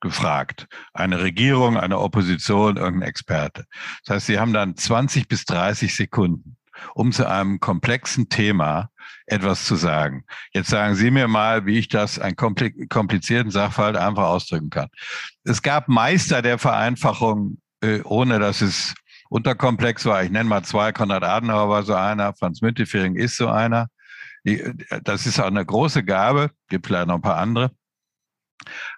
gefragt. 0.00 0.66
Eine 0.92 1.20
Regierung, 1.20 1.76
eine 1.76 1.98
Opposition, 1.98 2.76
irgendein 2.76 3.08
Experte. 3.08 3.64
Das 4.04 4.16
heißt, 4.16 4.26
sie 4.26 4.38
haben 4.38 4.52
dann 4.52 4.76
20 4.76 5.28
bis 5.28 5.44
30 5.44 5.94
Sekunden, 5.94 6.56
um 6.94 7.12
zu 7.12 7.28
einem 7.28 7.60
komplexen 7.60 8.28
Thema 8.28 8.90
etwas 9.26 9.64
zu 9.64 9.76
sagen. 9.76 10.24
Jetzt 10.52 10.70
sagen 10.70 10.94
Sie 10.94 11.10
mir 11.10 11.28
mal, 11.28 11.66
wie 11.66 11.78
ich 11.78 11.88
das, 11.88 12.18
einen 12.18 12.36
komplizierten 12.36 13.50
Sachverhalt 13.50 13.96
einfach 13.96 14.24
ausdrücken 14.24 14.70
kann. 14.70 14.88
Es 15.44 15.62
gab 15.62 15.88
Meister 15.88 16.42
der 16.42 16.58
Vereinfachung, 16.58 17.58
ohne 18.04 18.38
dass 18.38 18.60
es 18.60 18.94
unterkomplex 19.30 20.04
war. 20.04 20.22
Ich 20.22 20.30
nenne 20.30 20.48
mal 20.48 20.62
zwei, 20.62 20.92
Konrad 20.92 21.22
Adenauer 21.22 21.68
war 21.68 21.82
so 21.82 21.94
einer, 21.94 22.34
Franz 22.34 22.60
Müntefering 22.60 23.14
ist 23.14 23.36
so 23.36 23.48
einer. 23.48 23.88
das 25.04 25.26
ist 25.26 25.38
auch 25.38 25.46
eine 25.46 25.64
große 25.64 26.04
Gabe, 26.04 26.50
gibt 26.68 26.86
vielleicht 26.86 27.08
noch 27.08 27.16
ein 27.16 27.22
paar 27.22 27.38
andere. 27.38 27.70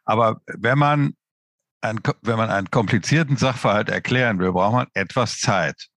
Aber 0.05 0.41
wenn 0.47 0.79
man, 0.79 1.15
ein, 1.83 2.01
wenn 2.23 2.37
man 2.37 2.51
einen 2.51 2.71
komplizierten 2.71 3.37
Sachverhalt 3.37 3.89
erklären 3.89 4.39
will, 4.39 4.53
braucht 4.53 4.75
man 4.75 4.87
etwas 4.95 5.39
Zeit. 5.39 5.89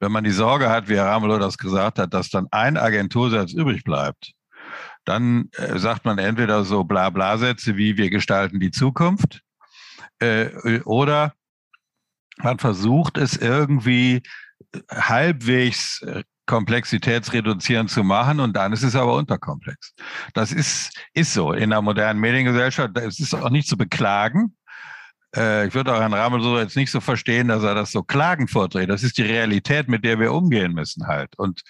Wenn 0.00 0.12
man 0.12 0.24
die 0.24 0.30
Sorge 0.30 0.70
hat, 0.70 0.88
wie 0.88 0.96
Herr 0.96 1.06
Ramelow 1.06 1.38
das 1.38 1.58
gesagt 1.58 1.98
hat, 1.98 2.12
dass 2.12 2.30
dann 2.30 2.48
ein 2.50 2.76
Agentursatz 2.76 3.52
übrig 3.52 3.84
bleibt, 3.84 4.32
dann 5.04 5.48
äh, 5.52 5.78
sagt 5.78 6.04
man 6.04 6.18
entweder 6.18 6.64
so 6.64 6.84
Blabla-Sätze 6.84 7.76
wie 7.76 7.96
wir 7.96 8.10
gestalten 8.10 8.60
die 8.60 8.70
Zukunft 8.70 9.42
äh, 10.18 10.80
oder 10.82 11.32
man 12.42 12.58
versucht 12.58 13.18
es 13.18 13.36
irgendwie 13.36 14.22
halbwegs 14.90 16.02
äh, 16.02 16.22
komplexitätsreduzierend 16.46 17.90
zu 17.90 18.02
machen 18.02 18.40
und 18.40 18.56
dann 18.56 18.72
ist 18.72 18.82
es 18.82 18.96
aber 18.96 19.14
unterkomplex. 19.14 19.94
Das 20.32 20.50
ist, 20.50 20.98
ist 21.12 21.34
so 21.34 21.52
in 21.52 21.70
der 21.70 21.82
modernen 21.82 22.20
Mediengesellschaft. 22.20 22.96
Es 22.98 23.20
ist 23.20 23.34
auch 23.34 23.50
nicht 23.50 23.68
zu 23.68 23.76
beklagen. 23.76 24.56
Äh, 25.36 25.68
ich 25.68 25.74
würde 25.74 25.94
auch 25.94 26.00
Herrn 26.00 26.14
Ramel 26.14 26.42
so 26.42 26.58
jetzt 26.58 26.76
nicht 26.76 26.90
so 26.90 27.00
verstehen, 27.00 27.48
dass 27.48 27.62
er 27.62 27.74
das 27.74 27.92
so 27.92 28.02
klagen 28.02 28.48
vorträgt. 28.48 28.90
Das 28.90 29.02
ist 29.02 29.18
die 29.18 29.22
Realität, 29.22 29.88
mit 29.88 30.04
der 30.04 30.18
wir 30.18 30.32
umgehen 30.32 30.72
müssen 30.72 31.06
halt. 31.06 31.38
Und 31.38 31.60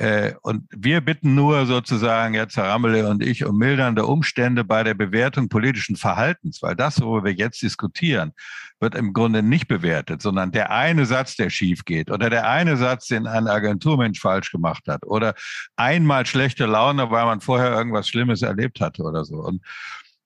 äh, 0.00 0.32
und 0.40 0.64
wir 0.70 1.02
bitten 1.02 1.34
nur 1.34 1.66
sozusagen 1.66 2.32
jetzt 2.32 2.56
Herr 2.56 2.70
Rammele 2.70 3.06
und 3.06 3.22
ich 3.22 3.44
um 3.44 3.58
mildernde 3.58 4.06
Umstände 4.06 4.64
bei 4.64 4.82
der 4.82 4.94
Bewertung 4.94 5.50
politischen 5.50 5.94
Verhaltens, 5.94 6.62
weil 6.62 6.74
das, 6.74 7.02
worüber 7.02 7.26
wir 7.26 7.34
jetzt 7.34 7.60
diskutieren, 7.60 8.32
wird 8.80 8.94
im 8.94 9.12
Grunde 9.12 9.42
nicht 9.42 9.68
bewertet, 9.68 10.22
sondern 10.22 10.52
der 10.52 10.70
eine 10.70 11.04
Satz, 11.04 11.36
der 11.36 11.50
schief 11.50 11.84
geht 11.84 12.10
oder 12.10 12.30
der 12.30 12.48
eine 12.48 12.78
Satz, 12.78 13.08
den 13.08 13.26
ein 13.26 13.46
Agenturmensch 13.46 14.18
falsch 14.18 14.50
gemacht 14.50 14.84
hat 14.88 15.04
oder 15.04 15.34
einmal 15.76 16.24
schlechte 16.24 16.64
Laune, 16.64 17.10
weil 17.10 17.26
man 17.26 17.42
vorher 17.42 17.70
irgendwas 17.70 18.08
Schlimmes 18.08 18.40
erlebt 18.40 18.80
hatte 18.80 19.02
oder 19.02 19.26
so. 19.26 19.36
Und, 19.36 19.62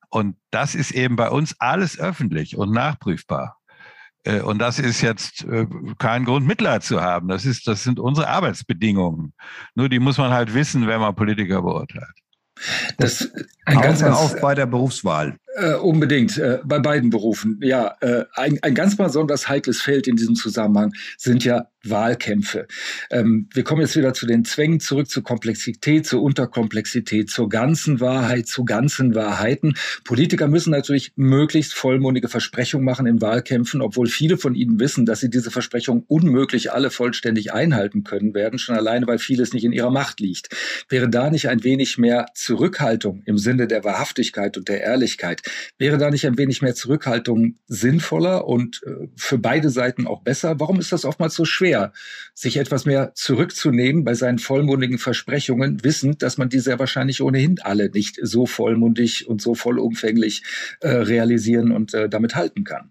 und 0.08 0.36
das 0.52 0.76
ist 0.76 0.92
eben 0.92 1.16
bei 1.16 1.30
uns 1.30 1.56
alles 1.58 1.98
öffentlich 1.98 2.56
und 2.56 2.70
nachprüfbar. 2.70 3.58
Äh, 4.24 4.40
und 4.40 4.58
das 4.58 4.78
ist 4.78 5.00
jetzt 5.00 5.44
äh, 5.44 5.66
kein 5.98 6.24
Grund, 6.24 6.46
Mitleid 6.46 6.82
zu 6.82 7.00
haben. 7.00 7.28
Das, 7.28 7.44
ist, 7.44 7.68
das 7.68 7.84
sind 7.84 8.00
unsere 8.00 8.28
Arbeitsbedingungen. 8.28 9.34
Nur 9.74 9.88
die 9.88 9.98
muss 9.98 10.18
man 10.18 10.32
halt 10.32 10.54
wissen, 10.54 10.86
wenn 10.86 11.00
man 11.00 11.14
Politiker 11.14 11.62
beurteilt. 11.62 12.14
Das 12.98 13.30
ein 13.64 13.80
ganz, 13.80 14.00
ganz 14.00 14.16
auf 14.16 14.40
bei 14.40 14.54
der 14.54 14.66
Berufswahl. 14.66 15.36
Äh, 15.56 15.74
unbedingt, 15.74 16.36
äh, 16.36 16.58
bei 16.64 16.80
beiden 16.80 17.10
Berufen. 17.10 17.60
Ja, 17.62 17.94
äh, 18.00 18.24
ein, 18.34 18.58
ein 18.62 18.74
ganz 18.74 18.96
besonders 18.96 19.48
heikles 19.48 19.80
Feld 19.80 20.08
in 20.08 20.16
diesem 20.16 20.34
Zusammenhang 20.34 20.92
sind 21.16 21.44
ja 21.44 21.68
Wahlkämpfe. 21.84 22.66
Ähm, 23.10 23.48
wir 23.52 23.62
kommen 23.62 23.82
jetzt 23.82 23.94
wieder 23.94 24.14
zu 24.14 24.26
den 24.26 24.44
Zwängen 24.44 24.80
zurück, 24.80 25.08
zur 25.08 25.22
Komplexität, 25.22 26.06
zur 26.06 26.22
Unterkomplexität, 26.22 27.30
zur 27.30 27.48
ganzen 27.48 28.00
Wahrheit, 28.00 28.48
zu 28.48 28.64
ganzen 28.64 29.14
Wahrheiten. 29.14 29.74
Politiker 30.02 30.48
müssen 30.48 30.70
natürlich 30.70 31.12
möglichst 31.14 31.74
vollmundige 31.74 32.28
Versprechungen 32.28 32.84
machen 32.84 33.06
in 33.06 33.20
Wahlkämpfen, 33.20 33.80
obwohl 33.80 34.08
viele 34.08 34.38
von 34.38 34.54
ihnen 34.56 34.80
wissen, 34.80 35.06
dass 35.06 35.20
sie 35.20 35.30
diese 35.30 35.52
Versprechungen 35.52 36.04
unmöglich 36.08 36.72
alle 36.72 36.90
vollständig 36.90 37.52
einhalten 37.52 38.02
können 38.02 38.34
werden, 38.34 38.58
schon 38.58 38.76
alleine, 38.76 39.06
weil 39.06 39.18
vieles 39.18 39.52
nicht 39.52 39.64
in 39.64 39.72
ihrer 39.72 39.90
Macht 39.90 40.18
liegt. 40.18 40.48
Wäre 40.88 41.08
da 41.08 41.30
nicht 41.30 41.48
ein 41.48 41.62
wenig 41.62 41.98
mehr 41.98 42.26
Zurückhaltung 42.34 43.22
im 43.26 43.38
Sinne 43.38 43.68
der 43.68 43.84
Wahrhaftigkeit 43.84 44.56
und 44.56 44.68
der 44.68 44.80
Ehrlichkeit 44.80 45.42
Wäre 45.78 45.98
da 45.98 46.10
nicht 46.10 46.26
ein 46.26 46.38
wenig 46.38 46.62
mehr 46.62 46.74
Zurückhaltung 46.74 47.58
sinnvoller 47.66 48.46
und 48.46 48.82
äh, 48.86 49.08
für 49.16 49.38
beide 49.38 49.70
Seiten 49.70 50.06
auch 50.06 50.22
besser? 50.22 50.60
Warum 50.60 50.78
ist 50.80 50.92
das 50.92 51.04
oftmals 51.04 51.34
so 51.34 51.44
schwer, 51.44 51.92
sich 52.34 52.56
etwas 52.56 52.84
mehr 52.84 53.12
zurückzunehmen 53.14 54.04
bei 54.04 54.14
seinen 54.14 54.38
vollmundigen 54.38 54.98
Versprechungen, 54.98 55.82
wissend, 55.84 56.22
dass 56.22 56.38
man 56.38 56.48
diese 56.48 56.70
ja 56.70 56.78
wahrscheinlich 56.78 57.22
ohnehin 57.22 57.58
alle 57.62 57.90
nicht 57.90 58.18
so 58.22 58.46
vollmundig 58.46 59.28
und 59.28 59.40
so 59.40 59.54
vollumfänglich 59.54 60.42
äh, 60.80 60.88
realisieren 60.88 61.72
und 61.72 61.94
äh, 61.94 62.08
damit 62.08 62.34
halten 62.34 62.64
kann? 62.64 62.90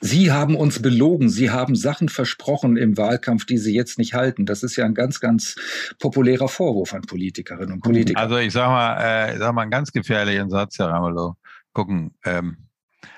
Sie 0.00 0.32
haben 0.32 0.56
uns 0.56 0.82
belogen. 0.82 1.28
Sie 1.28 1.50
haben 1.50 1.76
Sachen 1.76 2.08
versprochen 2.08 2.76
im 2.76 2.96
Wahlkampf, 2.96 3.46
die 3.46 3.58
Sie 3.58 3.74
jetzt 3.74 3.98
nicht 3.98 4.14
halten. 4.14 4.46
Das 4.46 4.62
ist 4.62 4.76
ja 4.76 4.84
ein 4.84 4.94
ganz, 4.94 5.20
ganz 5.20 5.56
populärer 5.98 6.48
Vorwurf 6.48 6.94
an 6.94 7.02
Politikerinnen 7.02 7.72
und 7.72 7.80
Politiker. 7.82 8.20
Also 8.20 8.38
ich 8.38 8.52
sage 8.52 8.70
mal, 8.70 9.00
äh, 9.00 9.32
ich 9.34 9.38
sag 9.38 9.54
mal 9.54 9.62
einen 9.62 9.70
ganz 9.70 9.92
gefährlichen 9.92 10.50
Satz, 10.50 10.78
Herr 10.78 10.88
Ramelow 10.88 11.36
gucken, 11.74 12.16
ähm, 12.24 12.68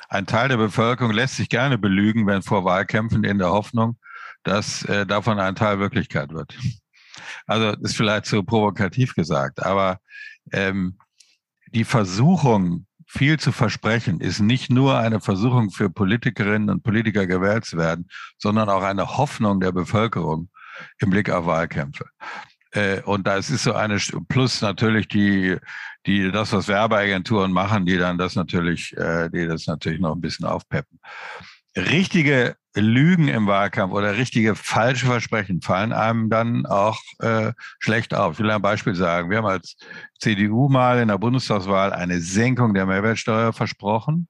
ein 0.09 0.27
Teil 0.27 0.49
der 0.49 0.57
Bevölkerung 0.57 1.13
lässt 1.13 1.37
sich 1.37 1.49
gerne 1.49 1.79
belügen, 1.79 2.27
wenn 2.27 2.43
vor 2.43 2.65
Wahlkämpfen 2.65 3.25
in 3.25 3.39
der 3.39 3.51
Hoffnung, 3.51 3.99
dass 4.43 4.85
äh, 4.85 5.07
davon 5.07 5.39
ein 5.39 5.55
Teil 5.55 5.79
Wirklichkeit 5.79 6.33
wird. 6.33 6.57
Also 7.47 7.71
ist 7.81 7.97
vielleicht 7.97 8.27
so 8.27 8.43
provokativ 8.43 9.15
gesagt, 9.15 9.65
aber 9.65 10.01
ähm, 10.53 10.99
die 11.73 11.85
Versuchung, 11.85 12.87
viel 13.09 13.39
zu 13.39 13.53
versprechen, 13.53 14.21
ist 14.21 14.41
nicht 14.41 14.71
nur 14.71 14.99
eine 14.99 15.21
Versuchung 15.21 15.71
für 15.71 15.91
Politikerinnen 15.91 16.71
und 16.71 16.83
Politiker 16.83 17.27
gewählt 17.27 17.65
zu 17.65 17.77
werden, 17.77 18.09
sondern 18.37 18.69
auch 18.69 18.83
eine 18.83 19.17
Hoffnung 19.17 19.61
der 19.61 19.73
Bevölkerung 19.73 20.51
im 20.99 21.11
Blick 21.11 21.31
auf 21.31 21.47
Wahlkämpfe. 21.47 22.07
Äh, 22.73 23.03
und 23.03 23.27
da 23.27 23.37
ist 23.37 23.49
so 23.49 23.73
eine, 23.73 23.99
plus 24.29 24.61
natürlich 24.61 25.09
die, 25.09 25.57
die, 26.07 26.31
das, 26.31 26.53
was 26.53 26.69
Werbeagenturen 26.69 27.53
machen, 27.53 27.87
die 27.87 27.99
dann 27.99 28.19
das 28.19 28.37
natürlich, 28.37 28.97
äh, 28.97 29.29
die 29.29 29.47
das 29.47 29.67
natürlich 29.67 30.01
noch 30.01 30.15
ein 30.15 30.21
bisschen 30.21 30.47
aufpeppen. 30.47 31.01
Richtige 31.77 32.57
Lügen 32.75 33.29
im 33.29 33.47
Wahlkampf 33.47 33.93
oder 33.93 34.17
richtige 34.17 34.55
falsche 34.55 35.07
Versprechen 35.07 35.61
fallen 35.61 35.93
einem 35.93 36.31
dann 36.31 36.67
auch 36.67 36.99
äh, 37.19 37.53
schlecht 37.79 38.15
auf. 38.15 38.35
Ich 38.35 38.39
will 38.39 38.51
ein 38.51 38.63
Beispiel 38.63 38.95
sagen. 38.95 39.31
Wir 39.31 39.39
haben 39.39 39.47
als 39.47 39.77
CDU 40.19 40.69
mal 40.69 40.99
in 41.01 41.09
der 41.09 41.19
Bundestagswahl 41.19 41.93
eine 41.93 42.21
Senkung 42.21 42.75
der 42.75 42.87
Mehrwertsteuer 42.87 43.53
versprochen 43.53 44.29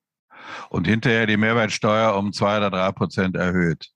und 0.71 0.87
hinterher 0.87 1.27
die 1.27 1.37
Mehrwertsteuer 1.37 2.17
um 2.17 2.33
zwei 2.33 2.59
oder 2.59 2.71
drei 2.71 2.93
Prozent 2.93 3.37
erhöht. 3.37 3.91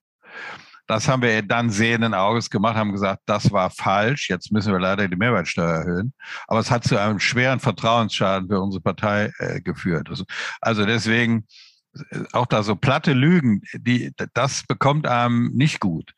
Das 0.91 1.07
haben 1.07 1.23
wir 1.23 1.41
dann 1.43 1.71
sehenden 1.71 2.15
Auges 2.15 2.51
gemacht, 2.51 2.75
haben 2.75 2.91
gesagt, 2.91 3.23
das 3.27 3.53
war 3.53 3.71
falsch. 3.71 4.29
Jetzt 4.29 4.51
müssen 4.51 4.73
wir 4.73 4.81
leider 4.81 5.07
die 5.07 5.15
Mehrwertsteuer 5.15 5.85
erhöhen. 5.85 6.13
Aber 6.49 6.59
es 6.59 6.69
hat 6.69 6.83
zu 6.83 6.99
einem 6.99 7.21
schweren 7.21 7.61
Vertrauensschaden 7.61 8.49
für 8.49 8.61
unsere 8.61 8.83
Partei 8.83 9.31
äh, 9.39 9.61
geführt. 9.61 10.09
Also, 10.11 10.25
also 10.61 10.85
deswegen 10.85 11.47
äh, 11.95 12.25
auch 12.33 12.47
da 12.47 12.65
so 12.65 12.75
platte 12.75 13.13
Lügen, 13.13 13.63
die, 13.73 14.13
das 14.35 14.65
bekommt 14.67 15.07
einem 15.07 15.53
nicht 15.55 15.79
gut. 15.79 16.13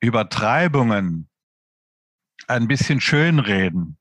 Übertreibungen, 0.00 1.28
ein 2.48 2.66
bisschen 2.66 3.00
schönreden, 3.00 3.96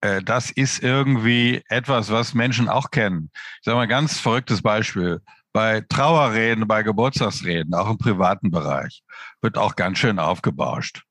äh, 0.00 0.24
das 0.24 0.50
ist 0.50 0.82
irgendwie 0.82 1.62
etwas, 1.68 2.10
was 2.10 2.34
Menschen 2.34 2.68
auch 2.68 2.90
kennen. 2.90 3.30
Ich 3.32 3.64
sage 3.64 3.76
mal 3.76 3.86
ganz 3.86 4.18
verrücktes 4.18 4.60
Beispiel 4.60 5.20
bei 5.52 5.82
Trauerreden, 5.82 6.66
bei 6.66 6.82
Geburtstagsreden, 6.82 7.74
auch 7.74 7.90
im 7.90 7.98
privaten 7.98 8.50
Bereich, 8.50 9.02
wird 9.40 9.58
auch 9.58 9.76
ganz 9.76 9.98
schön 9.98 10.18
aufgebauscht. 10.18 11.02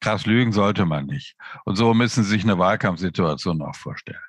Krass 0.00 0.26
lügen 0.26 0.52
sollte 0.52 0.84
man 0.84 1.06
nicht. 1.06 1.36
Und 1.64 1.76
so 1.76 1.94
müssen 1.94 2.22
Sie 2.22 2.30
sich 2.30 2.44
eine 2.44 2.58
Wahlkampfsituation 2.58 3.62
auch 3.62 3.74
vorstellen. 3.74 4.20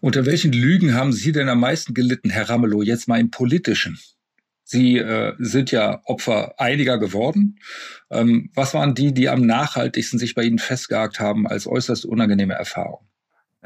Unter 0.00 0.24
welchen 0.24 0.52
Lügen 0.52 0.94
haben 0.94 1.12
Sie 1.12 1.32
denn 1.32 1.48
am 1.48 1.60
meisten 1.60 1.92
gelitten, 1.92 2.30
Herr 2.30 2.48
Ramelow, 2.48 2.82
jetzt 2.82 3.08
mal 3.08 3.20
im 3.20 3.30
politischen? 3.30 3.98
Sie 4.62 4.98
äh, 4.98 5.34
sind 5.38 5.70
ja 5.70 6.00
Opfer 6.04 6.58
einiger 6.58 6.98
geworden. 6.98 7.58
Ähm, 8.10 8.50
was 8.54 8.74
waren 8.74 8.94
die, 8.94 9.12
die 9.12 9.28
am 9.28 9.46
nachhaltigsten 9.46 10.18
sich 10.18 10.34
bei 10.34 10.42
Ihnen 10.42 10.58
festgehakt 10.58 11.20
haben 11.20 11.46
als 11.46 11.66
äußerst 11.66 12.04
unangenehme 12.04 12.54
Erfahrung? 12.54 13.06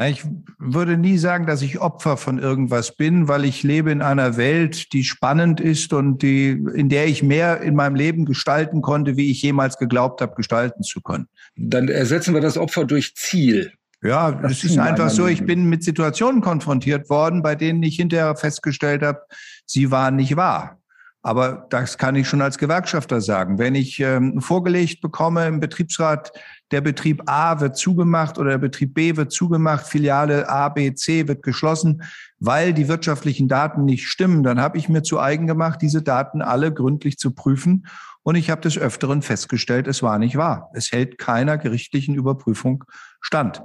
Ich 0.02 0.24
würde 0.58 0.96
nie 0.96 1.18
sagen, 1.18 1.46
dass 1.46 1.60
ich 1.60 1.78
Opfer 1.78 2.16
von 2.16 2.38
irgendwas 2.38 2.96
bin, 2.96 3.28
weil 3.28 3.44
ich 3.44 3.62
lebe 3.62 3.90
in 3.90 4.00
einer 4.00 4.38
Welt, 4.38 4.94
die 4.94 5.04
spannend 5.04 5.60
ist 5.60 5.92
und 5.92 6.22
die, 6.22 6.50
in 6.74 6.88
der 6.88 7.06
ich 7.06 7.22
mehr 7.22 7.60
in 7.60 7.74
meinem 7.74 7.96
Leben 7.96 8.24
gestalten 8.24 8.80
konnte, 8.80 9.18
wie 9.18 9.30
ich 9.30 9.42
jemals 9.42 9.76
geglaubt 9.76 10.22
habe, 10.22 10.34
gestalten 10.34 10.82
zu 10.82 11.02
können. 11.02 11.28
Dann 11.54 11.88
ersetzen 11.88 12.32
wir 12.32 12.40
das 12.40 12.56
Opfer 12.56 12.86
durch 12.86 13.14
Ziel. 13.14 13.72
Ja, 14.02 14.32
das, 14.32 14.60
das 14.60 14.64
ist 14.64 14.78
einfach 14.78 15.10
so. 15.10 15.26
Ich 15.26 15.44
bin 15.44 15.68
mit 15.68 15.84
Situationen 15.84 16.40
konfrontiert 16.40 17.10
worden, 17.10 17.42
bei 17.42 17.54
denen 17.54 17.82
ich 17.82 17.96
hinterher 17.96 18.34
festgestellt 18.36 19.02
habe, 19.02 19.20
sie 19.66 19.90
waren 19.90 20.16
nicht 20.16 20.34
wahr. 20.36 20.78
Aber 21.22 21.66
das 21.68 21.98
kann 21.98 22.16
ich 22.16 22.26
schon 22.26 22.40
als 22.40 22.56
Gewerkschafter 22.56 23.20
sagen. 23.20 23.58
Wenn 23.58 23.74
ich 23.74 24.00
ähm, 24.00 24.40
vorgelegt 24.40 25.02
bekomme 25.02 25.46
im 25.46 25.60
Betriebsrat, 25.60 26.32
der 26.70 26.80
Betrieb 26.80 27.22
A 27.26 27.60
wird 27.60 27.76
zugemacht 27.76 28.38
oder 28.38 28.50
der 28.50 28.58
Betrieb 28.58 28.94
B 28.94 29.16
wird 29.16 29.32
zugemacht, 29.32 29.86
Filiale 29.86 30.48
A, 30.48 30.68
B, 30.68 30.94
C 30.94 31.26
wird 31.26 31.42
geschlossen, 31.42 32.02
weil 32.38 32.72
die 32.72 32.88
wirtschaftlichen 32.88 33.48
Daten 33.48 33.84
nicht 33.84 34.06
stimmen, 34.06 34.42
dann 34.42 34.60
habe 34.60 34.78
ich 34.78 34.88
mir 34.88 35.02
zu 35.02 35.18
eigen 35.18 35.46
gemacht, 35.46 35.82
diese 35.82 36.02
Daten 36.02 36.42
alle 36.42 36.72
gründlich 36.72 37.18
zu 37.18 37.32
prüfen. 37.32 37.86
Und 38.22 38.34
ich 38.34 38.50
habe 38.50 38.60
des 38.60 38.78
Öfteren 38.78 39.22
festgestellt, 39.22 39.88
es 39.88 40.02
war 40.02 40.18
nicht 40.18 40.36
wahr. 40.36 40.70
Es 40.74 40.92
hält 40.92 41.18
keiner 41.18 41.56
gerichtlichen 41.58 42.14
Überprüfung 42.14 42.84
stand. 43.20 43.62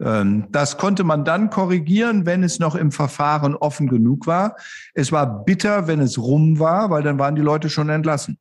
Ähm, 0.00 0.46
das 0.50 0.78
konnte 0.78 1.04
man 1.04 1.24
dann 1.24 1.50
korrigieren, 1.50 2.26
wenn 2.26 2.42
es 2.42 2.58
noch 2.58 2.74
im 2.74 2.92
Verfahren 2.92 3.54
offen 3.54 3.88
genug 3.88 4.26
war. 4.26 4.56
Es 4.94 5.12
war 5.12 5.44
bitter, 5.44 5.86
wenn 5.86 6.00
es 6.00 6.18
rum 6.18 6.58
war, 6.58 6.90
weil 6.90 7.02
dann 7.02 7.18
waren 7.18 7.34
die 7.34 7.42
Leute 7.42 7.68
schon 7.68 7.88
entlassen, 7.88 8.38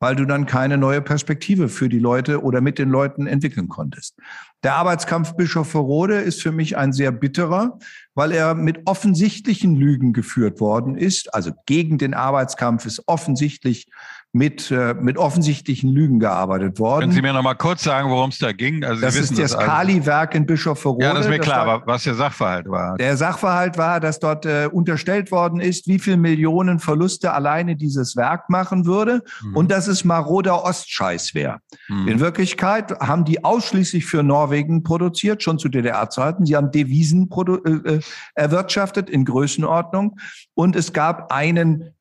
weil 0.00 0.16
du 0.16 0.24
dann 0.24 0.46
keine 0.46 0.78
neue 0.78 1.02
Perspektive 1.02 1.68
für 1.68 1.88
die 1.88 1.98
Leute 1.98 2.42
oder 2.42 2.60
mit 2.60 2.78
den 2.78 2.90
Leuten 2.90 3.26
entwickeln 3.26 3.68
konntest. 3.68 4.16
Der 4.62 4.74
Arbeitskampf 4.74 5.34
Bischofferode 5.36 6.16
ist 6.16 6.42
für 6.42 6.52
mich 6.52 6.76
ein 6.76 6.92
sehr 6.92 7.12
bitterer, 7.12 7.78
weil 8.18 8.32
er 8.32 8.56
mit 8.56 8.80
offensichtlichen 8.86 9.76
Lügen 9.76 10.12
geführt 10.12 10.58
worden 10.58 10.96
ist. 10.96 11.32
Also 11.32 11.52
gegen 11.66 11.98
den 11.98 12.14
Arbeitskampf 12.14 12.84
ist 12.84 13.04
offensichtlich 13.06 13.86
mit, 14.32 14.70
äh, 14.70 14.94
mit 14.94 15.16
offensichtlichen 15.16 15.90
Lügen 15.90 16.20
gearbeitet 16.20 16.78
worden. 16.78 17.00
Können 17.00 17.12
Sie 17.12 17.22
mir 17.22 17.32
noch 17.32 17.42
mal 17.42 17.54
kurz 17.54 17.82
sagen, 17.82 18.10
worum 18.10 18.28
es 18.28 18.38
da 18.38 18.52
ging? 18.52 18.84
Also 18.84 19.00
das 19.00 19.16
ist 19.16 19.38
das, 19.38 19.52
das 19.52 19.58
Kali-Werk 19.58 20.34
in 20.34 20.44
Bischofferode. 20.44 21.04
Ja, 21.04 21.14
das 21.14 21.24
ist 21.24 21.30
mir 21.30 21.38
klar, 21.38 21.66
war, 21.66 21.86
was 21.86 22.04
der 22.04 22.14
Sachverhalt 22.14 22.68
war. 22.68 22.96
Der 22.98 23.16
Sachverhalt 23.16 23.78
war, 23.78 24.00
dass 24.00 24.18
dort 24.18 24.44
äh, 24.44 24.68
unterstellt 24.70 25.30
worden 25.30 25.60
ist, 25.60 25.86
wie 25.86 25.98
viel 25.98 26.18
Millionen 26.18 26.78
Verluste 26.78 27.32
alleine 27.32 27.74
dieses 27.74 28.16
Werk 28.16 28.50
machen 28.50 28.84
würde 28.84 29.22
mhm. 29.42 29.56
und 29.56 29.70
dass 29.70 29.86
es 29.86 30.04
maroder 30.04 30.62
Ostscheiß 30.62 31.34
wäre. 31.34 31.58
Mhm. 31.88 32.08
In 32.08 32.20
Wirklichkeit 32.20 33.00
haben 33.00 33.24
die 33.24 33.44
ausschließlich 33.44 34.04
für 34.04 34.22
Norwegen 34.22 34.82
produziert, 34.82 35.42
schon 35.42 35.58
zu 35.58 35.70
DDR-Zeiten. 35.70 36.44
Sie 36.44 36.54
haben 36.54 36.70
Devisen 36.70 37.30
äh, 37.64 37.70
äh, 37.94 38.00
erwirtschaftet 38.34 39.10
in 39.10 39.24
Größenordnung 39.24 40.18
und 40.54 40.76
es 40.76 40.92
gab 40.92 41.32
einen 41.32 41.94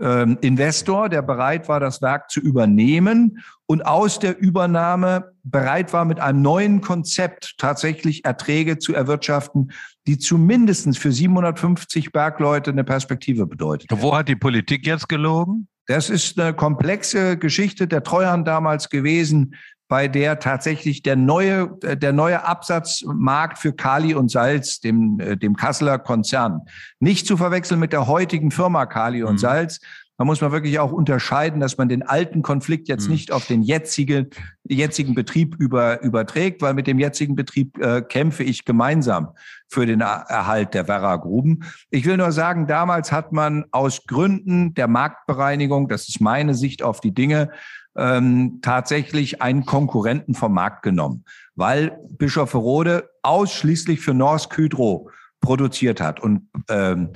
ähm, 0.00 0.38
Investor, 0.40 1.08
der 1.08 1.22
bereit 1.22 1.68
war, 1.68 1.80
das 1.80 2.00
Werk 2.00 2.30
zu 2.30 2.40
übernehmen 2.40 3.42
und 3.66 3.84
aus 3.84 4.18
der 4.18 4.38
Übernahme 4.38 5.32
bereit 5.42 5.92
war, 5.92 6.04
mit 6.04 6.20
einem 6.20 6.42
neuen 6.42 6.80
Konzept 6.80 7.56
tatsächlich 7.58 8.24
Erträge 8.24 8.78
zu 8.78 8.94
erwirtschaften, 8.94 9.72
die 10.06 10.18
zumindestens 10.18 10.98
für 10.98 11.12
750 11.12 12.12
Bergleute 12.12 12.70
eine 12.70 12.84
Perspektive 12.84 13.46
bedeutet. 13.46 13.90
Wo 13.90 14.16
hat 14.16 14.28
die 14.28 14.36
Politik 14.36 14.86
jetzt 14.86 15.08
gelogen? 15.08 15.68
Das 15.86 16.10
ist 16.10 16.38
eine 16.38 16.54
komplexe 16.54 17.36
Geschichte 17.36 17.88
der 17.88 18.02
Treuhand 18.02 18.46
damals 18.46 18.90
gewesen 18.90 19.54
bei 19.88 20.06
der 20.06 20.38
tatsächlich 20.38 21.02
der 21.02 21.16
neue, 21.16 21.76
äh, 21.82 21.96
der 21.96 22.12
neue 22.12 22.44
Absatzmarkt 22.44 23.58
für 23.58 23.72
Kali 23.72 24.14
und 24.14 24.30
Salz, 24.30 24.80
dem, 24.80 25.18
äh, 25.18 25.36
dem 25.36 25.56
Kasseler 25.56 25.98
Konzern, 25.98 26.60
nicht 27.00 27.26
zu 27.26 27.36
verwechseln 27.36 27.80
mit 27.80 27.92
der 27.92 28.06
heutigen 28.06 28.50
Firma 28.50 28.86
Kali 28.86 29.22
und 29.22 29.34
mhm. 29.34 29.38
Salz. 29.38 29.80
Da 30.18 30.24
muss 30.24 30.40
man 30.40 30.50
wirklich 30.50 30.80
auch 30.80 30.90
unterscheiden, 30.90 31.60
dass 31.60 31.78
man 31.78 31.88
den 31.88 32.02
alten 32.02 32.42
Konflikt 32.42 32.88
jetzt 32.88 33.04
mhm. 33.04 33.12
nicht 33.12 33.30
auf 33.30 33.46
den 33.46 33.62
jetzigen, 33.62 34.30
jetzigen 34.64 35.14
Betrieb 35.14 35.54
über, 35.60 36.02
überträgt, 36.02 36.60
weil 36.60 36.74
mit 36.74 36.88
dem 36.88 36.98
jetzigen 36.98 37.36
Betrieb 37.36 37.78
äh, 37.78 38.02
kämpfe 38.02 38.42
ich 38.42 38.64
gemeinsam 38.64 39.28
für 39.68 39.86
den 39.86 40.00
Erhalt 40.00 40.74
der 40.74 40.88
Werra-Gruben. 40.88 41.64
Ich 41.90 42.04
will 42.04 42.16
nur 42.16 42.32
sagen, 42.32 42.66
damals 42.66 43.12
hat 43.12 43.32
man 43.32 43.66
aus 43.70 44.06
Gründen 44.06 44.74
der 44.74 44.88
Marktbereinigung, 44.88 45.88
das 45.88 46.08
ist 46.08 46.20
meine 46.20 46.54
Sicht 46.54 46.82
auf 46.82 47.00
die 47.00 47.14
Dinge, 47.14 47.50
ähm, 47.98 48.60
tatsächlich 48.62 49.42
einen 49.42 49.66
Konkurrenten 49.66 50.34
vom 50.34 50.54
Markt 50.54 50.82
genommen, 50.82 51.24
weil 51.56 51.98
Bischofferode 52.10 53.10
ausschließlich 53.22 54.00
für 54.00 54.14
Norsk 54.14 54.56
Hydro 54.56 55.10
produziert 55.40 56.00
hat. 56.00 56.20
Und 56.20 56.48
ähm, 56.70 57.10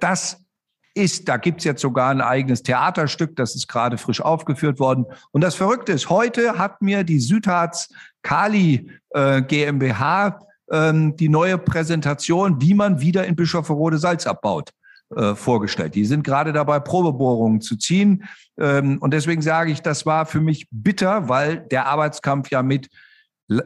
das 0.00 0.38
ist, 0.94 1.28
da 1.28 1.38
gibt's 1.38 1.64
jetzt 1.64 1.80
sogar 1.80 2.10
ein 2.10 2.20
eigenes 2.20 2.62
Theaterstück, 2.62 3.34
das 3.36 3.54
ist 3.56 3.66
gerade 3.66 3.98
frisch 3.98 4.20
aufgeführt 4.20 4.78
worden. 4.78 5.06
Und 5.32 5.42
das 5.42 5.56
Verrückte 5.56 5.92
ist, 5.92 6.08
heute 6.08 6.58
hat 6.58 6.82
mir 6.82 7.02
die 7.02 7.18
Südharz 7.18 7.88
Kali 8.22 8.90
äh, 9.10 9.42
GmbH 9.42 10.38
ähm, 10.70 11.16
die 11.16 11.28
neue 11.28 11.58
Präsentation, 11.58 12.60
wie 12.60 12.74
man 12.74 13.00
wieder 13.00 13.26
in 13.26 13.36
Bischofferode 13.36 13.98
Salz 13.98 14.26
abbaut 14.26 14.70
äh, 15.16 15.34
vorgestellt. 15.34 15.94
Die 15.94 16.04
sind 16.04 16.24
gerade 16.24 16.52
dabei, 16.52 16.80
Probebohrungen 16.80 17.60
zu 17.60 17.76
ziehen. 17.76 18.24
Ähm, 18.58 18.98
und 18.98 19.12
deswegen 19.12 19.42
sage 19.42 19.70
ich, 19.70 19.82
das 19.82 20.06
war 20.06 20.26
für 20.26 20.40
mich 20.40 20.68
bitter, 20.70 21.28
weil 21.28 21.58
der 21.70 21.86
Arbeitskampf 21.86 22.50
ja 22.50 22.62
mit 22.62 22.88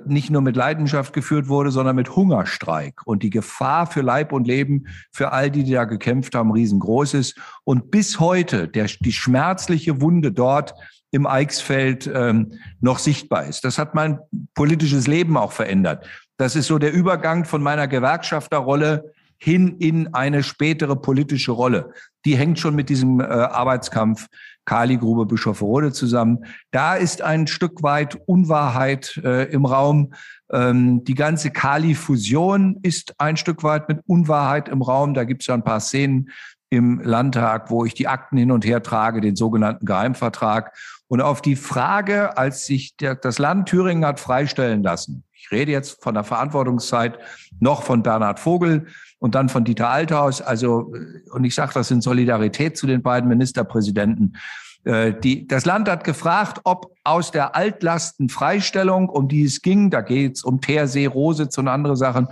nicht 0.07 0.31
nur 0.31 0.43
mit 0.43 0.57
Leidenschaft 0.57 1.13
geführt 1.13 1.49
wurde, 1.49 1.71
sondern 1.71 1.97
mit 1.97 2.17
Hungerstreik. 2.17 3.07
Und 3.07 3.23
die 3.23 3.31
Gefahr 3.31 3.87
für 3.87 4.01
Leib 4.01 4.33
und 4.33 4.47
Leben 4.47 4.87
für 5.13 5.33
all 5.33 5.51
die, 5.51 5.65
die 5.65 5.73
da 5.73 5.85
gekämpft 5.85 6.35
haben, 6.35 6.51
riesengroß 6.51 7.15
ist. 7.15 7.39
Und 7.65 7.91
bis 7.91 8.19
heute 8.19 8.69
der, 8.69 8.87
die 9.01 9.13
schmerzliche 9.13 10.01
Wunde 10.01 10.33
dort 10.33 10.75
im 11.11 11.27
Eichsfeld 11.27 12.11
ähm, 12.13 12.55
noch 12.81 12.99
sichtbar 12.99 13.45
ist. 13.45 13.65
Das 13.65 13.79
hat 13.79 13.95
mein 13.95 14.19
politisches 14.55 15.07
Leben 15.07 15.37
auch 15.37 15.53
verändert. 15.53 16.07
Das 16.37 16.57
ist 16.57 16.67
so 16.67 16.79
der 16.79 16.93
Übergang 16.93 17.45
von 17.45 17.63
meiner 17.63 17.89
Gewerkschafterrolle 17.89 19.13
hin 19.39 19.77
in 19.79 20.15
eine 20.15 20.43
spätere 20.43 20.97
politische 20.97 21.53
Rolle. 21.53 21.93
Die 22.25 22.37
hängt 22.37 22.59
schon 22.59 22.75
mit 22.75 22.89
diesem 22.89 23.21
äh, 23.21 23.25
Arbeitskampf 23.25 24.27
Kali-Grube 24.67 25.27
Bischofferode 25.27 25.93
zusammen. 25.93 26.45
Da 26.73 26.95
ist 26.95 27.23
ein 27.23 27.47
Stück 27.47 27.83
weit 27.83 28.19
Unwahrheit 28.27 29.19
äh, 29.25 29.45
im 29.45 29.65
Raum. 29.65 30.13
Ähm, 30.53 31.05
die 31.05 31.15
ganze 31.15 31.51
Kali-Fusion 31.51 32.81
ist 32.83 33.15
ein 33.19 33.37
Stück 33.37 33.63
weit 33.63 33.89
mit 33.89 34.01
Unwahrheit 34.07 34.69
im 34.69 34.83
Raum. 34.83 35.15
Da 35.15 35.25
gibt 35.25 35.43
es 35.43 35.47
ja 35.47 35.55
ein 35.55 35.65
paar 35.65 35.81
Szenen 35.81 36.31
im 36.69 37.01
Landtag, 37.01 37.71
wo 37.71 37.85
ich 37.85 37.95
die 37.95 38.09
Akten 38.09 38.37
hin 38.37 38.51
und 38.51 38.65
her 38.65 38.83
trage, 38.83 39.21
den 39.21 39.37
sogenannten 39.37 39.87
Geheimvertrag. 39.87 40.77
Und 41.09 41.21
auf 41.21 41.41
die 41.41 41.57
Frage, 41.57 42.37
als 42.37 42.67
sich 42.67 42.97
der, 42.97 43.15
das 43.15 43.39
Land 43.39 43.69
Thüringen 43.69 44.05
hat 44.05 44.19
freistellen 44.19 44.83
lassen, 44.83 45.23
ich 45.33 45.53
rede 45.53 45.71
jetzt 45.71 46.03
von 46.03 46.15
der 46.15 46.25
Verantwortungszeit 46.25 47.21
noch 47.61 47.85
von 47.85 48.03
Bernhard 48.03 48.41
Vogel, 48.41 48.87
und 49.19 49.35
dann 49.35 49.49
von 49.49 49.65
Dieter 49.65 49.89
Althaus. 49.89 50.41
Also, 50.41 50.95
äh, 50.95 51.31
und 51.31 51.45
ich 51.45 51.55
sage 51.55 51.73
das 51.75 51.91
in 51.91 52.01
Solidarität 52.01 52.77
zu 52.77 52.87
den 52.87 53.03
beiden 53.03 53.29
Ministerpräsidenten. 53.29 54.37
Äh, 54.85 55.15
die, 55.19 55.47
das 55.47 55.65
Land 55.65 55.89
hat 55.89 56.05
gefragt, 56.05 56.61
ob 56.65 56.95
aus 57.05 57.31
der 57.31 57.57
Altlastenfreistellung, 57.57 59.09
um 59.09 59.29
die 59.29 59.45
es 59.45 59.63
ging, 59.63 59.91
da 59.91 60.01
geht 60.01 60.37
es 60.37 60.45
um 60.45 60.61
Teersee, 60.61 61.07
Rositz 61.07 61.59
und 61.59 61.69
andere 61.69 61.97
Sachen, 61.97 62.29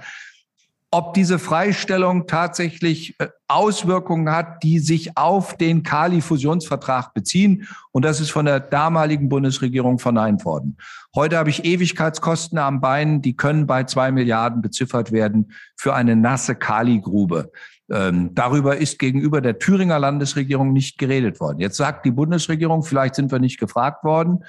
ob 0.94 1.12
diese 1.12 1.40
Freistellung 1.40 2.28
tatsächlich 2.28 3.16
äh, 3.18 3.26
Auswirkungen 3.48 4.30
hat, 4.30 4.62
die 4.62 4.78
sich 4.78 5.16
auf 5.16 5.56
den 5.56 5.82
Kali-Fusionsvertrag 5.82 7.12
beziehen. 7.14 7.66
Und 7.90 8.04
das 8.04 8.20
ist 8.20 8.30
von 8.30 8.44
der 8.44 8.60
damaligen 8.60 9.28
Bundesregierung 9.28 9.98
verneint 9.98 10.44
worden. 10.44 10.76
Heute 11.12 11.36
habe 11.36 11.50
ich 11.50 11.64
Ewigkeitskosten 11.64 12.58
am 12.58 12.80
Bein, 12.80 13.22
die 13.22 13.34
können 13.34 13.66
bei 13.66 13.82
zwei 13.82 14.12
Milliarden 14.12 14.62
beziffert 14.62 15.10
werden 15.10 15.50
für 15.76 15.94
eine 15.94 16.14
nasse 16.14 16.54
Kali-Grube. 16.54 17.50
Ähm, 17.90 18.30
darüber 18.36 18.76
ist 18.76 19.00
gegenüber 19.00 19.40
der 19.40 19.58
Thüringer 19.58 19.98
Landesregierung 19.98 20.72
nicht 20.72 20.98
geredet 20.98 21.40
worden. 21.40 21.58
Jetzt 21.58 21.76
sagt 21.76 22.06
die 22.06 22.12
Bundesregierung, 22.12 22.84
vielleicht 22.84 23.16
sind 23.16 23.32
wir 23.32 23.40
nicht 23.40 23.58
gefragt 23.58 24.04
worden 24.04 24.44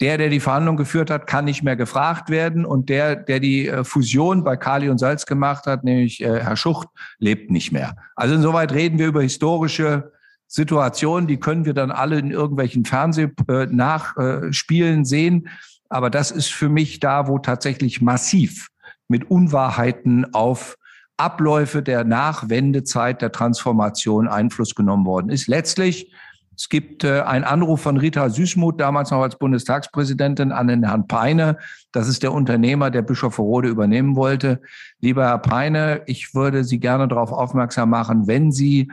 der, 0.00 0.18
der 0.18 0.28
die 0.28 0.40
Verhandlung 0.40 0.76
geführt 0.76 1.10
hat, 1.10 1.26
kann 1.26 1.46
nicht 1.46 1.62
mehr 1.62 1.76
gefragt 1.76 2.28
werden. 2.28 2.66
Und 2.66 2.88
der, 2.88 3.16
der 3.16 3.40
die 3.40 3.68
äh, 3.68 3.84
Fusion 3.84 4.44
bei 4.44 4.56
Kali 4.56 4.88
und 4.88 4.98
Salz 4.98 5.26
gemacht 5.26 5.66
hat, 5.66 5.84
nämlich 5.84 6.22
äh, 6.22 6.40
Herr 6.40 6.56
Schucht, 6.56 6.88
lebt 7.18 7.50
nicht 7.50 7.72
mehr. 7.72 7.96
Also 8.14 8.34
insoweit 8.34 8.72
reden 8.72 8.98
wir 8.98 9.06
über 9.06 9.22
historische 9.22 10.12
Situationen, 10.48 11.26
die 11.26 11.40
können 11.40 11.64
wir 11.64 11.74
dann 11.74 11.90
alle 11.90 12.18
in 12.18 12.30
irgendwelchen 12.30 12.84
Fernsehnachspielen 12.84 15.04
sehen. 15.04 15.48
Aber 15.88 16.10
das 16.10 16.30
ist 16.30 16.52
für 16.52 16.68
mich 16.68 17.00
da, 17.00 17.26
wo 17.26 17.38
tatsächlich 17.38 18.00
massiv 18.00 18.68
mit 19.08 19.30
Unwahrheiten 19.30 20.34
auf 20.34 20.76
Abläufe 21.16 21.82
der 21.82 22.04
Nachwendezeit 22.04 23.22
der 23.22 23.32
Transformation 23.32 24.28
Einfluss 24.28 24.74
genommen 24.74 25.06
worden 25.06 25.30
ist. 25.30 25.48
Letztlich 25.48 26.12
es 26.56 26.68
gibt 26.70 27.04
äh, 27.04 27.20
einen 27.20 27.44
Anruf 27.44 27.82
von 27.82 27.98
Rita 27.98 28.30
Süßmuth, 28.30 28.80
damals 28.80 29.10
noch 29.10 29.20
als 29.20 29.36
Bundestagspräsidentin, 29.36 30.52
an 30.52 30.68
den 30.68 30.84
Herrn 30.84 31.06
Peine. 31.06 31.58
Das 31.92 32.08
ist 32.08 32.22
der 32.22 32.32
Unternehmer, 32.32 32.90
der 32.90 33.02
Bischof 33.02 33.38
Rode 33.38 33.68
übernehmen 33.68 34.16
wollte. 34.16 34.62
Lieber 35.00 35.26
Herr 35.26 35.38
Peine, 35.38 36.02
ich 36.06 36.34
würde 36.34 36.64
Sie 36.64 36.80
gerne 36.80 37.08
darauf 37.08 37.30
aufmerksam 37.30 37.90
machen, 37.90 38.26
wenn 38.26 38.52
Sie 38.52 38.90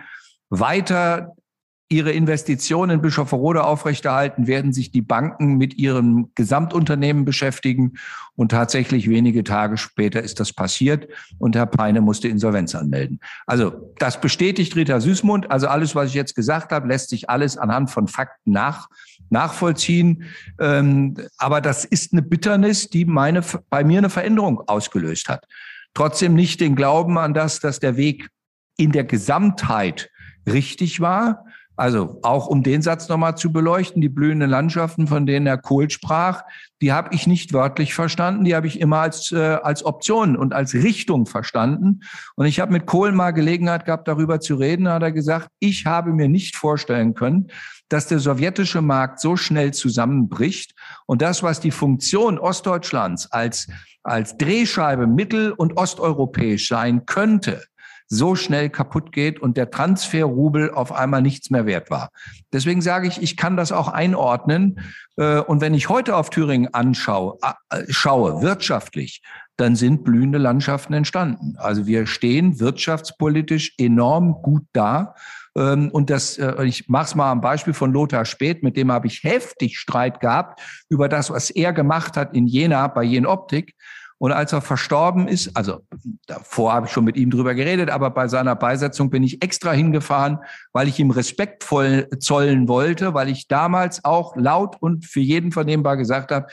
weiter 0.50 1.36
ihre 1.94 2.12
Investitionen 2.12 2.96
in 2.96 3.02
Bischofferode 3.02 3.64
aufrechterhalten, 3.64 4.48
werden 4.48 4.74
sich 4.74 4.92
die 4.92 5.02
Banken 5.02 5.58
mit 5.58 5.76
ihrem 5.76 6.32
Gesamtunternehmen 6.34 7.24
beschäftigen. 7.24 7.94
Und 8.36 8.50
tatsächlich 8.50 9.10
wenige 9.10 9.44
Tage 9.44 9.78
später 9.78 10.24
ist 10.24 10.40
das 10.40 10.54
passiert 10.54 11.08
und 11.38 11.56
Herr 11.56 11.68
Peine 11.68 12.02
musste 12.02 12.28
Insolvenz 12.28 12.74
anmelden. 12.74 13.20
Also 13.46 13.94
das 14.00 14.20
bestätigt 14.20 14.76
Rita 14.76 15.00
Süßmund. 15.00 15.52
Also 15.52 15.68
alles, 15.68 15.94
was 15.94 16.10
ich 16.10 16.16
jetzt 16.16 16.36
gesagt 16.36 16.72
habe, 16.72 16.88
lässt 16.88 17.10
sich 17.10 17.30
alles 17.30 17.58
anhand 17.58 17.92
von 17.92 18.08
Fakten 18.08 18.52
nach, 18.52 18.88
nachvollziehen. 19.30 20.24
Ähm, 20.60 21.16
aber 21.38 21.62
das 21.62 21.86
ist 21.86 22.12
eine 22.12 22.24
Bitternis, 22.24 22.90
die 22.90 23.06
meine, 23.06 23.44
bei 23.70 23.84
mir 23.84 24.00
eine 24.00 24.10
Veränderung 24.10 24.62
ausgelöst 24.68 25.30
hat. 25.30 25.46
Trotzdem 25.94 26.34
nicht 26.34 26.60
den 26.60 26.76
Glauben 26.76 27.20
an 27.20 27.36
das, 27.36 27.60
dass 27.60 27.80
der 27.80 27.98
Weg 27.98 28.30
in 28.78 28.92
der 28.92 29.04
Gesamtheit 29.04 30.10
richtig 30.48 31.00
war, 31.00 31.46
Also 31.76 32.20
auch 32.22 32.48
um 32.48 32.62
den 32.62 32.84
Satz 32.84 33.10
nochmal 33.10 33.36
zu 33.36 33.52
beleuchten, 33.52 34.02
die 34.02 34.10
blühenden 34.10 34.50
Landschaften, 34.50 35.08
von 35.08 35.26
denen 35.26 35.48
Herr 35.48 35.58
Kohl 35.58 35.90
sprach, 35.90 36.44
die 36.82 36.94
habe 36.94 37.16
ich 37.16 37.26
nicht 37.26 37.52
wörtlich 37.52 37.96
verstanden, 37.96 38.44
die 38.44 38.56
habe 38.56 38.68
ich 38.68 38.80
immer 38.80 39.00
als, 39.00 39.32
äh, 39.32 39.38
als 39.38 39.84
Option 39.84 40.36
und 40.36 40.54
als 40.54 40.76
Richtung 40.76 41.26
verstanden. 41.26 42.02
Und 42.36 42.46
ich 42.46 42.60
habe 42.60 42.72
mit 42.72 42.86
Kohl 42.86 43.12
mal 43.12 43.32
Gelegenheit 43.32 43.86
gehabt, 43.86 44.08
darüber 44.08 44.40
zu 44.40 44.56
reden, 44.56 44.88
hat 44.88 45.02
er 45.02 45.12
gesagt, 45.12 45.50
ich 45.60 45.86
habe 45.88 46.14
mir 46.14 46.30
nicht 46.30 46.56
vorstellen 46.56 47.16
können, 47.16 47.48
dass 47.90 48.08
der 48.08 48.20
sowjetische 48.20 48.82
Markt 48.82 49.20
so 49.20 49.36
schnell 49.36 49.74
zusammenbricht 49.74 50.74
und 51.06 51.22
das, 51.22 51.42
was 51.42 51.60
die 51.60 51.72
Funktion 51.72 52.38
Ostdeutschlands 52.38 53.32
als, 53.32 53.68
als 54.04 54.38
Drehscheibe 54.38 55.08
mittel- 55.08 55.52
und 55.52 55.78
osteuropäisch 55.78 56.68
sein 56.68 57.06
könnte, 57.06 57.64
so 58.14 58.36
schnell 58.36 58.70
kaputt 58.70 59.12
geht 59.12 59.40
und 59.40 59.58
der 59.58 59.72
Transferrubel 59.72 60.72
auf 60.72 60.92
einmal 60.92 61.22
nichts 61.22 61.50
mehr 61.50 61.66
wert 61.66 61.90
war. 61.90 62.10
Deswegen 62.52 62.82
sage 62.82 63.08
ich, 63.08 63.22
ich 63.22 63.36
kann 63.36 63.58
das 63.58 63.72
auch 63.72 63.88
einordnen. 63.88 64.80
Äh, 65.18 65.40
und 65.40 65.62
wenn 65.62 65.74
ich 65.74 65.90
heute 65.90 66.16
auf 66.16 66.30
Thüringen 66.30 66.74
anschaue, 66.74 67.38
äh, 67.70 67.84
schaue, 67.90 68.42
wirtschaftlich, 68.42 69.22
dann 69.58 69.76
sind 69.76 70.04
blühende 70.04 70.38
Landschaften 70.38 70.94
entstanden. 70.94 71.56
Also 71.58 71.86
wir 71.86 72.08
stehen 72.08 72.60
wirtschaftspolitisch 72.60 73.74
enorm 73.78 74.42
gut 74.42 74.64
da. 74.74 75.16
Ähm, 75.56 75.90
und 75.92 76.10
das, 76.10 76.38
äh, 76.38 76.64
ich 76.64 76.90
mache 76.90 77.06
es 77.06 77.16
mal 77.16 77.32
am 77.32 77.42
Beispiel 77.42 77.74
von 77.74 77.92
Lothar 77.92 78.26
Späth, 78.26 78.64
mit 78.64 78.78
dem 78.78 78.92
habe 78.92 79.08
ich 79.08 79.24
heftig 79.24 79.78
Streit 79.78 80.20
gehabt 80.20 80.62
über 80.90 81.10
das, 81.10 81.30
was 81.30 81.50
er 81.50 81.74
gemacht 81.74 82.18
hat 82.18 82.34
in 82.34 82.48
Jena 82.48 82.88
bei 82.88 83.04
Jen 83.04 83.26
Optik. 83.26 83.76
Und 84.24 84.32
als 84.32 84.54
er 84.54 84.62
verstorben 84.62 85.28
ist, 85.28 85.52
also 85.54 85.82
davor 86.28 86.72
habe 86.72 86.86
ich 86.86 86.94
schon 86.94 87.04
mit 87.04 87.18
ihm 87.18 87.30
drüber 87.30 87.56
geredet, 87.56 87.90
aber 87.90 88.10
bei 88.10 88.30
seiner 88.30 88.56
Beisetzung 88.56 89.10
bin 89.10 89.22
ich 89.22 89.44
extra 89.44 89.74
hingefahren, 89.74 90.40
weil 90.72 90.88
ich 90.88 90.98
ihm 90.98 91.12
respektvoll 91.12 92.08
zollen 92.20 92.70
wollte, 92.70 93.14
weil 93.14 93.28
ich 93.28 93.50
damals 93.50 94.06
auch 94.06 94.38
laut 94.38 94.78
und 94.80 95.04
für 95.06 95.20
jeden 95.20 95.52
vernehmbar 95.52 95.98
gesagt 95.98 96.32
habe, 96.32 96.48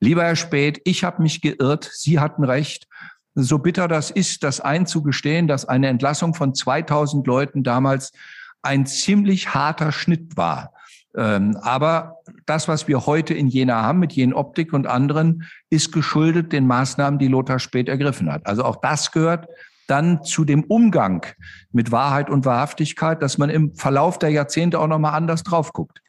lieber 0.00 0.22
Herr 0.22 0.36
Spät, 0.36 0.82
ich 0.84 1.02
habe 1.02 1.22
mich 1.22 1.40
geirrt, 1.40 1.88
Sie 1.94 2.20
hatten 2.20 2.44
recht. 2.44 2.88
So 3.34 3.58
bitter 3.58 3.88
das 3.88 4.10
ist, 4.10 4.42
das 4.42 4.60
einzugestehen, 4.60 5.48
dass 5.48 5.64
eine 5.64 5.88
Entlassung 5.88 6.34
von 6.34 6.54
2000 6.54 7.26
Leuten 7.26 7.62
damals 7.62 8.12
ein 8.60 8.84
ziemlich 8.84 9.54
harter 9.54 9.92
Schnitt 9.92 10.36
war. 10.36 10.74
Ähm, 11.16 11.56
aber 11.62 12.18
das, 12.46 12.66
was 12.66 12.88
wir 12.88 13.06
heute 13.06 13.34
in 13.34 13.48
Jena 13.48 13.82
haben 13.82 14.00
mit 14.00 14.12
Jen 14.12 14.34
Optik 14.34 14.72
und 14.72 14.86
anderen, 14.86 15.44
ist 15.70 15.92
geschuldet 15.92 16.52
den 16.52 16.66
Maßnahmen, 16.66 17.18
die 17.18 17.28
Lothar 17.28 17.58
Spät 17.58 17.88
ergriffen 17.88 18.32
hat. 18.32 18.46
Also 18.46 18.64
auch 18.64 18.76
das 18.76 19.12
gehört 19.12 19.48
dann 19.86 20.22
zu 20.24 20.44
dem 20.44 20.64
Umgang 20.64 21.26
mit 21.72 21.92
Wahrheit 21.92 22.30
und 22.30 22.44
Wahrhaftigkeit, 22.44 23.22
dass 23.22 23.38
man 23.38 23.50
im 23.50 23.74
Verlauf 23.74 24.18
der 24.18 24.30
Jahrzehnte 24.30 24.80
auch 24.80 24.86
nochmal 24.86 25.14
anders 25.14 25.42
drauf 25.42 25.72
guckt. 25.72 26.00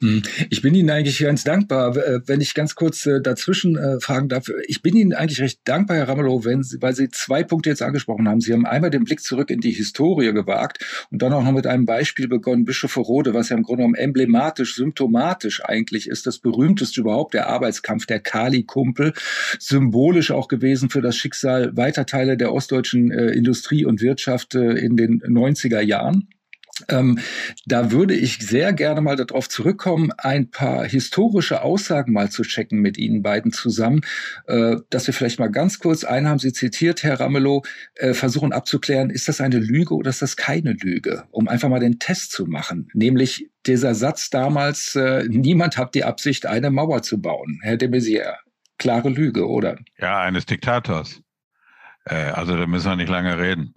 Hm. 0.00 0.22
Ich 0.50 0.62
bin 0.62 0.74
Ihnen 0.74 0.90
eigentlich 0.90 1.18
ganz 1.18 1.44
dankbar, 1.44 1.96
äh, 1.96 2.20
wenn 2.26 2.40
ich 2.40 2.54
ganz 2.54 2.74
kurz 2.74 3.06
äh, 3.06 3.20
dazwischen 3.20 3.76
äh, 3.76 4.00
fragen 4.00 4.28
darf. 4.28 4.50
Ich 4.66 4.82
bin 4.82 4.96
Ihnen 4.96 5.12
eigentlich 5.12 5.40
recht 5.40 5.60
dankbar, 5.64 5.96
Herr 5.96 6.08
Ramelow, 6.08 6.44
wenn 6.44 6.62
Sie, 6.62 6.80
weil 6.80 6.94
Sie 6.94 7.08
zwei 7.10 7.44
Punkte 7.44 7.70
jetzt 7.70 7.82
angesprochen 7.82 8.28
haben. 8.28 8.40
Sie 8.40 8.52
haben 8.52 8.66
einmal 8.66 8.90
den 8.90 9.04
Blick 9.04 9.20
zurück 9.20 9.50
in 9.50 9.60
die 9.60 9.72
Historie 9.72 10.32
gewagt 10.32 11.06
und 11.10 11.22
dann 11.22 11.32
auch 11.32 11.44
noch 11.44 11.52
mit 11.52 11.66
einem 11.66 11.84
Beispiel 11.84 12.28
begonnen, 12.28 12.64
Bischof 12.64 12.96
Rode, 12.96 13.34
was 13.34 13.50
ja 13.50 13.56
im 13.56 13.62
Grunde 13.62 13.82
genommen 13.82 13.94
emblematisch, 13.94 14.76
symptomatisch 14.76 15.62
eigentlich 15.64 16.08
ist, 16.08 16.26
das 16.26 16.38
berühmteste 16.38 17.00
überhaupt, 17.00 17.34
der 17.34 17.48
Arbeitskampf 17.48 18.06
der 18.06 18.20
Kali-Kumpel, 18.20 19.12
symbolisch 19.58 20.30
auch 20.30 20.48
gewesen 20.48 20.90
für 20.90 21.02
das 21.02 21.16
Schicksal 21.16 21.76
weiter 21.76 22.06
Teile 22.06 22.36
der 22.36 22.52
ostdeutschen 22.52 23.10
Industrie 23.10 23.84
und 23.84 24.00
Wirtschaft 24.00 24.54
in 24.54 24.96
den 24.96 25.20
90er 25.22 25.80
Jahren. 25.80 26.28
Ähm, 26.88 27.18
da 27.66 27.92
würde 27.92 28.14
ich 28.14 28.38
sehr 28.38 28.72
gerne 28.72 29.00
mal 29.00 29.16
darauf 29.16 29.48
zurückkommen, 29.48 30.10
ein 30.18 30.50
paar 30.50 30.84
historische 30.84 31.62
Aussagen 31.62 32.12
mal 32.12 32.30
zu 32.30 32.42
checken 32.42 32.80
mit 32.80 32.98
Ihnen 32.98 33.22
beiden 33.22 33.52
zusammen, 33.52 34.00
äh, 34.46 34.76
dass 34.90 35.06
wir 35.06 35.14
vielleicht 35.14 35.38
mal 35.38 35.50
ganz 35.50 35.78
kurz, 35.78 36.04
einen 36.04 36.28
haben 36.28 36.38
Sie 36.38 36.52
zitiert, 36.52 37.02
Herr 37.02 37.20
Ramelow, 37.20 37.62
äh, 37.94 38.12
versuchen 38.12 38.52
abzuklären, 38.52 39.10
ist 39.10 39.28
das 39.28 39.40
eine 39.40 39.58
Lüge 39.58 39.94
oder 39.94 40.10
ist 40.10 40.22
das 40.22 40.36
keine 40.36 40.72
Lüge, 40.72 41.24
um 41.30 41.48
einfach 41.48 41.68
mal 41.68 41.80
den 41.80 41.98
Test 41.98 42.32
zu 42.32 42.46
machen, 42.46 42.88
nämlich 42.92 43.48
dieser 43.66 43.94
Satz 43.94 44.30
damals, 44.30 44.94
äh, 44.94 45.24
niemand 45.28 45.78
hat 45.78 45.94
die 45.94 46.04
Absicht, 46.04 46.46
eine 46.46 46.70
Mauer 46.70 47.02
zu 47.02 47.20
bauen. 47.20 47.60
Herr 47.62 47.76
de 47.76 47.88
Maizière, 47.88 48.36
klare 48.78 49.08
Lüge, 49.08 49.48
oder? 49.48 49.78
Ja, 49.98 50.20
eines 50.20 50.44
Diktators. 50.44 51.22
Äh, 52.04 52.14
also 52.14 52.56
da 52.56 52.66
müssen 52.66 52.90
wir 52.90 52.96
nicht 52.96 53.08
lange 53.08 53.38
reden. 53.38 53.74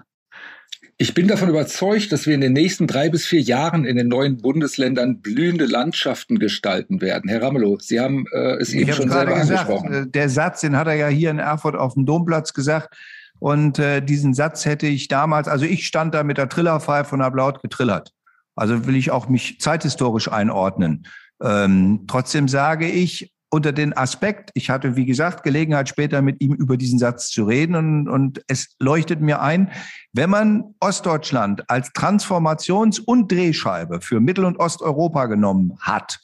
Ich 1.00 1.14
bin 1.14 1.28
davon 1.28 1.50
überzeugt, 1.50 2.12
dass 2.12 2.26
wir 2.26 2.34
in 2.34 2.42
den 2.42 2.54
nächsten 2.54 2.88
drei 2.88 3.10
bis 3.10 3.28
vier 3.28 3.40
Jahren 3.40 3.86
in 3.86 3.98
den 3.98 4.08
neuen 4.08 4.38
Bundesländern 4.38 5.22
blühende 5.22 5.66
Landschaften 5.66 6.40
gestalten 6.40 7.02
werden. 7.02 7.30
Herr 7.30 7.44
Ramelow, 7.44 7.78
Sie 7.80 8.00
haben 8.00 8.26
äh, 8.34 8.56
es 8.56 8.74
ich 8.74 8.82
eben 8.82 8.94
schon 8.94 9.10
selber 9.10 9.36
gesagt, 9.36 9.70
angesprochen. 9.70 9.94
Äh, 9.94 10.08
der 10.08 10.30
Satz, 10.30 10.62
den 10.62 10.76
hat 10.76 10.88
er 10.88 10.96
ja 10.96 11.08
hier 11.08 11.30
in 11.30 11.38
Erfurt 11.38 11.76
auf 11.76 11.94
dem 11.94 12.08
Domplatz 12.08 12.54
gesagt. 12.54 12.98
Und 13.38 13.78
äh, 13.78 14.02
diesen 14.02 14.34
Satz 14.34 14.66
hätte 14.66 14.88
ich 14.88 15.08
damals, 15.08 15.48
also 15.48 15.66
ich 15.66 15.86
stand 15.86 16.16
da 16.16 16.24
mit 16.24 16.40
der 16.40 16.50
Trillerpfeife 16.50 17.14
und 17.14 17.22
habe 17.22 17.38
laut 17.38 17.62
getrillert. 17.62 18.12
Also 18.56 18.88
will 18.88 18.96
ich 18.96 19.12
auch 19.12 19.30
mich 19.30 19.60
zeithistorisch 19.60 20.32
einordnen. 20.32 21.06
Ähm, 21.44 22.06
trotzdem 22.08 22.48
sage 22.48 22.90
ich, 22.90 23.32
unter 23.50 23.72
den 23.72 23.96
Aspekt, 23.96 24.52
ich 24.56 24.70
hatte, 24.70 24.96
wie 24.96 25.06
gesagt, 25.06 25.44
Gelegenheit 25.44 25.88
später 25.88 26.22
mit 26.22 26.42
ihm 26.42 26.54
über 26.54 26.76
diesen 26.76 27.00
Satz 27.00 27.30
zu 27.30 27.46
reden 27.46 27.76
und, 27.76 28.10
und 28.10 28.42
es 28.48 28.76
leuchtet 28.80 29.22
mir 29.22 29.42
ein, 29.42 29.72
wenn 30.18 30.30
man 30.30 30.76
Ostdeutschland 30.80 31.70
als 31.70 31.94
Transformations- 31.94 33.00
und 33.00 33.32
Drehscheibe 33.32 34.02
für 34.02 34.20
Mittel- 34.20 34.46
und 34.46 34.60
Osteuropa 34.60 35.28
genommen 35.28 35.78
hat 35.80 36.20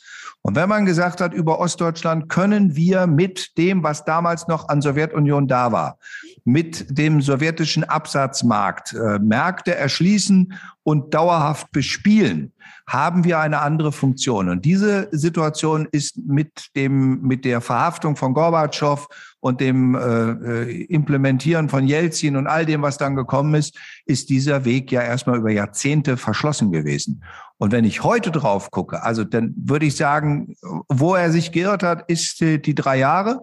und 0.45 0.57
wenn 0.57 0.67
man 0.67 0.85
gesagt 0.85 1.21
hat, 1.21 1.33
über 1.33 1.59
Ostdeutschland 1.59 2.27
können 2.27 2.75
wir 2.75 3.07
mit 3.07 3.57
dem, 3.57 3.81
was 3.81 4.03
damals 4.03 4.49
noch 4.49 4.67
an 4.67 4.81
Sowjetunion 4.81 5.47
da 5.47 5.71
war, 5.71 5.97
mit 6.43 6.97
dem 6.97 7.21
sowjetischen 7.21 7.85
Absatzmarkt 7.85 8.93
äh, 8.93 9.19
Märkte 9.19 9.73
erschließen 9.73 10.53
und 10.83 11.13
dauerhaft 11.13 11.71
bespielen, 11.71 12.51
haben 12.87 13.23
wir 13.23 13.39
eine 13.39 13.59
andere 13.59 13.91
Funktion. 13.91 14.49
Und 14.49 14.65
diese 14.65 15.07
Situation 15.11 15.87
ist 15.91 16.17
mit 16.17 16.75
dem, 16.75 17.21
mit 17.21 17.45
der 17.45 17.61
Verhaftung 17.61 18.15
von 18.15 18.33
Gorbatschow 18.33 19.07
und 19.39 19.61
dem 19.61 19.95
äh, 19.95 19.99
äh, 19.99 20.83
Implementieren 20.85 21.69
von 21.69 21.87
Jelzin 21.87 22.35
und 22.35 22.47
all 22.47 22.65
dem, 22.65 22.81
was 22.81 22.97
dann 22.97 23.15
gekommen 23.15 23.55
ist, 23.55 23.77
ist 24.05 24.29
dieser 24.29 24.65
Weg 24.65 24.91
ja 24.91 25.01
erstmal 25.01 25.37
über 25.37 25.51
Jahrzehnte 25.51 26.17
verschlossen 26.17 26.71
gewesen. 26.71 27.23
Und 27.57 27.71
wenn 27.71 27.85
ich 27.85 28.03
heute 28.03 28.31
drauf 28.31 28.71
gucke, 28.71 29.03
also 29.03 29.23
dann 29.23 29.53
würde 29.57 29.85
ich 29.85 29.95
sagen, 29.95 30.55
wo 30.89 31.15
er 31.15 31.31
sich 31.31 31.51
geirrt 31.51 31.83
hat, 31.83 32.09
ist 32.09 32.41
die 32.41 32.75
drei 32.75 32.97
Jahre. 32.97 33.39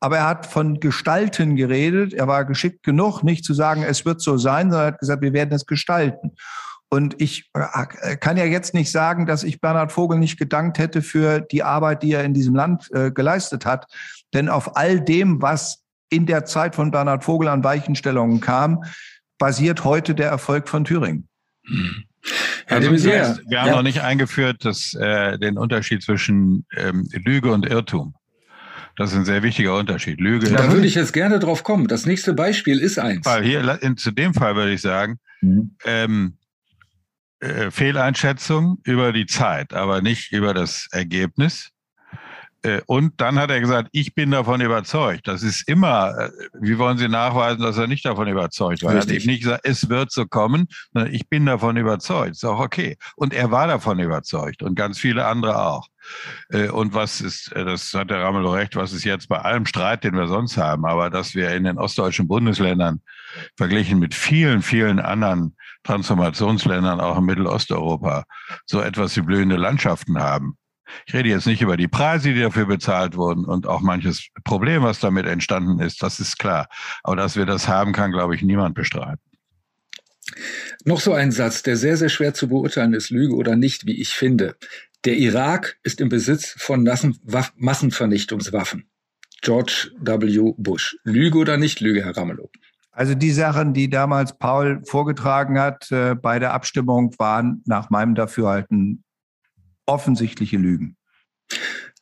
Aber 0.00 0.18
er 0.18 0.28
hat 0.28 0.46
von 0.46 0.78
Gestalten 0.80 1.56
geredet. 1.56 2.12
Er 2.14 2.28
war 2.28 2.44
geschickt 2.44 2.84
genug, 2.84 3.22
nicht 3.22 3.44
zu 3.44 3.54
sagen, 3.54 3.82
es 3.82 4.04
wird 4.04 4.20
so 4.20 4.36
sein, 4.36 4.70
sondern 4.70 4.88
er 4.88 4.92
hat 4.92 5.00
gesagt, 5.00 5.22
wir 5.22 5.32
werden 5.32 5.52
es 5.52 5.66
gestalten. 5.66 6.32
Und 6.90 7.20
ich 7.20 7.50
äh, 7.54 8.16
kann 8.16 8.36
ja 8.36 8.44
jetzt 8.44 8.72
nicht 8.72 8.90
sagen, 8.90 9.26
dass 9.26 9.44
ich 9.44 9.60
Bernhard 9.60 9.92
Vogel 9.92 10.18
nicht 10.18 10.38
gedankt 10.38 10.78
hätte 10.78 11.02
für 11.02 11.40
die 11.40 11.62
Arbeit, 11.62 12.02
die 12.02 12.12
er 12.12 12.24
in 12.24 12.32
diesem 12.32 12.54
Land 12.54 12.90
äh, 12.92 13.10
geleistet 13.10 13.66
hat. 13.66 13.86
Denn 14.32 14.48
auf 14.48 14.76
all 14.76 15.00
dem, 15.00 15.42
was 15.42 15.82
in 16.10 16.24
der 16.24 16.46
Zeit 16.46 16.74
von 16.74 16.90
Bernhard 16.90 17.24
Vogel 17.24 17.48
an 17.48 17.62
Weichenstellungen 17.62 18.40
kam, 18.40 18.84
basiert 19.38 19.84
heute 19.84 20.14
der 20.14 20.30
Erfolg 20.30 20.68
von 20.68 20.84
Thüringen. 20.84 21.28
Hm. 21.66 22.04
Also, 22.66 22.90
wir 22.90 23.22
haben 23.60 23.68
ja. 23.68 23.76
noch 23.76 23.82
nicht 23.82 24.02
eingeführt, 24.02 24.64
dass, 24.64 24.92
äh, 24.94 25.38
den 25.38 25.56
Unterschied 25.56 26.02
zwischen 26.02 26.66
ähm, 26.76 27.08
Lüge 27.12 27.52
und 27.52 27.66
Irrtum. 27.66 28.14
Das 28.96 29.12
ist 29.12 29.16
ein 29.16 29.24
sehr 29.24 29.42
wichtiger 29.42 29.76
Unterschied. 29.76 30.20
Lüge. 30.20 30.50
Da 30.50 30.72
würde 30.72 30.86
ich 30.86 30.96
jetzt 30.96 31.12
gerne 31.12 31.38
drauf 31.38 31.62
kommen. 31.62 31.86
Das 31.86 32.04
nächste 32.04 32.34
Beispiel 32.34 32.80
ist 32.80 32.98
eins. 32.98 33.26
Hier 33.42 33.80
in, 33.80 33.96
zu 33.96 34.10
dem 34.10 34.34
Fall 34.34 34.56
würde 34.56 34.72
ich 34.72 34.80
sagen, 34.80 35.20
mhm. 35.40 35.76
ähm, 35.84 36.37
äh, 37.40 37.70
Fehleinschätzung 37.70 38.78
über 38.82 39.12
die 39.12 39.26
Zeit, 39.26 39.72
aber 39.72 40.02
nicht 40.02 40.32
über 40.32 40.54
das 40.54 40.88
Ergebnis. 40.90 41.70
Äh, 42.62 42.80
und 42.86 43.20
dann 43.20 43.38
hat 43.38 43.50
er 43.50 43.60
gesagt, 43.60 43.90
ich 43.92 44.14
bin 44.14 44.32
davon 44.32 44.60
überzeugt. 44.60 45.28
Das 45.28 45.44
ist 45.44 45.68
immer, 45.68 46.18
äh, 46.18 46.30
wie 46.60 46.78
wollen 46.78 46.98
Sie 46.98 47.06
nachweisen, 47.06 47.62
dass 47.62 47.78
er 47.78 47.86
nicht 47.86 48.04
davon 48.04 48.26
überzeugt 48.26 48.82
war? 48.82 48.92
Er 48.92 49.02
hat 49.02 49.10
eben 49.10 49.26
nicht 49.26 49.44
gesagt, 49.44 49.60
es 49.64 49.88
wird 49.88 50.10
so 50.10 50.26
kommen, 50.26 50.66
sondern 50.92 51.14
ich 51.14 51.28
bin 51.28 51.46
davon 51.46 51.76
überzeugt. 51.76 52.32
Ist 52.32 52.44
auch 52.44 52.58
okay. 52.58 52.96
Und 53.14 53.32
er 53.32 53.52
war 53.52 53.68
davon 53.68 54.00
überzeugt 54.00 54.64
und 54.64 54.74
ganz 54.74 54.98
viele 54.98 55.24
andere 55.26 55.64
auch. 55.64 55.86
Und 56.72 56.94
was 56.94 57.20
ist, 57.20 57.52
das 57.54 57.92
hat 57.92 58.08
der 58.08 58.22
Ramelow 58.22 58.52
recht, 58.52 58.76
was 58.76 58.94
ist 58.94 59.04
jetzt 59.04 59.28
bei 59.28 59.38
allem 59.38 59.66
Streit, 59.66 60.04
den 60.04 60.14
wir 60.14 60.26
sonst 60.26 60.56
haben, 60.56 60.86
aber 60.86 61.10
dass 61.10 61.34
wir 61.34 61.50
in 61.50 61.64
den 61.64 61.76
ostdeutschen 61.76 62.26
Bundesländern 62.26 63.02
verglichen 63.56 63.98
mit 63.98 64.14
vielen, 64.14 64.62
vielen 64.62 65.00
anderen 65.00 65.54
Transformationsländern, 65.84 67.00
auch 67.00 67.18
in 67.18 67.24
Mittelosteuropa, 67.24 68.24
so 68.66 68.80
etwas 68.80 69.16
wie 69.16 69.22
blühende 69.22 69.56
Landschaften 69.56 70.18
haben 70.18 70.58
ich 71.06 71.14
rede 71.14 71.28
jetzt 71.28 71.46
nicht 71.46 71.62
über 71.62 71.76
die 71.76 71.88
Preise, 71.88 72.32
die 72.32 72.40
dafür 72.40 72.66
bezahlt 72.66 73.16
wurden 73.16 73.44
und 73.44 73.66
auch 73.66 73.80
manches 73.80 74.28
Problem, 74.44 74.82
was 74.82 75.00
damit 75.00 75.26
entstanden 75.26 75.80
ist. 75.80 76.02
Das 76.02 76.20
ist 76.20 76.38
klar. 76.38 76.68
Aber 77.02 77.16
dass 77.16 77.36
wir 77.36 77.46
das 77.46 77.68
haben, 77.68 77.92
kann, 77.92 78.12
glaube 78.12 78.34
ich, 78.34 78.42
niemand 78.42 78.74
bestreiten. 78.74 79.20
Noch 80.84 81.00
so 81.00 81.14
ein 81.14 81.32
Satz, 81.32 81.62
der 81.62 81.76
sehr, 81.76 81.96
sehr 81.96 82.10
schwer 82.10 82.34
zu 82.34 82.48
beurteilen 82.48 82.92
ist, 82.92 83.10
Lüge 83.10 83.34
oder 83.34 83.56
nicht, 83.56 83.86
wie 83.86 84.00
ich 84.00 84.10
finde. 84.10 84.56
Der 85.04 85.16
Irak 85.16 85.78
ist 85.82 86.00
im 86.00 86.08
Besitz 86.08 86.54
von 86.58 86.82
Massenvernichtungswaffen. 87.56 88.88
George 89.40 89.90
W. 90.00 90.52
Bush. 90.56 90.96
Lüge 91.04 91.38
oder 91.38 91.56
nicht 91.56 91.80
Lüge, 91.80 92.04
Herr 92.04 92.16
Ramelow? 92.16 92.50
Also 92.98 93.14
die 93.14 93.30
Sachen, 93.30 93.74
die 93.74 93.88
damals 93.88 94.36
Paul 94.36 94.82
vorgetragen 94.84 95.60
hat 95.60 95.88
äh, 95.92 96.16
bei 96.16 96.40
der 96.40 96.52
Abstimmung, 96.52 97.14
waren 97.16 97.62
nach 97.64 97.90
meinem 97.90 98.16
Dafürhalten 98.16 99.04
offensichtliche 99.86 100.56
Lügen. 100.56 100.96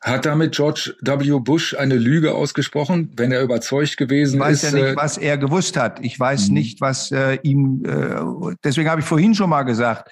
Hat 0.01 0.25
damit 0.25 0.55
George 0.55 0.95
W. 1.03 1.39
Bush 1.41 1.75
eine 1.75 1.97
Lüge 1.97 2.35
ausgesprochen, 2.35 3.13
wenn 3.15 3.31
er 3.31 3.43
überzeugt 3.43 3.99
gewesen 3.99 4.41
ist? 4.41 4.63
Ich 4.63 4.63
weiß 4.63 4.63
ja 4.63 4.71
nicht, 4.73 4.93
äh, 4.93 4.97
was 4.97 5.19
er 5.19 5.37
gewusst 5.37 5.77
hat. 5.77 6.03
Ich 6.03 6.19
weiß 6.19 6.49
mhm. 6.49 6.55
nicht, 6.55 6.81
was 6.81 7.13
äh, 7.13 7.41
ihm, 7.43 7.83
äh, 7.85 8.55
deswegen 8.65 8.89
habe 8.89 9.03
ich 9.03 9.07
vorhin 9.07 9.35
schon 9.35 9.51
mal 9.51 9.65
gesagt, 9.65 10.11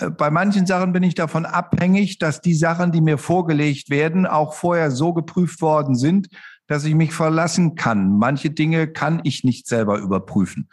äh, 0.00 0.10
bei 0.10 0.32
manchen 0.32 0.66
Sachen 0.66 0.92
bin 0.92 1.04
ich 1.04 1.14
davon 1.14 1.46
abhängig, 1.46 2.18
dass 2.18 2.40
die 2.40 2.54
Sachen, 2.54 2.90
die 2.90 3.00
mir 3.00 3.16
vorgelegt 3.16 3.90
werden, 3.90 4.26
auch 4.26 4.54
vorher 4.54 4.90
so 4.90 5.12
geprüft 5.12 5.62
worden 5.62 5.94
sind, 5.94 6.26
dass 6.70 6.84
ich 6.84 6.94
mich 6.94 7.12
verlassen 7.12 7.74
kann. 7.74 8.16
Manche 8.16 8.50
Dinge 8.50 8.86
kann 8.86 9.20
ich 9.24 9.42
nicht 9.42 9.66
selber 9.66 9.98
überprüfen. 9.98 10.68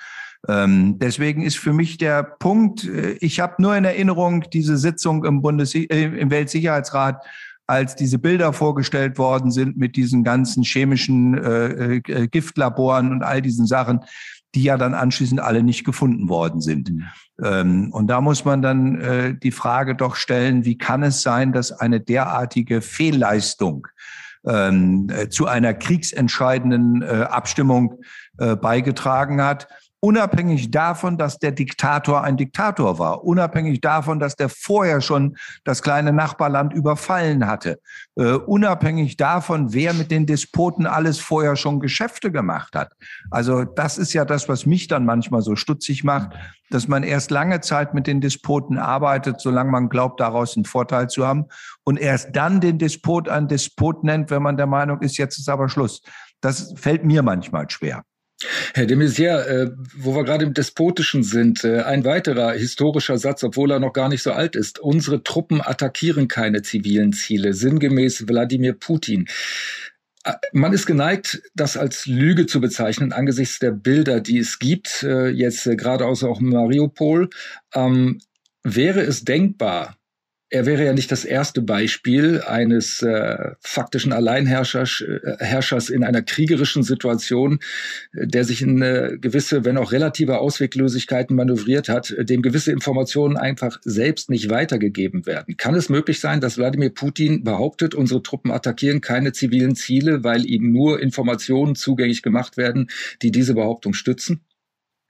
Ähm, 0.47 0.99
deswegen 0.99 1.41
ist 1.41 1.57
für 1.57 1.73
mich 1.73 1.97
der 1.97 2.21
Punkt, 2.21 2.83
äh, 2.83 3.13
ich 3.13 3.39
habe 3.39 3.55
nur 3.57 3.75
in 3.75 3.83
Erinnerung 3.83 4.43
diese 4.53 4.77
Sitzung 4.77 5.25
im, 5.25 5.41
Bundes 5.41 5.73
äh, 5.73 5.85
im 5.85 6.29
Weltsicherheitsrat, 6.29 7.25
als 7.65 7.95
diese 7.95 8.19
Bilder 8.19 8.53
vorgestellt 8.53 9.17
worden 9.17 9.49
sind 9.49 9.75
mit 9.75 9.95
diesen 9.95 10.23
ganzen 10.23 10.61
chemischen 10.61 11.35
äh, 11.35 11.95
äh, 11.95 12.27
Giftlaboren 12.27 13.11
und 13.11 13.23
all 13.23 13.41
diesen 13.41 13.65
Sachen, 13.65 14.01
die 14.53 14.61
ja 14.61 14.77
dann 14.77 14.93
anschließend 14.93 15.41
alle 15.41 15.63
nicht 15.63 15.83
gefunden 15.83 16.29
worden 16.29 16.61
sind. 16.61 16.91
Mhm. 16.91 17.03
Ähm, 17.43 17.89
und 17.91 18.05
da 18.05 18.21
muss 18.21 18.45
man 18.45 18.61
dann 18.61 19.01
äh, 19.01 19.35
die 19.35 19.51
Frage 19.51 19.95
doch 19.95 20.15
stellen, 20.15 20.63
wie 20.63 20.77
kann 20.77 21.01
es 21.01 21.23
sein, 21.23 21.53
dass 21.53 21.71
eine 21.71 21.99
derartige 21.99 22.81
Fehlleistung 22.81 23.87
ähm, 24.47 25.07
äh, 25.09 25.29
zu 25.29 25.47
einer 25.47 25.73
kriegsentscheidenden 25.73 27.01
äh, 27.01 27.25
Abstimmung 27.29 28.01
äh, 28.37 28.55
beigetragen 28.55 29.41
hat? 29.41 29.67
Unabhängig 30.07 30.71
davon, 30.71 31.17
dass 31.17 31.37
der 31.37 31.51
Diktator 31.51 32.23
ein 32.23 32.37
Diktator 32.37 32.97
war, 32.97 33.25
unabhängig 33.25 33.81
davon, 33.81 34.19
dass 34.19 34.37
der 34.37 34.47
vorher 34.47 35.01
schon 35.01 35.35
das 35.65 35.81
kleine 35.81 36.13
Nachbarland 36.13 36.71
überfallen 36.71 37.45
hatte, 37.45 37.81
uh, 38.17 38.37
unabhängig 38.45 39.17
davon, 39.17 39.73
wer 39.73 39.93
mit 39.93 40.09
den 40.09 40.25
Despoten 40.25 40.87
alles 40.87 41.19
vorher 41.19 41.57
schon 41.57 41.81
Geschäfte 41.81 42.31
gemacht 42.31 42.73
hat. 42.73 42.93
Also 43.31 43.65
das 43.65 43.97
ist 43.97 44.13
ja 44.13 44.23
das, 44.23 44.47
was 44.47 44.65
mich 44.65 44.87
dann 44.87 45.03
manchmal 45.03 45.41
so 45.41 45.57
stutzig 45.57 46.05
macht, 46.05 46.31
dass 46.69 46.87
man 46.87 47.03
erst 47.03 47.29
lange 47.29 47.59
Zeit 47.59 47.93
mit 47.93 48.07
den 48.07 48.21
Despoten 48.21 48.77
arbeitet, 48.77 49.41
solange 49.41 49.71
man 49.71 49.89
glaubt, 49.89 50.21
daraus 50.21 50.55
einen 50.55 50.63
Vorteil 50.63 51.09
zu 51.09 51.27
haben, 51.27 51.47
und 51.83 51.99
erst 51.99 52.33
dann 52.33 52.61
den 52.61 52.77
Despot 52.77 53.27
ein 53.27 53.49
Despot 53.49 54.05
nennt, 54.05 54.31
wenn 54.31 54.41
man 54.41 54.55
der 54.55 54.67
Meinung 54.67 55.01
ist, 55.01 55.17
jetzt 55.17 55.37
ist 55.37 55.49
aber 55.49 55.67
Schluss. 55.67 56.01
Das 56.39 56.73
fällt 56.77 57.03
mir 57.03 57.23
manchmal 57.23 57.69
schwer. 57.69 58.03
Herr 58.75 58.85
de 58.85 58.95
Maizière, 58.95 59.47
äh, 59.47 59.71
wo 59.95 60.15
wir 60.15 60.23
gerade 60.23 60.45
im 60.45 60.53
Despotischen 60.53 61.23
sind, 61.23 61.63
äh, 61.63 61.81
ein 61.81 62.05
weiterer 62.05 62.53
historischer 62.53 63.17
Satz, 63.17 63.43
obwohl 63.43 63.71
er 63.71 63.79
noch 63.79 63.93
gar 63.93 64.09
nicht 64.09 64.21
so 64.21 64.31
alt 64.31 64.55
ist. 64.55 64.77
Unsere 64.77 65.23
Truppen 65.23 65.59
attackieren 65.59 66.27
keine 66.27 66.61
zivilen 66.61 67.13
Ziele, 67.13 67.53
sinngemäß 67.53 68.27
Wladimir 68.27 68.73
Putin. 68.73 69.25
Äh, 70.23 70.33
man 70.53 70.71
ist 70.71 70.85
geneigt, 70.85 71.41
das 71.55 71.77
als 71.77 72.05
Lüge 72.05 72.45
zu 72.45 72.61
bezeichnen 72.61 73.11
angesichts 73.11 73.57
der 73.57 73.71
Bilder, 73.71 74.21
die 74.21 74.37
es 74.37 74.59
gibt, 74.59 75.01
jetzt 75.01 75.65
äh, 75.65 75.75
geradeaus 75.75 76.23
auch 76.23 76.39
Mariupol. 76.39 77.29
Ähm, 77.73 78.19
wäre 78.63 79.01
es 79.01 79.23
denkbar, 79.23 79.96
er 80.49 80.65
wäre 80.65 80.85
ja 80.85 80.93
nicht 80.93 81.11
das 81.11 81.25
erste 81.25 81.61
Beispiel 81.61 82.41
eines 82.41 83.01
äh, 83.01 83.51
faktischen 83.59 84.13
Alleinherrschers 84.13 85.01
äh, 85.01 85.37
Herrschers 85.39 85.89
in 85.89 86.03
einer 86.03 86.21
kriegerischen 86.21 86.83
Situation, 86.83 87.59
äh, 88.13 88.27
der 88.27 88.45
sich 88.45 88.61
in 88.61 88.81
äh, 88.81 89.17
gewisse, 89.19 89.65
wenn 89.65 89.77
auch 89.77 89.91
relative 89.91 90.39
Ausweglosigkeiten 90.39 91.35
manövriert 91.35 91.89
hat, 91.89 92.15
dem 92.17 92.41
gewisse 92.41 92.71
Informationen 92.71 93.35
einfach 93.35 93.79
selbst 93.83 94.29
nicht 94.29 94.49
weitergegeben 94.49 95.25
werden. 95.25 95.57
Kann 95.57 95.75
es 95.75 95.89
möglich 95.89 96.19
sein, 96.21 96.39
dass 96.39 96.57
Wladimir 96.57 96.91
Putin 96.91 97.43
behauptet, 97.43 97.93
unsere 97.93 98.23
Truppen 98.23 98.51
attackieren 98.51 99.01
keine 99.01 99.33
zivilen 99.33 99.75
Ziele, 99.75 100.23
weil 100.23 100.45
ihm 100.45 100.71
nur 100.71 101.01
Informationen 101.01 101.75
zugänglich 101.75 102.21
gemacht 102.21 102.55
werden, 102.55 102.89
die 103.21 103.31
diese 103.31 103.53
Behauptung 103.53 103.93
stützen? 103.93 104.45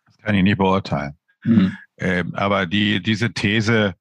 Das 0.05 0.17
kann 0.17 0.35
ich 0.35 0.43
nicht 0.43 0.57
beurteilen. 0.57 1.13
Mhm. 1.43 1.73
Ähm, 1.99 2.35
aber 2.35 2.65
die, 2.65 3.01
diese 3.01 3.33
These, 3.33 3.95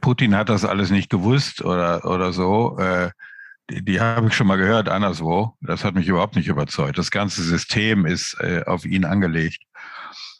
Putin 0.00 0.36
hat 0.36 0.48
das 0.48 0.64
alles 0.64 0.90
nicht 0.90 1.10
gewusst 1.10 1.62
oder, 1.62 2.04
oder 2.04 2.32
so. 2.32 2.78
Äh, 2.78 3.10
die, 3.70 3.84
die 3.84 4.00
habe 4.00 4.28
ich 4.28 4.34
schon 4.34 4.46
mal 4.46 4.56
gehört 4.56 4.88
anderswo. 4.88 5.56
Das 5.60 5.84
hat 5.84 5.94
mich 5.94 6.08
überhaupt 6.08 6.36
nicht 6.36 6.48
überzeugt. 6.48 6.98
Das 6.98 7.10
ganze 7.10 7.42
System 7.42 8.06
ist 8.06 8.36
äh, 8.40 8.62
auf 8.66 8.84
ihn 8.84 9.04
angelegt. 9.04 9.62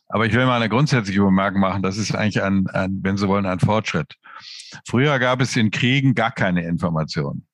Aber 0.08 0.26
ich 0.26 0.34
will 0.34 0.44
mal 0.44 0.56
eine 0.56 0.68
grundsätzliche 0.68 1.22
Bemerkung 1.22 1.60
machen. 1.60 1.82
Das 1.82 1.96
ist 1.96 2.14
eigentlich 2.14 2.42
ein, 2.42 2.66
ein, 2.68 3.00
wenn 3.02 3.16
Sie 3.16 3.28
wollen, 3.28 3.46
ein 3.46 3.60
Fortschritt. 3.60 4.16
Früher 4.86 5.18
gab 5.18 5.40
es 5.40 5.56
in 5.56 5.70
Kriegen 5.70 6.14
gar 6.14 6.30
keine 6.30 6.64
Informationen. 6.64 7.46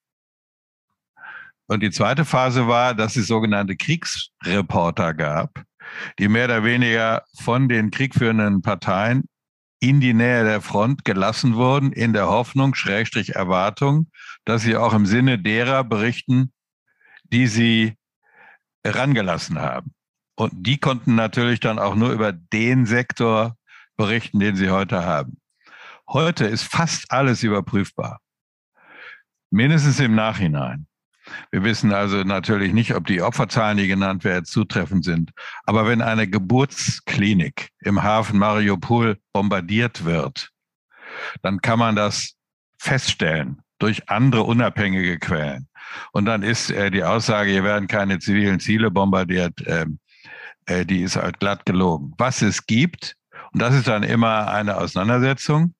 Und 1.67 1.83
die 1.83 1.91
zweite 1.91 2.25
Phase 2.25 2.67
war, 2.67 2.95
dass 2.95 3.17
es 3.17 3.27
sogenannte 3.27 3.77
Kriegsreporter 3.77 5.15
gab, 5.15 5.63
die 6.19 6.29
mehr 6.29 6.47
oder 6.47 6.65
weniger 6.65 7.23
von 7.39 7.69
den 7.69 7.91
kriegführenden 7.91 8.63
Parteien 8.63 9.25
in 9.81 10.01
die 10.01 10.15
Nähe 10.15 10.45
der 10.45 10.61
Front 10.61 11.05
gelassen 11.05 11.55
wurden, 11.55 11.93
in 11.93 12.13
der 12.13 12.29
Hoffnung, 12.29 12.75
Schrägstrich 12.75 13.37
Erwartung, 13.37 14.11
dass 14.45 14.63
sie 14.63 14.77
auch 14.77 14.93
im 14.93 15.07
Sinne 15.07 15.39
derer 15.39 15.85
berichten, 15.85 16.53
die 17.25 17.47
sie 17.47 17.97
herangelassen 18.85 19.61
haben. 19.61 19.95
Und 20.35 20.53
die 20.55 20.79
konnten 20.79 21.15
natürlich 21.15 21.61
dann 21.61 21.79
auch 21.79 21.95
nur 21.95 22.13
über 22.13 22.33
den 22.33 22.87
Sektor 22.87 23.57
berichten, 23.97 24.41
den 24.41 24.57
sie 24.57 24.71
heute 24.71 25.05
haben. 25.05 25.39
Heute 26.09 26.47
ist 26.47 26.63
fast 26.63 27.11
alles 27.11 27.43
überprüfbar. 27.43 28.21
Mindestens 29.51 30.01
im 30.01 30.15
Nachhinein. 30.15 30.88
Wir 31.51 31.65
wissen 31.65 31.93
also 31.93 32.23
natürlich 32.23 32.73
nicht, 32.73 32.95
ob 32.95 33.07
die 33.07 33.23
Opferzahlen, 33.23 33.79
die 33.79 33.89
genannt 33.89 34.25
werden, 34.25 34.45
zutreffend 34.45 35.05
sind. 35.05 35.31
Aber 35.65 35.87
wenn 35.87 36.03
eine 36.03 36.29
Geburtsklinik 36.29 37.71
im 37.81 38.03
Hafen 38.03 38.39
Mariupol 38.39 39.19
bombardiert 39.33 40.05
wird, 40.05 40.51
dann 41.43 41.61
kann 41.61 41.79
man 41.79 41.97
das 41.97 42.35
feststellen 42.79 43.63
durch 43.79 44.09
andere 44.09 44.43
unabhängige 44.43 45.19
Quellen. 45.19 45.69
Und 46.13 46.27
dann 46.27 46.43
ist 46.43 46.71
äh, 46.71 46.91
die 46.91 47.05
Aussage, 47.05 47.51
hier 47.51 47.65
werden 47.65 47.89
keine 47.89 48.19
zivilen 48.19 48.61
Ziele 48.61 48.91
bombardiert, 48.91 49.61
äh, 49.67 49.87
äh, 50.67 50.85
die 50.85 51.03
ist 51.03 51.17
halt 51.17 51.41
glatt 51.41 51.65
gelogen. 51.65 52.13
Was 52.19 52.43
es 52.43 52.67
gibt, 52.67 53.17
und 53.53 53.63
das 53.63 53.75
ist 53.75 53.89
dann 53.89 54.03
immer 54.03 54.49
eine 54.49 54.77
Auseinandersetzung, 54.77 55.75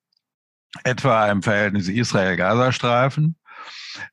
etwa 0.83 1.29
im 1.29 1.41
Verhältnis 1.41 1.87
Israel-Gazastreifen, 1.87 3.35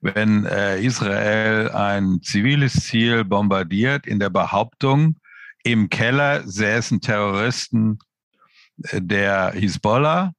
wenn 0.00 0.44
äh, 0.46 0.80
Israel 0.80 1.70
ein 1.70 2.20
ziviles 2.22 2.74
Ziel 2.74 3.24
bombardiert 3.24 4.06
in 4.06 4.18
der 4.18 4.30
Behauptung, 4.30 5.16
im 5.62 5.88
Keller 5.88 6.46
säßen 6.46 7.00
Terroristen 7.00 7.98
äh, 8.90 9.00
der 9.02 9.52
Hisbollah 9.52 10.32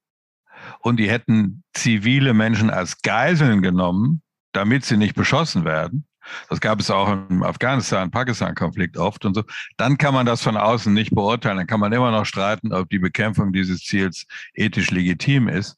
und 0.80 0.98
die 0.98 1.10
hätten 1.10 1.64
zivile 1.74 2.34
Menschen 2.34 2.70
als 2.70 3.02
Geiseln 3.02 3.62
genommen, 3.62 4.22
damit 4.54 4.86
sie 4.86 4.98
nicht 4.98 5.16
beschossen 5.16 5.66
werden. 5.66 6.06
Das 6.50 6.60
gab 6.60 6.80
es 6.80 6.92
auch 6.92 7.10
im 7.30 7.44
Afghanistan-Pakistan-Konflikt 7.44 8.98
oft 8.98 9.26
und 9.26 9.34
so. 9.34 9.44
Dann 9.78 9.98
kann 9.98 10.14
man 10.14 10.26
das 10.26 10.44
von 10.44 10.58
außen 10.58 10.94
nicht 10.94 11.16
beurteilen. 11.16 11.58
Dann 11.58 11.68
kann 11.68 11.80
man 11.80 11.94
immer 11.94 12.12
noch 12.12 12.26
streiten, 12.26 12.74
ob 12.74 12.90
die 12.90 13.00
Bekämpfung 13.00 13.54
dieses 13.54 13.82
Ziels 13.84 14.26
ethisch 14.54 14.92
legitim 14.92 15.48
ist. 15.48 15.78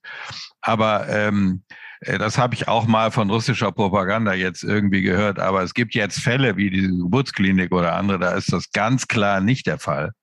Aber 0.62 1.08
ähm, 1.08 1.64
äh, 1.70 1.76
das 2.02 2.38
habe 2.38 2.56
ich 2.56 2.68
auch 2.68 2.88
mal 2.88 3.12
von 3.12 3.30
russischer 3.30 3.72
Propaganda 3.72 4.34
jetzt 4.34 4.64
irgendwie 4.64 5.02
gehört. 5.02 5.40
Aber 5.40 5.64
es 5.64 5.74
gibt 5.74 5.96
jetzt 5.96 6.20
Fälle 6.20 6.56
wie 6.56 6.70
diese 6.70 6.90
Geburtsklinik 6.90 7.72
oder 7.74 7.96
andere, 7.96 8.20
da 8.20 8.32
ist 8.32 8.54
das 8.54 8.72
ganz 8.72 9.08
klar 9.08 9.42
nicht 9.42 9.68
der 9.68 9.80
Fall. 9.80 10.14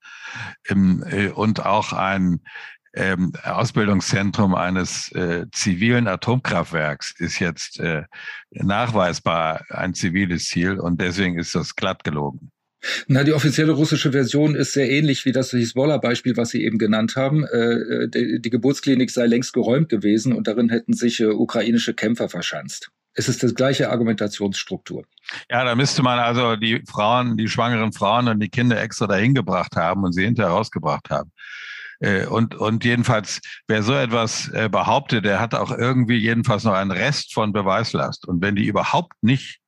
Ähm, 0.69 1.05
äh, 1.09 1.29
und 1.29 1.65
auch 1.65 1.93
ein 1.93 2.41
ähm, 2.95 3.33
Ausbildungszentrum 3.45 4.55
eines 4.55 5.13
äh, 5.13 5.47
zivilen 5.53 6.09
Atomkraftwerks 6.09 7.15
ist 7.19 7.39
jetzt 7.39 7.79
äh, 7.79 8.05
nachweisbar 8.51 9.65
ein 9.69 9.93
ziviles 9.93 10.47
Ziel 10.47 10.81
und 10.81 11.01
deswegen 11.01 11.39
ist 11.39 11.55
das 11.55 11.77
glatt 11.77 12.05
gelogen. 12.05 12.51
Na, 13.07 13.25
die 13.25 13.33
offizielle 13.33 13.73
russische 13.73 14.13
Version 14.13 14.55
ist 14.55 14.73
sehr 14.73 14.91
ähnlich 14.91 15.25
wie 15.25 15.33
das 15.33 15.51
Hisbollah-Beispiel, 15.51 16.37
was 16.37 16.51
Sie 16.51 16.65
eben 16.65 16.79
genannt 16.79 17.17
haben. 17.17 17.45
Äh, 17.45 18.09
die, 18.09 18.41
die, 18.41 18.51
Geburtsklinik 18.51 19.11
sei 19.11 19.27
längst 19.27 19.53
geräumt 19.53 19.89
gewesen 19.89 20.33
und 20.33 20.47
darin 20.47 20.69
hätten 20.69 20.93
sich 20.93 21.21
äh, 21.21 21.27
ukrainische 21.27 21.95
Kämpfer 21.95 22.29
verschanzt. 22.29 22.91
Es 23.15 23.29
ist 23.29 23.43
die 23.43 23.55
gleiche 23.55 23.91
Argumentationsstruktur. 23.91 25.05
Ja, 25.51 25.65
da 25.65 25.75
müsste 25.75 26.03
man 26.03 26.19
also 26.19 26.57
die 26.57 26.83
Frauen, 26.87 27.37
die 27.37 27.49
schwangeren 27.49 27.93
Frauen 27.93 28.29
und 28.29 28.41
die 28.41 28.51
Kinder 28.51 28.81
extra 28.81 29.07
dahin 29.07 29.35
gebracht 29.35 29.75
haben 29.75 30.05
und 30.05 30.13
sie 30.13 30.25
hinterher 30.25 30.53
rausgebracht 30.53 31.09
haben. 31.11 31.33
Äh, 32.01 32.27
und, 32.27 32.55
und 32.55 32.85
jedenfalls, 32.85 33.41
wer 33.69 33.83
so 33.83 33.95
etwas 33.95 34.49
äh, 34.49 34.69
behauptet, 34.71 35.25
der 35.25 35.41
hat 35.41 35.55
auch 35.55 35.71
irgendwie 35.71 36.19
jedenfalls 36.19 36.65
noch 36.65 36.75
einen 36.75 36.91
Rest 36.91 37.33
von 37.33 37.53
Beweislast. 37.53 38.29
Und 38.29 38.43
wenn 38.43 38.55
die 38.55 38.67
überhaupt 38.67 39.15
nicht, 39.23 39.61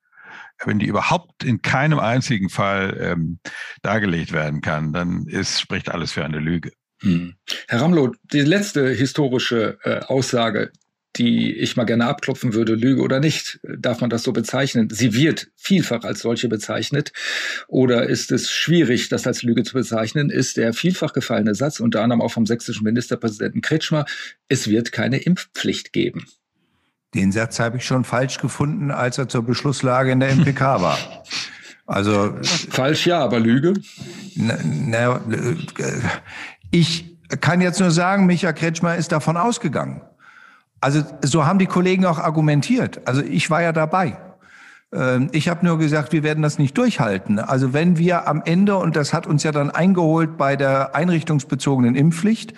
wenn 0.64 0.78
die 0.78 0.86
überhaupt 0.86 1.44
in 1.44 1.62
keinem 1.62 1.98
einzigen 1.98 2.48
Fall 2.48 2.96
ähm, 3.00 3.38
dargelegt 3.82 4.32
werden 4.32 4.61
kann, 4.61 4.92
dann 4.92 5.26
ist, 5.26 5.61
spricht 5.61 5.90
alles 5.90 6.12
für 6.12 6.24
eine 6.24 6.38
Lüge. 6.38 6.72
Hm. 7.00 7.34
Herr 7.68 7.80
Ramlow, 7.80 8.12
die 8.32 8.40
letzte 8.40 8.88
historische 8.88 9.78
äh, 9.84 10.00
Aussage, 10.00 10.72
die 11.16 11.52
ich 11.54 11.76
mal 11.76 11.84
gerne 11.84 12.06
abklopfen 12.06 12.54
würde, 12.54 12.74
Lüge 12.74 13.02
oder 13.02 13.18
nicht, 13.20 13.61
darf 13.62 14.00
man 14.00 14.11
das 14.11 14.22
so 14.22 14.32
bezeichnen? 14.32 14.88
Sie 14.90 15.14
wird 15.14 15.48
vielfach 15.56 16.04
als 16.04 16.20
solche 16.20 16.48
bezeichnet. 16.48 17.12
Oder 17.66 18.09
ist 18.09 18.30
es 18.30 18.50
schwierig, 18.50 19.09
das 19.09 19.26
als 19.26 19.42
Lüge 19.42 19.64
zu 19.64 19.74
bezeichnen? 19.74 20.30
Ist 20.30 20.56
der 20.56 20.72
vielfach 20.72 21.12
gefallene 21.12 21.54
Satz, 21.54 21.80
unter 21.80 22.02
anderem 22.02 22.20
auch 22.22 22.30
vom 22.30 22.46
sächsischen 22.46 22.84
Ministerpräsidenten 22.84 23.62
Kretschmer, 23.62 24.04
es 24.48 24.68
wird 24.68 24.92
keine 24.92 25.18
Impfpflicht 25.18 25.92
geben. 25.92 26.26
Den 27.14 27.32
Satz 27.32 27.59
habe 27.59 27.78
ich 27.78 27.86
schon 27.86 28.04
falsch 28.04 28.38
gefunden, 28.38 28.90
als 28.90 29.18
er 29.18 29.28
zur 29.28 29.42
Beschlusslage 29.42 30.12
in 30.12 30.20
der 30.20 30.34
MPK 30.34 30.61
war. 30.82 30.98
Also 31.86 32.34
falsch 32.70 33.06
ja, 33.06 33.20
aber 33.20 33.40
Lüge. 33.40 33.74
Na, 34.36 34.59
na, 34.62 35.20
ich 36.70 37.16
kann 37.40 37.62
jetzt 37.62 37.80
nur 37.80 37.90
sagen, 37.90 38.26
Michael 38.26 38.52
Kretschmer 38.52 38.96
ist 38.96 39.11
davon 39.11 39.38
ausgegangen. 39.38 40.02
Also 40.80 41.02
so 41.22 41.46
haben 41.46 41.59
die 41.59 41.66
Kollegen 41.66 42.04
auch 42.04 42.18
argumentiert. 42.18 43.00
Also 43.06 43.22
ich 43.22 43.50
war 43.50 43.62
ja 43.62 43.72
dabei. 43.72 44.18
Ähm, 44.92 45.28
ich 45.32 45.48
habe 45.48 45.64
nur 45.66 45.78
gesagt, 45.78 46.12
wir 46.12 46.22
werden 46.22 46.42
das 46.42 46.59
nicht 46.59 46.76
durchhalten. 46.76 47.38
Also 47.38 47.72
wenn 47.72 47.98
wir 47.98 48.28
am 48.28 48.42
Ende, 48.44 48.76
und 48.76 48.96
das 48.96 49.12
hat 49.12 49.26
uns 49.26 49.42
ja 49.42 49.52
dann 49.52 49.70
eingeholt 49.70 50.36
bei 50.36 50.56
der 50.56 50.94
einrichtungsbezogenen 50.94 51.94
Impfpflicht, 51.94 52.54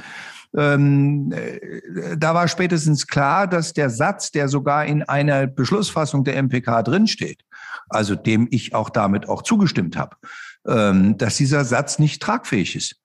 ähm, 0.56 1.32
äh, 1.32 2.16
da 2.16 2.34
war 2.34 2.48
spätestens 2.48 3.06
klar, 3.06 3.46
dass 3.46 3.72
der 3.72 3.90
Satz, 3.90 4.30
der 4.30 4.48
sogar 4.48 4.84
in 4.84 5.02
einer 5.02 5.46
Beschlussfassung 5.46 6.24
der 6.24 6.36
MPK 6.42 6.82
drinsteht, 6.82 7.44
also 7.88 8.14
dem 8.16 8.48
ich 8.50 8.74
auch 8.74 8.90
damit 8.90 9.28
auch 9.28 9.42
zugestimmt 9.42 9.96
habe, 9.96 10.16
ähm, 10.66 11.16
dass 11.18 11.36
dieser 11.36 11.64
Satz 11.64 11.98
nicht 11.98 12.20
tragfähig 12.20 12.76
ist. 12.76 12.96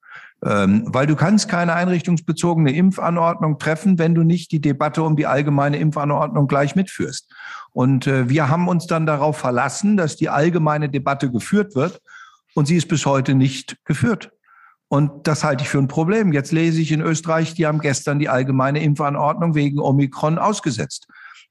Ähm, 0.43 0.84
weil 0.88 1.08
du 1.08 1.16
kannst 1.16 1.48
keine 1.48 1.74
einrichtungsbezogene 1.74 2.76
Impfanordnung 2.76 3.58
treffen, 3.58 3.98
wenn 3.98 4.14
du 4.14 4.24
nicht 4.24 4.52
die 4.52 4.60
Debatte 4.60 5.02
um 5.02 5.16
die 5.16 5.26
allgemeine 5.28 5.78
Impfanordnung 5.78 6.48
gleich 6.48 6.76
mitführst. 6.76 7.34
Und 7.72 8.06
äh, 8.06 8.28
wir 8.30 8.50
haben 8.50 8.68
uns 8.68 8.86
dann 8.86 9.06
darauf 9.06 9.38
verlassen, 9.38 9.98
dass 9.98 10.18
die 10.18 10.30
allgemeine 10.30 10.89
Debatte 10.89 11.32
geführt 11.32 11.76
wird. 11.76 12.02
Und 12.54 12.68
sie 12.68 12.76
ist 12.76 12.88
bis 12.88 13.06
heute 13.06 13.34
nicht 13.34 13.78
geführt. 13.86 14.32
Und 14.88 15.28
das 15.28 15.44
halte 15.44 15.64
ich 15.64 15.70
für 15.70 15.80
ein 15.80 15.88
Problem. 15.88 16.32
Jetzt 16.32 16.52
lese 16.52 16.82
ich 16.82 16.92
in 16.92 17.02
Österreich, 17.02 17.54
die 17.56 17.66
haben 17.66 17.80
gestern 17.80 18.20
die 18.20 18.30
allgemeine 18.30 18.84
Impfanordnung 18.84 19.56
wegen 19.56 19.80
Omikron 19.80 20.38
ausgesetzt. 20.38 21.08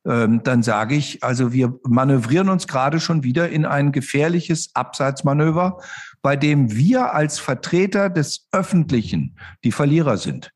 Ähm, 0.07 0.43
dann 0.45 0.63
sage 0.63 0.95
ich, 0.95 1.25
also 1.25 1.53
wir 1.53 1.79
manövrieren 1.85 2.51
uns 2.51 2.67
gerade 2.67 3.01
schon 3.01 3.23
wieder 3.23 3.49
in 3.49 3.65
ein 3.65 3.91
gefährliches 3.91 4.71
Abseitsmanöver, 4.75 5.79
bei 6.21 6.37
dem 6.37 6.77
wir 6.77 7.15
als 7.15 7.39
Vertreter 7.39 8.11
des 8.11 8.47
Öffentlichen 8.53 9.37
die 9.65 9.73
Verlierer 9.73 10.19
sind. 10.19 10.51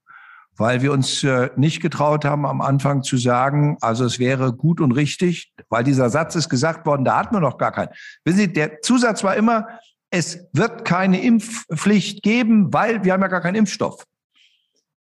Weil 0.57 0.83
wir 0.83 0.93
uns 0.93 1.23
äh, 1.25 1.51
nicht 1.57 1.81
getraut 1.81 2.25
haben, 2.25 2.45
am 2.45 2.61
Anfang 2.61 3.03
zu 3.03 3.17
sagen, 3.17 3.79
also 3.81 4.05
es 4.05 4.19
wäre 4.19 4.53
gut 4.53 4.81
und 4.81 4.93
richtig, 4.93 5.53
weil 5.71 5.85
dieser 5.85 6.11
Satz 6.11 6.35
ist 6.35 6.49
gesagt 6.49 6.85
worden, 6.85 7.05
da 7.05 7.17
hatten 7.19 7.35
wir 7.35 7.41
noch 7.41 7.59
gar 7.59 7.73
keinen. 7.73 7.91
Wissen 8.25 8.39
Sie, 8.39 8.53
der 8.53 8.83
Zusatz 8.83 9.25
war 9.25 9.37
immer, 9.37 9.67
es 10.11 10.47
wird 10.53 10.85
keine 10.85 11.21
Impfpflicht 11.21 12.23
geben, 12.23 12.73
weil 12.73 13.05
wir 13.05 13.13
haben 13.13 13.23
ja 13.23 13.29
gar 13.29 13.41
keinen 13.41 13.57
Impfstoff. 13.57 14.05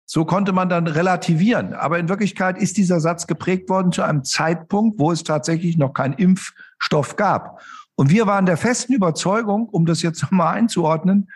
So 0.07 0.25
konnte 0.25 0.53
man 0.53 0.69
dann 0.69 0.87
relativieren. 0.87 1.73
Aber 1.73 1.99
in 1.99 2.09
Wirklichkeit 2.09 2.59
ist 2.59 2.77
dieser 2.77 3.01
Satz 3.01 3.27
geprägt 3.27 3.69
worden 3.69 3.93
zu 3.93 4.03
einem 4.03 4.25
Zeitpunkt, 4.25 4.99
wo 4.99 5.11
es 5.11 5.25
tatsächlich 5.25 5.77
noch 5.77 5.95
keinen 5.95 6.15
Impfstoff 6.15 7.17
gab. 7.17 7.63
Und 7.97 8.11
wir 8.11 8.27
waren 8.27 8.47
der 8.47 8.57
festen 8.57 8.93
Überzeugung, 8.93 9.69
um 9.69 9.87
das 9.87 10.03
jetzt 10.03 10.23
nochmal 10.23 10.55
einzuordnen, 10.55 11.29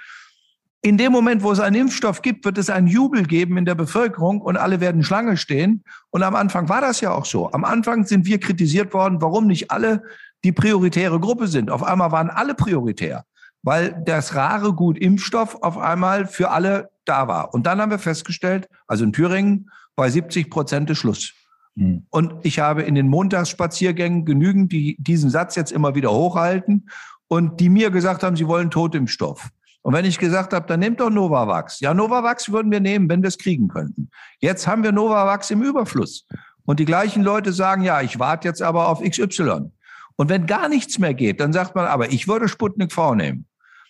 in 0.80 0.96
dem 0.96 1.10
Moment, 1.10 1.42
wo 1.42 1.50
es 1.50 1.58
einen 1.58 1.74
Impfstoff 1.74 2.22
gibt, 2.22 2.44
wird 2.44 2.56
es 2.56 2.70
einen 2.70 2.86
Jubel 2.86 3.24
geben 3.24 3.56
in 3.56 3.64
der 3.64 3.74
Bevölkerung 3.74 4.40
und 4.40 4.56
alle 4.56 4.80
werden 4.80 5.02
Schlange 5.02 5.36
stehen. 5.36 5.82
Und 6.10 6.22
am 6.22 6.36
Anfang 6.36 6.68
war 6.68 6.80
das 6.80 7.00
ja 7.00 7.10
auch 7.10 7.24
so. 7.24 7.50
Am 7.50 7.64
Anfang 7.64 8.04
sind 8.04 8.26
wir 8.26 8.38
kritisiert 8.38 8.94
worden, 8.94 9.20
warum 9.20 9.48
nicht 9.48 9.72
alle 9.72 10.04
die 10.44 10.52
prioritäre 10.52 11.18
Gruppe 11.18 11.48
sind. 11.48 11.70
Auf 11.70 11.82
einmal 11.82 12.12
waren 12.12 12.30
alle 12.30 12.54
prioritär, 12.54 13.24
weil 13.62 14.02
das 14.04 14.34
rare 14.34 14.72
Gut 14.72 14.98
Impfstoff 14.98 15.62
auf 15.62 15.78
einmal 15.78 16.26
für 16.26 16.50
alle 16.50 16.90
da 17.04 17.28
war. 17.28 17.54
Und 17.54 17.66
dann 17.66 17.80
haben 17.80 17.90
wir 17.90 17.98
festgestellt, 17.98 18.68
also 18.86 19.04
in 19.04 19.12
Thüringen 19.12 19.70
bei 19.96 20.10
70 20.10 20.50
Prozent 20.50 20.90
ist 20.90 20.98
Schluss. 20.98 21.32
Mhm. 21.74 22.06
Und 22.10 22.34
ich 22.42 22.58
habe 22.58 22.82
in 22.82 22.94
den 22.94 23.08
Montagsspaziergängen 23.08 24.24
genügend, 24.24 24.72
die 24.72 24.96
diesen 24.98 25.30
Satz 25.30 25.56
jetzt 25.56 25.72
immer 25.72 25.94
wieder 25.94 26.12
hochhalten 26.12 26.88
und 27.28 27.60
die 27.60 27.68
mir 27.68 27.90
gesagt 27.90 28.22
haben, 28.22 28.36
sie 28.36 28.46
wollen 28.46 28.70
Totimpfstoff. 28.70 29.48
Und 29.82 29.94
wenn 29.94 30.04
ich 30.04 30.18
gesagt 30.18 30.52
habe, 30.52 30.66
dann 30.66 30.80
nehmt 30.80 31.00
doch 31.00 31.10
Novavax. 31.10 31.80
Ja, 31.80 31.94
Novavax 31.94 32.50
würden 32.52 32.70
wir 32.70 32.80
nehmen, 32.80 33.08
wenn 33.08 33.22
wir 33.22 33.28
es 33.28 33.38
kriegen 33.38 33.68
könnten. 33.68 34.10
Jetzt 34.40 34.66
haben 34.66 34.82
wir 34.82 34.92
Novavax 34.92 35.50
im 35.50 35.62
Überfluss. 35.62 36.26
Und 36.64 36.80
die 36.80 36.84
gleichen 36.84 37.22
Leute 37.22 37.52
sagen, 37.52 37.82
ja, 37.82 38.02
ich 38.02 38.18
warte 38.18 38.46
jetzt 38.46 38.60
aber 38.60 38.88
auf 38.88 39.00
XY. 39.00 39.70
Und 40.16 40.28
wenn 40.28 40.46
gar 40.46 40.68
nichts 40.68 40.98
mehr 40.98 41.14
geht, 41.14 41.40
dann 41.40 41.52
sagt 41.52 41.74
man, 41.74 41.86
aber 41.86 42.12
ich 42.12 42.28
würde 42.28 42.48
Sputnik 42.48 42.92
V 42.92 43.14
nehmen. 43.14 43.46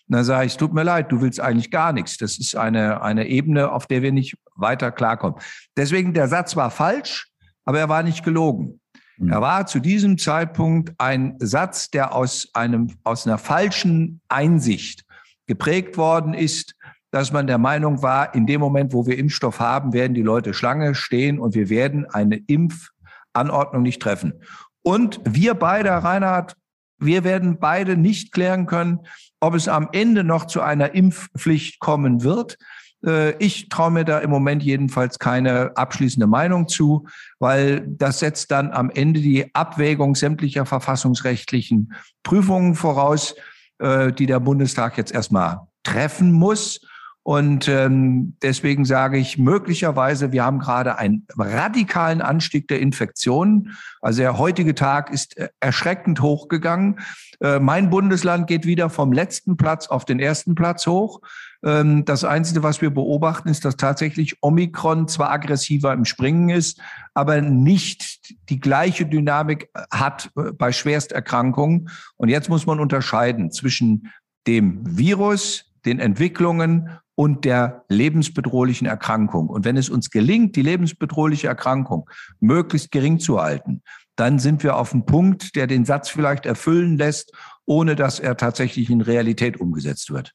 Und 0.09 0.16
dann 0.16 0.24
sage 0.24 0.46
ich, 0.46 0.52
es 0.52 0.56
tut 0.56 0.72
mir 0.72 0.84
leid, 0.84 1.12
du 1.12 1.20
willst 1.20 1.38
eigentlich 1.38 1.70
gar 1.70 1.92
nichts. 1.92 2.16
Das 2.16 2.38
ist 2.38 2.56
eine, 2.56 3.02
eine 3.02 3.26
Ebene, 3.26 3.70
auf 3.70 3.86
der 3.86 4.02
wir 4.02 4.12
nicht 4.12 4.36
weiter 4.54 4.90
klarkommen. 4.90 5.38
Deswegen, 5.76 6.14
der 6.14 6.28
Satz 6.28 6.56
war 6.56 6.70
falsch, 6.70 7.28
aber 7.66 7.78
er 7.78 7.88
war 7.90 8.02
nicht 8.02 8.24
gelogen. 8.24 8.80
Mhm. 9.18 9.30
Er 9.30 9.42
war 9.42 9.66
zu 9.66 9.80
diesem 9.80 10.16
Zeitpunkt 10.16 10.94
ein 10.96 11.36
Satz, 11.40 11.90
der 11.90 12.14
aus 12.14 12.48
einem, 12.54 12.96
aus 13.04 13.26
einer 13.26 13.36
falschen 13.36 14.22
Einsicht 14.28 15.04
geprägt 15.46 15.98
worden 15.98 16.32
ist, 16.32 16.74
dass 17.11 17.32
man 17.32 17.46
der 17.46 17.59
Meinung 17.59 18.02
war, 18.02 18.34
in 18.34 18.46
dem 18.46 18.61
Moment, 18.61 18.92
wo 18.92 19.06
wir 19.06 19.18
Impfstoff 19.18 19.61
haben, 19.61 19.92
werden 19.92 20.14
die 20.14 20.22
Leute 20.22 20.54
Schlange 20.54 20.94
stehen 20.94 21.38
und 21.38 21.54
wir 21.54 21.68
werden 21.68 22.06
eine 22.06 22.36
Impfanordnung 22.36 23.82
nicht 23.82 24.00
treffen. 24.00 24.34
Und 24.82 25.20
wir 25.24 25.54
beide, 25.54 25.90
Reinhard, 25.90 26.54
wir 26.99 27.24
werden 27.24 27.59
beide 27.59 27.96
nicht 27.96 28.32
klären 28.32 28.66
können, 28.66 29.01
ob 29.40 29.55
es 29.55 29.68
am 29.68 29.88
Ende 29.92 30.24
noch 30.24 30.46
zu 30.46 30.61
einer 30.61 30.94
Impfpflicht 30.94 31.78
kommen 31.78 32.22
wird. 32.22 32.59
Äh, 33.05 33.36
ich 33.38 33.68
traue 33.68 33.90
mir 33.90 34.05
da 34.05 34.18
im 34.18 34.30
Moment 34.30 34.62
jedenfalls 34.62 35.18
keine 35.18 35.76
abschließende 35.76 36.26
Meinung 36.26 36.68
zu, 36.68 37.07
weil 37.38 37.86
das 37.86 38.18
setzt 38.18 38.51
dann 38.51 38.72
am 38.72 38.90
Ende 38.90 39.20
die 39.20 39.55
Abwägung 39.55 40.14
sämtlicher 40.14 40.66
verfassungsrechtlichen 40.66 41.92
Prüfungen 42.22 42.74
voraus, 42.74 43.34
äh, 43.78 44.12
die 44.12 44.26
der 44.26 44.40
Bundestag 44.40 44.99
jetzt 44.99 45.12
erstmal 45.12 45.61
treffen 45.84 46.32
muss. 46.32 46.80
Und 47.28 47.68
ähm, 47.68 48.36
deswegen 48.40 48.86
sage 48.86 49.18
ich 49.18 49.36
möglicherweise, 49.36 50.32
wir 50.32 50.46
haben 50.46 50.60
gerade 50.60 50.96
einen 50.96 51.26
radikalen 51.36 52.22
Anstieg 52.22 52.68
der 52.68 52.80
Infektionen. 52.80 53.76
Also 54.00 54.22
der 54.22 54.38
heutige 54.38 54.74
Tag 54.74 55.12
ist 55.12 55.36
äh, 55.36 55.50
erschreckend 55.60 56.22
hochgegangen. 56.22 57.00
Äh, 57.42 57.58
mein 57.58 57.90
Bundesland 57.90 58.46
geht 58.46 58.64
wieder 58.64 58.88
vom 58.88 59.12
letzten 59.12 59.58
Platz 59.58 59.88
auf 59.88 60.06
den 60.06 60.20
ersten 60.20 60.54
Platz 60.54 60.86
hoch. 60.86 61.20
Ähm, 61.62 62.06
das 62.06 62.24
Einzige, 62.24 62.62
was 62.62 62.80
wir 62.80 62.88
beobachten, 62.88 63.50
ist, 63.50 63.62
dass 63.66 63.76
tatsächlich 63.76 64.38
Omikron 64.40 65.06
zwar 65.06 65.30
aggressiver 65.30 65.92
im 65.92 66.06
Springen 66.06 66.48
ist, 66.48 66.80
aber 67.12 67.42
nicht 67.42 68.36
die 68.48 68.58
gleiche 68.58 69.04
Dynamik 69.04 69.68
hat 69.90 70.30
äh, 70.34 70.52
bei 70.52 70.72
Schwersterkrankungen. 70.72 71.90
Und 72.16 72.30
jetzt 72.30 72.48
muss 72.48 72.64
man 72.64 72.80
unterscheiden 72.80 73.52
zwischen 73.52 74.10
dem 74.46 74.80
Virus, 74.96 75.66
den 75.84 76.00
Entwicklungen 76.00 76.88
und 77.18 77.44
der 77.44 77.84
lebensbedrohlichen 77.88 78.86
Erkrankung. 78.86 79.48
Und 79.48 79.64
wenn 79.64 79.76
es 79.76 79.90
uns 79.90 80.10
gelingt, 80.10 80.54
die 80.54 80.62
lebensbedrohliche 80.62 81.48
Erkrankung 81.48 82.08
möglichst 82.38 82.92
gering 82.92 83.18
zu 83.18 83.40
halten, 83.42 83.82
dann 84.14 84.38
sind 84.38 84.62
wir 84.62 84.76
auf 84.76 84.92
einem 84.92 85.04
Punkt, 85.04 85.56
der 85.56 85.66
den 85.66 85.84
Satz 85.84 86.08
vielleicht 86.08 86.46
erfüllen 86.46 86.96
lässt, 86.96 87.32
ohne 87.66 87.96
dass 87.96 88.20
er 88.20 88.36
tatsächlich 88.36 88.88
in 88.88 89.00
Realität 89.00 89.60
umgesetzt 89.60 90.12
wird. 90.12 90.32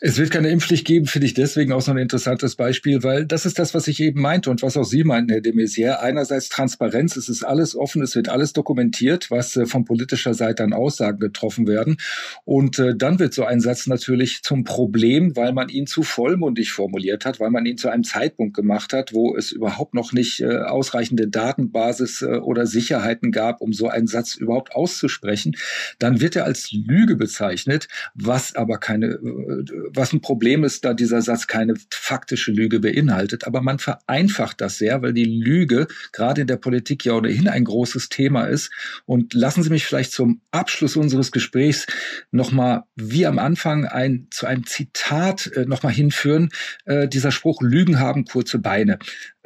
Es 0.00 0.16
wird 0.16 0.30
keine 0.30 0.50
Impfpflicht 0.50 0.86
geben, 0.86 1.06
finde 1.06 1.26
ich 1.26 1.34
deswegen 1.34 1.72
auch 1.72 1.80
so 1.80 1.90
ein 1.90 1.98
interessantes 1.98 2.54
Beispiel, 2.54 3.02
weil 3.02 3.26
das 3.26 3.44
ist 3.44 3.58
das, 3.58 3.74
was 3.74 3.88
ich 3.88 3.98
eben 3.98 4.20
meinte 4.20 4.48
und 4.48 4.62
was 4.62 4.76
auch 4.76 4.84
Sie 4.84 5.02
meinten, 5.02 5.32
Herr 5.32 5.40
de 5.40 5.52
Maizière. 5.52 5.98
Einerseits 5.98 6.48
Transparenz, 6.48 7.16
es 7.16 7.28
ist 7.28 7.42
alles 7.42 7.74
offen, 7.74 8.00
es 8.02 8.14
wird 8.14 8.28
alles 8.28 8.52
dokumentiert, 8.52 9.28
was 9.32 9.56
äh, 9.56 9.66
von 9.66 9.84
politischer 9.84 10.34
Seite 10.34 10.62
an 10.62 10.72
Aussagen 10.72 11.18
getroffen 11.18 11.66
werden. 11.66 11.96
Und 12.44 12.78
äh, 12.78 12.94
dann 12.94 13.18
wird 13.18 13.34
so 13.34 13.44
ein 13.44 13.58
Satz 13.58 13.88
natürlich 13.88 14.44
zum 14.44 14.62
Problem, 14.62 15.34
weil 15.34 15.52
man 15.52 15.68
ihn 15.68 15.88
zu 15.88 16.04
vollmundig 16.04 16.70
formuliert 16.70 17.24
hat, 17.24 17.40
weil 17.40 17.50
man 17.50 17.66
ihn 17.66 17.76
zu 17.76 17.88
einem 17.88 18.04
Zeitpunkt 18.04 18.54
gemacht 18.54 18.92
hat, 18.92 19.12
wo 19.12 19.34
es 19.34 19.50
überhaupt 19.50 19.94
noch 19.94 20.12
nicht 20.12 20.40
äh, 20.40 20.58
ausreichende 20.58 21.26
Datenbasis 21.26 22.22
äh, 22.22 22.36
oder 22.36 22.66
Sicherheiten 22.66 23.32
gab, 23.32 23.60
um 23.60 23.72
so 23.72 23.88
einen 23.88 24.06
Satz 24.06 24.36
überhaupt 24.36 24.76
auszusprechen. 24.76 25.56
Dann 25.98 26.20
wird 26.20 26.36
er 26.36 26.44
als 26.44 26.70
Lüge 26.70 27.16
bezeichnet, 27.16 27.88
was 28.14 28.54
aber 28.54 28.78
keine 28.78 29.06
äh, 29.06 29.87
was 29.94 30.12
ein 30.12 30.20
Problem 30.20 30.64
ist, 30.64 30.84
da 30.84 30.94
dieser 30.94 31.22
Satz 31.22 31.46
keine 31.46 31.74
faktische 31.90 32.52
Lüge 32.52 32.80
beinhaltet. 32.80 33.46
Aber 33.46 33.60
man 33.60 33.78
vereinfacht 33.78 34.60
das 34.60 34.78
sehr, 34.78 35.02
weil 35.02 35.12
die 35.12 35.24
Lüge 35.24 35.86
gerade 36.12 36.42
in 36.42 36.46
der 36.46 36.56
Politik 36.56 37.04
ja 37.04 37.14
ohnehin 37.14 37.48
ein 37.48 37.64
großes 37.64 38.08
Thema 38.08 38.44
ist. 38.44 38.70
Und 39.06 39.34
lassen 39.34 39.62
Sie 39.62 39.70
mich 39.70 39.86
vielleicht 39.86 40.12
zum 40.12 40.40
Abschluss 40.50 40.96
unseres 40.96 41.32
Gesprächs 41.32 41.86
nochmal 42.30 42.84
wie 42.96 43.26
am 43.26 43.38
Anfang 43.38 43.84
ein, 43.84 44.26
zu 44.30 44.46
einem 44.46 44.66
Zitat 44.66 45.46
äh, 45.48 45.66
nochmal 45.66 45.92
hinführen. 45.92 46.50
Äh, 46.84 47.08
dieser 47.08 47.30
Spruch, 47.30 47.62
Lügen 47.62 48.00
haben 48.00 48.24
kurze 48.24 48.58
Beine. 48.58 48.98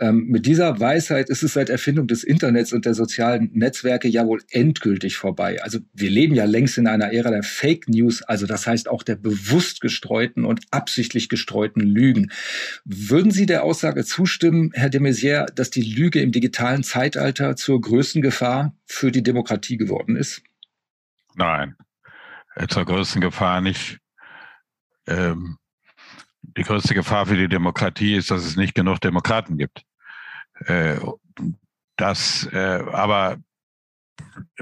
Ähm, 0.02 0.26
mit 0.26 0.46
dieser 0.46 0.80
Weisheit 0.80 1.28
ist 1.28 1.44
es 1.44 1.52
seit 1.52 1.70
Erfindung 1.70 2.08
des 2.08 2.24
Internets 2.24 2.72
und 2.72 2.86
der 2.86 2.94
sozialen 2.94 3.50
Netzwerke 3.52 4.08
ja 4.08 4.26
wohl 4.26 4.42
endgültig 4.50 5.16
vorbei. 5.16 5.62
Also 5.62 5.78
wir 5.92 6.10
leben 6.10 6.34
ja 6.34 6.44
längst 6.44 6.76
in 6.76 6.88
einer 6.88 7.12
Ära 7.12 7.30
der 7.30 7.44
Fake 7.44 7.88
News, 7.88 8.22
also 8.22 8.46
das 8.46 8.66
heißt 8.66 8.88
auch 8.88 9.04
der 9.04 9.14
bewusst 9.14 9.80
gestreuten 9.80 10.31
und 10.36 10.60
absichtlich 10.70 11.28
gestreuten 11.28 11.80
Lügen. 11.82 12.32
Würden 12.84 13.30
Sie 13.30 13.46
der 13.46 13.64
Aussage 13.64 14.04
zustimmen, 14.04 14.70
Herr 14.74 14.90
de 14.90 15.00
Maizière, 15.00 15.46
dass 15.54 15.70
die 15.70 15.82
Lüge 15.82 16.20
im 16.20 16.32
digitalen 16.32 16.82
Zeitalter 16.82 17.56
zur 17.56 17.80
größten 17.80 18.22
Gefahr 18.22 18.74
für 18.86 19.10
die 19.10 19.22
Demokratie 19.22 19.76
geworden 19.76 20.16
ist? 20.16 20.42
Nein, 21.34 21.76
äh, 22.54 22.66
zur 22.66 22.84
größten 22.84 23.20
Gefahr 23.20 23.60
nicht. 23.60 23.98
Ähm, 25.06 25.58
die 26.42 26.62
größte 26.62 26.94
Gefahr 26.94 27.26
für 27.26 27.36
die 27.36 27.48
Demokratie 27.48 28.16
ist, 28.16 28.30
dass 28.30 28.44
es 28.44 28.56
nicht 28.56 28.74
genug 28.74 29.00
Demokraten 29.00 29.56
gibt. 29.56 29.84
Äh, 30.66 30.96
das, 31.96 32.48
äh, 32.52 32.82
aber 32.92 33.38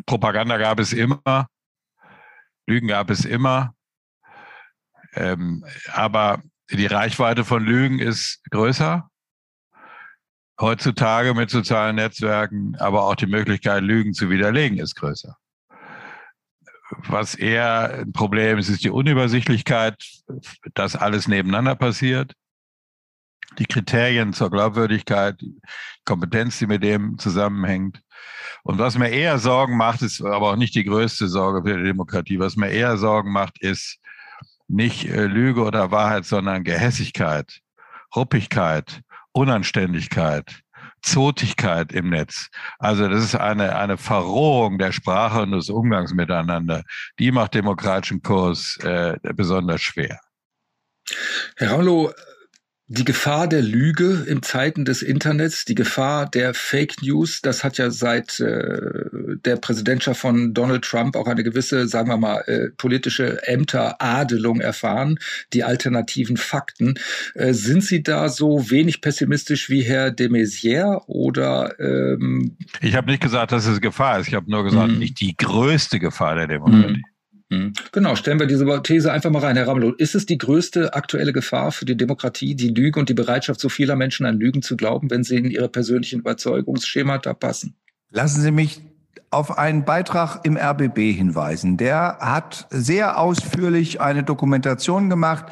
Propaganda 0.07 0.59
gab 0.59 0.79
es 0.81 0.93
immer, 0.93 1.49
Lügen 2.67 2.89
gab 2.89 3.11
es 3.11 3.25
immer, 3.25 3.75
ähm, 5.15 5.65
aber 5.93 6.43
die 6.71 6.87
Reichweite 6.87 7.45
von 7.45 7.65
Lügen 7.65 7.99
ist 7.99 8.41
größer. 8.51 9.09
Heutzutage 10.61 11.35
mit 11.35 11.51
sozialen 11.51 11.97
Netzwerken, 11.97 12.77
aber 12.77 13.05
auch 13.05 13.15
die 13.15 13.27
Möglichkeit, 13.27 13.83
Lügen 13.83 14.13
zu 14.13 14.29
widerlegen, 14.29 14.79
ist 14.79 14.95
größer. 14.95 15.37
Was 17.07 17.35
eher 17.35 18.01
ein 18.01 18.13
Problem 18.13 18.59
ist, 18.59 18.69
ist 18.69 18.85
die 18.85 18.91
Unübersichtlichkeit, 18.91 20.03
dass 20.75 20.97
alles 20.97 21.29
nebeneinander 21.29 21.77
passiert 21.77 22.35
die 23.59 23.67
Kriterien 23.67 24.33
zur 24.33 24.51
Glaubwürdigkeit, 24.51 25.41
die 25.41 25.61
Kompetenz, 26.05 26.59
die 26.59 26.67
mit 26.67 26.83
dem 26.83 27.19
zusammenhängt. 27.19 28.03
Und 28.63 28.79
was 28.79 28.97
mir 28.99 29.11
eher 29.11 29.39
Sorgen 29.39 29.77
macht, 29.77 30.03
ist 30.03 30.21
aber 30.23 30.53
auch 30.53 30.57
nicht 30.57 30.75
die 30.75 30.85
größte 30.85 31.29
Sorge 31.29 31.63
für 31.69 31.77
die 31.77 31.85
Demokratie. 31.85 32.39
Was 32.39 32.57
mir 32.57 32.71
eher 32.71 32.97
Sorgen 32.97 33.33
macht, 33.33 33.61
ist 33.61 33.99
nicht 34.71 35.09
äh, 35.09 35.27
Lüge 35.27 35.63
oder 35.63 35.91
Wahrheit, 35.91 36.25
sondern 36.25 36.65
Gehässigkeit, 36.65 37.61
Ruppigkeit, 38.15 39.03
Unanständigkeit, 39.33 40.63
Zotigkeit 41.03 41.93
im 41.93 42.11
Netz. 42.11 42.49
Also 42.79 43.09
das 43.09 43.25
ist 43.25 43.35
eine, 43.35 43.77
eine 43.77 43.97
Verrohung 43.97 44.79
der 44.79 44.93
Sprache 44.93 45.43
und 45.43 45.53
des 45.53 45.71
Umgangs 45.71 46.13
miteinander. 46.13 46.83
Die 47.19 47.33
macht 47.33 47.55
demokratischen 47.55 48.23
Kurs 48.23 48.77
äh, 48.83 49.17
besonders 49.35 49.81
schwer. 49.81 50.21
Herr 51.57 51.73
Raulo, 51.73 52.13
die 52.93 53.05
Gefahr 53.05 53.47
der 53.47 53.63
Lüge 53.63 54.25
in 54.27 54.43
Zeiten 54.43 54.85
des 54.85 55.03
Internets, 55.03 55.65
die 55.65 55.77
Gefahr 55.77 56.29
der 56.29 56.55
Fake 56.55 57.01
News, 57.03 57.41
das 57.41 57.63
hat 57.63 57.79
ja 57.79 57.89
seit 57.89 58.41
äh, 58.41 58.81
der 59.45 59.57
Präsidentschaft 59.57 60.21
von 60.21 60.55
Donald 60.55 60.85
Trump 60.85 61.15
auch 61.15 61.29
eine 61.29 61.45
gewisse, 61.45 61.87
sagen 61.87 62.09
wir 62.09 62.17
mal, 62.17 62.41
äh, 62.49 62.71
politische 62.77 63.47
Ämteradelung 63.47 64.61
erfahren, 64.61 65.21
die 65.53 65.63
alternativen 65.63 66.37
Fakten. 66.37 66.95
Äh, 67.35 67.53
sind 67.53 67.85
Sie 67.85 68.03
da 68.03 68.29
so 68.29 68.71
wenig 68.71 69.01
pessimistisch 69.03 69.71
wie 69.71 69.83
Herr 69.83 70.11
de 70.11 70.29
Maizière 70.29 71.05
oder? 71.07 71.79
Ähm 71.79 72.57
ich 72.81 72.97
habe 72.97 73.13
nicht 73.13 73.23
gesagt, 73.23 73.53
dass 73.53 73.67
es 73.67 73.81
Gefahr 73.81 74.19
ist. 74.19 74.27
Ich 74.27 74.35
habe 74.35 74.51
nur 74.51 74.65
gesagt, 74.65 74.91
mhm. 74.91 74.99
nicht 74.99 75.21
die 75.21 75.37
größte 75.37 76.01
Gefahr 76.01 76.35
der 76.35 76.49
Demokratie. 76.49 77.05
Mhm. 77.51 77.61
Hm. 77.61 77.73
Genau, 77.93 78.17
stellen 78.17 78.41
wir 78.41 78.47
diese 78.47 78.83
These 78.83 79.13
einfach 79.13 79.31
mal 79.31 79.41
rein, 79.41 79.57
Herr 79.57 79.69
Ramelow. 79.69 79.93
Ist 79.93 80.15
es 80.15 80.25
die 80.25 80.39
größte 80.39 80.95
aktuelle 80.95 81.33
Gefahr 81.33 81.73
für 81.73 81.85
die 81.85 81.97
Demokratie, 81.97 82.55
die 82.55 82.69
Lüge 82.69 82.99
und 82.99 83.09
die 83.09 83.15
Bereitschaft 83.15 83.61
so 83.61 83.69
vieler 83.69 83.97
Menschen 83.97 84.25
an 84.25 84.39
Lügen 84.39 84.63
zu 84.63 84.77
glauben, 84.77 85.11
wenn 85.11 85.25
sie 85.25 85.37
in 85.37 85.51
ihre 85.51 85.69
persönlichen 85.69 86.21
Überzeugungsschemata 86.21 87.35
passen? 87.35 87.75
Lassen 88.11 88.41
Sie 88.41 88.51
mich 88.51 88.81
auf 89.33 89.59
einen 89.59 89.85
Beitrag 89.85 90.41
im 90.45 90.57
RBB 90.57 91.13
hinweisen. 91.13 91.77
Der 91.77 92.19
hat 92.21 92.67
sehr 92.71 93.19
ausführlich 93.19 94.01
eine 94.01 94.25
Dokumentation 94.25 95.09
gemacht, 95.09 95.47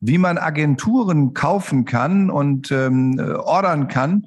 wie 0.00 0.18
man 0.18 0.38
Agenturen 0.38 1.34
kaufen 1.34 1.84
kann 1.84 2.30
und 2.30 2.70
ähm, 2.70 3.18
ordern 3.18 3.88
kann, 3.88 4.26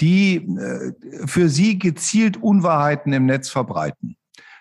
die 0.00 0.36
äh, 0.36 0.92
für 1.26 1.48
sie 1.48 1.80
gezielt 1.80 2.36
Unwahrheiten 2.36 3.12
im 3.12 3.26
Netz 3.26 3.48
verbreiten. 3.48 4.16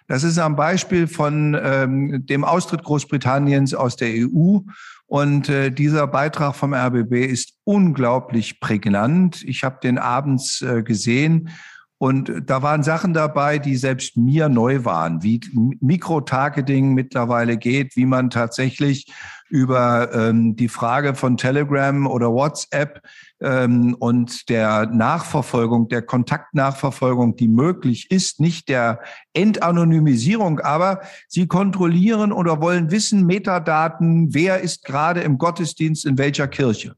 Das 0.08 0.24
ist 0.24 0.38
am 0.38 0.56
Beispiel 0.56 1.08
von 1.08 1.58
ähm, 1.62 2.26
dem 2.26 2.44
Austritt 2.44 2.84
Großbritanniens 2.84 3.74
aus 3.74 3.96
der 3.96 4.10
EU. 4.10 4.60
Und 5.06 5.50
äh, 5.50 5.72
dieser 5.72 6.08
Beitrag 6.08 6.56
vom 6.56 6.74
RBB 6.74 7.26
ist 7.26 7.54
unglaublich 7.64 8.60
prägnant. 8.60 9.44
Ich 9.44 9.64
habe 9.64 9.80
den 9.84 9.98
abends 9.98 10.62
äh, 10.62 10.84
gesehen. 10.84 11.50
Und 11.98 12.32
da 12.48 12.62
waren 12.62 12.84
Sachen 12.84 13.14
dabei, 13.14 13.60
die 13.60 13.78
selbst 13.78 14.18
mir 14.18 14.50
neu 14.50 14.84
waren, 14.84 15.24
wie 15.24 15.40
Mikrotargeting 15.80 16.94
mittlerweile 16.94 17.58
geht, 17.58 17.96
wie 17.96 18.06
man 18.06 18.30
tatsächlich 18.30 19.06
über 19.48 20.12
ähm, 20.14 20.56
die 20.58 20.68
Frage 20.68 21.16
von 21.16 21.38
Telegram 21.38 22.06
oder 22.08 22.34
WhatsApp 22.34 23.02
ähm, 23.44 23.96
und 24.00 24.50
der 24.50 24.88
Nachverfolgung, 24.88 25.90
der 25.90 26.02
Kontaktnachverfolgung, 26.02 27.36
die 27.36 27.48
möglich 27.48 28.10
ist, 28.10 28.40
nicht 28.40 28.70
der 28.70 29.02
Entanonymisierung, 29.34 30.60
aber 30.62 31.02
sie 31.28 31.48
kontrollieren 31.48 32.32
oder 32.32 32.62
wollen 32.62 32.90
wissen, 32.90 33.26
Metadaten, 33.26 34.34
wer 34.34 34.62
ist 34.62 34.86
gerade 34.86 35.22
im 35.22 35.38
Gottesdienst 35.38 36.06
in 36.06 36.18
welcher 36.18 36.48
Kirche, 36.48 36.96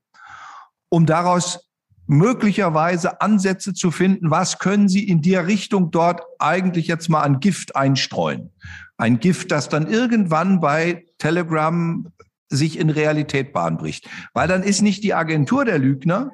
um 0.90 1.06
daraus 1.06 1.66
möglicherweise 2.08 3.22
Ansätze 3.22 3.74
zu 3.74 3.90
finden, 3.90 4.30
was 4.30 4.60
können 4.60 4.88
Sie 4.88 5.08
in 5.08 5.24
der 5.24 5.48
Richtung 5.48 5.90
dort 5.90 6.22
eigentlich 6.38 6.88
jetzt 6.88 7.10
mal 7.10 7.22
an 7.22 7.40
Gift 7.40 7.76
einstreuen. 7.76 8.52
Ein 8.98 9.20
Gift, 9.20 9.52
das 9.52 9.70
dann 9.70 9.88
irgendwann 9.88 10.60
bei 10.60 11.06
Telegram 11.18 12.08
sich 12.50 12.80
in 12.80 12.90
Realität 12.90 13.54
Bahn 13.54 13.78
bricht. 13.78 14.08
Weil 14.34 14.48
dann 14.48 14.64
ist 14.64 14.82
nicht 14.82 15.04
die 15.04 15.14
Agentur 15.14 15.66
der 15.66 15.80
Lügner, 15.80 16.32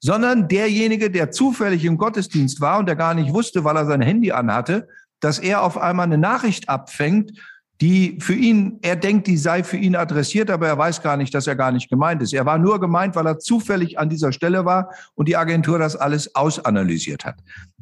sondern 0.00 0.48
derjenige, 0.48 1.10
der 1.10 1.30
zufällig 1.30 1.84
im 1.84 1.96
Gottesdienst 1.96 2.60
war 2.60 2.78
und 2.78 2.86
der 2.86 2.96
gar 2.96 3.14
nicht 3.14 3.32
wusste, 3.32 3.64
weil 3.64 3.76
er 3.76 3.86
sein 3.86 4.02
Handy 4.02 4.32
anhatte, 4.32 4.88
dass 5.20 5.38
er 5.38 5.62
auf 5.62 5.78
einmal 5.78 6.04
eine 6.04 6.18
Nachricht 6.18 6.68
abfängt, 6.68 7.32
die 7.80 8.18
für 8.20 8.34
ihn, 8.34 8.78
er 8.82 8.96
denkt, 8.96 9.26
die 9.26 9.36
sei 9.36 9.64
für 9.64 9.76
ihn 9.76 9.96
adressiert, 9.96 10.50
aber 10.50 10.68
er 10.68 10.78
weiß 10.78 11.02
gar 11.02 11.16
nicht, 11.16 11.34
dass 11.34 11.46
er 11.46 11.56
gar 11.56 11.72
nicht 11.72 11.90
gemeint 11.90 12.22
ist. 12.22 12.32
Er 12.32 12.46
war 12.46 12.58
nur 12.58 12.78
gemeint, 12.80 13.16
weil 13.16 13.26
er 13.26 13.38
zufällig 13.38 13.98
an 13.98 14.08
dieser 14.08 14.32
Stelle 14.32 14.64
war 14.64 14.90
und 15.14 15.26
die 15.28 15.36
Agentur 15.36 15.78
das 15.78 15.96
alles 15.96 16.34
ausanalysiert 16.34 17.24
hat. 17.24 17.36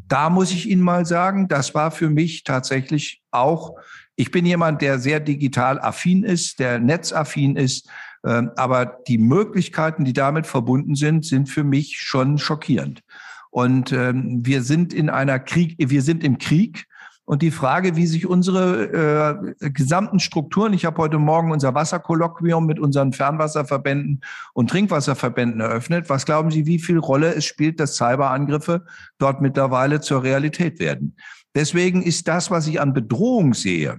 Da 0.08 0.30
muss 0.30 0.50
ich 0.50 0.68
Ihnen 0.68 0.82
mal 0.82 1.04
sagen, 1.04 1.48
das 1.48 1.74
war 1.74 1.90
für 1.90 2.08
mich 2.08 2.44
tatsächlich 2.44 3.22
auch 3.30 3.76
ich 4.16 4.30
bin 4.30 4.44
jemand, 4.44 4.82
der 4.82 4.98
sehr 4.98 5.20
digital 5.20 5.80
affin 5.80 6.22
ist, 6.24 6.58
der 6.58 6.78
netzaffin 6.78 7.56
ist. 7.56 7.88
Ähm, 8.24 8.50
aber 8.56 8.98
die 9.08 9.18
Möglichkeiten, 9.18 10.04
die 10.04 10.12
damit 10.12 10.46
verbunden 10.46 10.94
sind, 10.94 11.24
sind 11.24 11.48
für 11.48 11.64
mich 11.64 11.98
schon 12.00 12.38
schockierend. 12.38 13.02
Und 13.50 13.92
ähm, 13.92 14.40
wir 14.44 14.62
sind 14.62 14.94
in 14.94 15.10
einer 15.10 15.38
Krieg, 15.38 15.76
wir 15.78 16.02
sind 16.02 16.24
im 16.24 16.38
Krieg. 16.38 16.86
Und 17.24 17.42
die 17.42 17.50
Frage, 17.50 17.96
wie 17.96 18.06
sich 18.06 18.26
unsere 18.26 19.54
äh, 19.60 19.70
gesamten 19.70 20.18
Strukturen, 20.18 20.72
ich 20.72 20.84
habe 20.84 20.98
heute 20.98 21.18
Morgen 21.18 21.52
unser 21.52 21.74
Wasserkolloquium 21.74 22.66
mit 22.66 22.80
unseren 22.80 23.12
Fernwasserverbänden 23.12 24.22
und 24.54 24.70
Trinkwasserverbänden 24.70 25.60
eröffnet. 25.60 26.10
Was 26.10 26.26
glauben 26.26 26.50
Sie, 26.50 26.66
wie 26.66 26.80
viel 26.80 26.98
Rolle 26.98 27.34
es 27.34 27.44
spielt, 27.44 27.78
dass 27.78 27.96
Cyberangriffe 27.96 28.84
dort 29.18 29.40
mittlerweile 29.40 30.00
zur 30.00 30.22
Realität 30.22 30.80
werden? 30.80 31.16
Deswegen 31.54 32.02
ist 32.02 32.28
das, 32.28 32.50
was 32.50 32.66
ich 32.66 32.80
an 32.80 32.94
Bedrohung 32.94 33.54
sehe, 33.54 33.98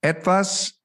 etwas, 0.00 0.80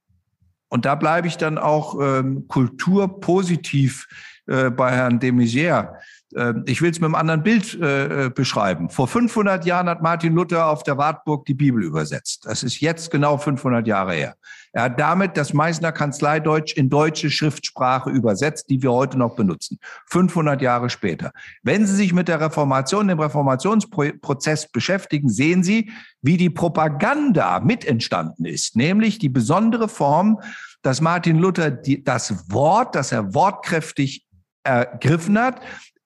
und 0.70 0.86
da 0.86 0.95
bleibe 0.95 1.28
ich 1.28 1.38
dann 1.38 1.57
auch 1.57 1.99
ähm, 2.01 2.47
kulturpositiv 2.47 4.07
äh, 4.47 4.70
bei 4.70 4.91
Herrn 4.91 5.20
de 5.20 5.32
Maizière. 5.32 5.95
Äh, 6.34 6.53
ich 6.65 6.82
will 6.82 6.91
es 6.91 6.99
mit 6.99 7.05
einem 7.05 7.15
anderen 7.15 7.43
Bild 7.43 7.79
äh, 7.82 8.25
äh 8.25 8.29
beschreiben. 8.29 8.89
Vor 8.89 9.07
500 9.07 9.65
Jahren 9.65 9.89
hat 9.89 10.01
Martin 10.01 10.34
Luther 10.34 10.67
auf 10.67 10.84
der 10.84 10.97
Wartburg 10.97 11.45
die 11.45 11.53
Bibel 11.53 11.84
übersetzt. 11.84 12.45
Das 12.45 12.63
ist 12.63 12.79
jetzt 12.79 13.11
genau 13.11 13.38
500 13.38 13.88
Jahre 13.88 14.13
her. 14.13 14.36
Er 14.73 14.84
hat 14.84 14.99
damit 14.99 15.36
das 15.36 15.53
Meißner 15.53 15.91
Kanzleideutsch 15.91 16.77
in 16.77 16.89
deutsche 16.89 17.29
Schriftsprache 17.29 18.09
übersetzt, 18.09 18.69
die 18.69 18.82
wir 18.82 18.91
heute 18.91 19.17
noch 19.17 19.36
benutzen. 19.36 19.79
500 20.07 20.61
Jahre 20.61 20.89
später. 20.89 21.32
Wenn 21.61 21.86
Sie 21.86 21.95
sich 21.95 22.13
mit 22.13 22.29
der 22.29 22.39
Reformation, 22.39 23.09
dem 23.09 23.19
Reformationsprozess 23.19 24.71
beschäftigen, 24.71 25.29
sehen 25.29 25.63
Sie, 25.63 25.91
wie 26.21 26.38
die 26.38 26.49
Propaganda 26.49 27.59
mit 27.59 27.84
entstanden 27.84 28.45
ist, 28.45 28.75
nämlich 28.77 29.19
die 29.19 29.29
besondere 29.29 29.89
Form 29.89 30.39
dass 30.82 31.01
Martin 31.01 31.38
Luther 31.38 31.71
die, 31.71 32.03
das 32.03 32.51
Wort, 32.51 32.95
das 32.95 33.11
er 33.11 33.34
wortkräftig 33.34 34.25
ergriffen 34.63 35.39
hat, 35.39 35.61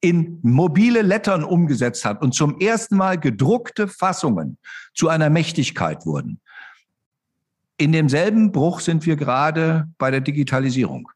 in 0.05 0.37
mobile 0.43 1.01
Lettern 1.01 1.43
umgesetzt 1.43 2.05
hat 2.05 2.21
und 2.21 2.35
zum 2.35 2.59
ersten 2.59 2.95
Mal 2.95 3.19
gedruckte 3.19 3.87
Fassungen 3.87 4.59
zu 4.93 5.09
einer 5.09 5.31
Mächtigkeit 5.31 6.05
wurden. 6.05 6.39
In 7.77 7.91
demselben 7.91 8.51
Bruch 8.51 8.81
sind 8.81 9.07
wir 9.07 9.15
gerade 9.15 9.87
bei 9.97 10.11
der 10.11 10.21
Digitalisierung. 10.21 11.09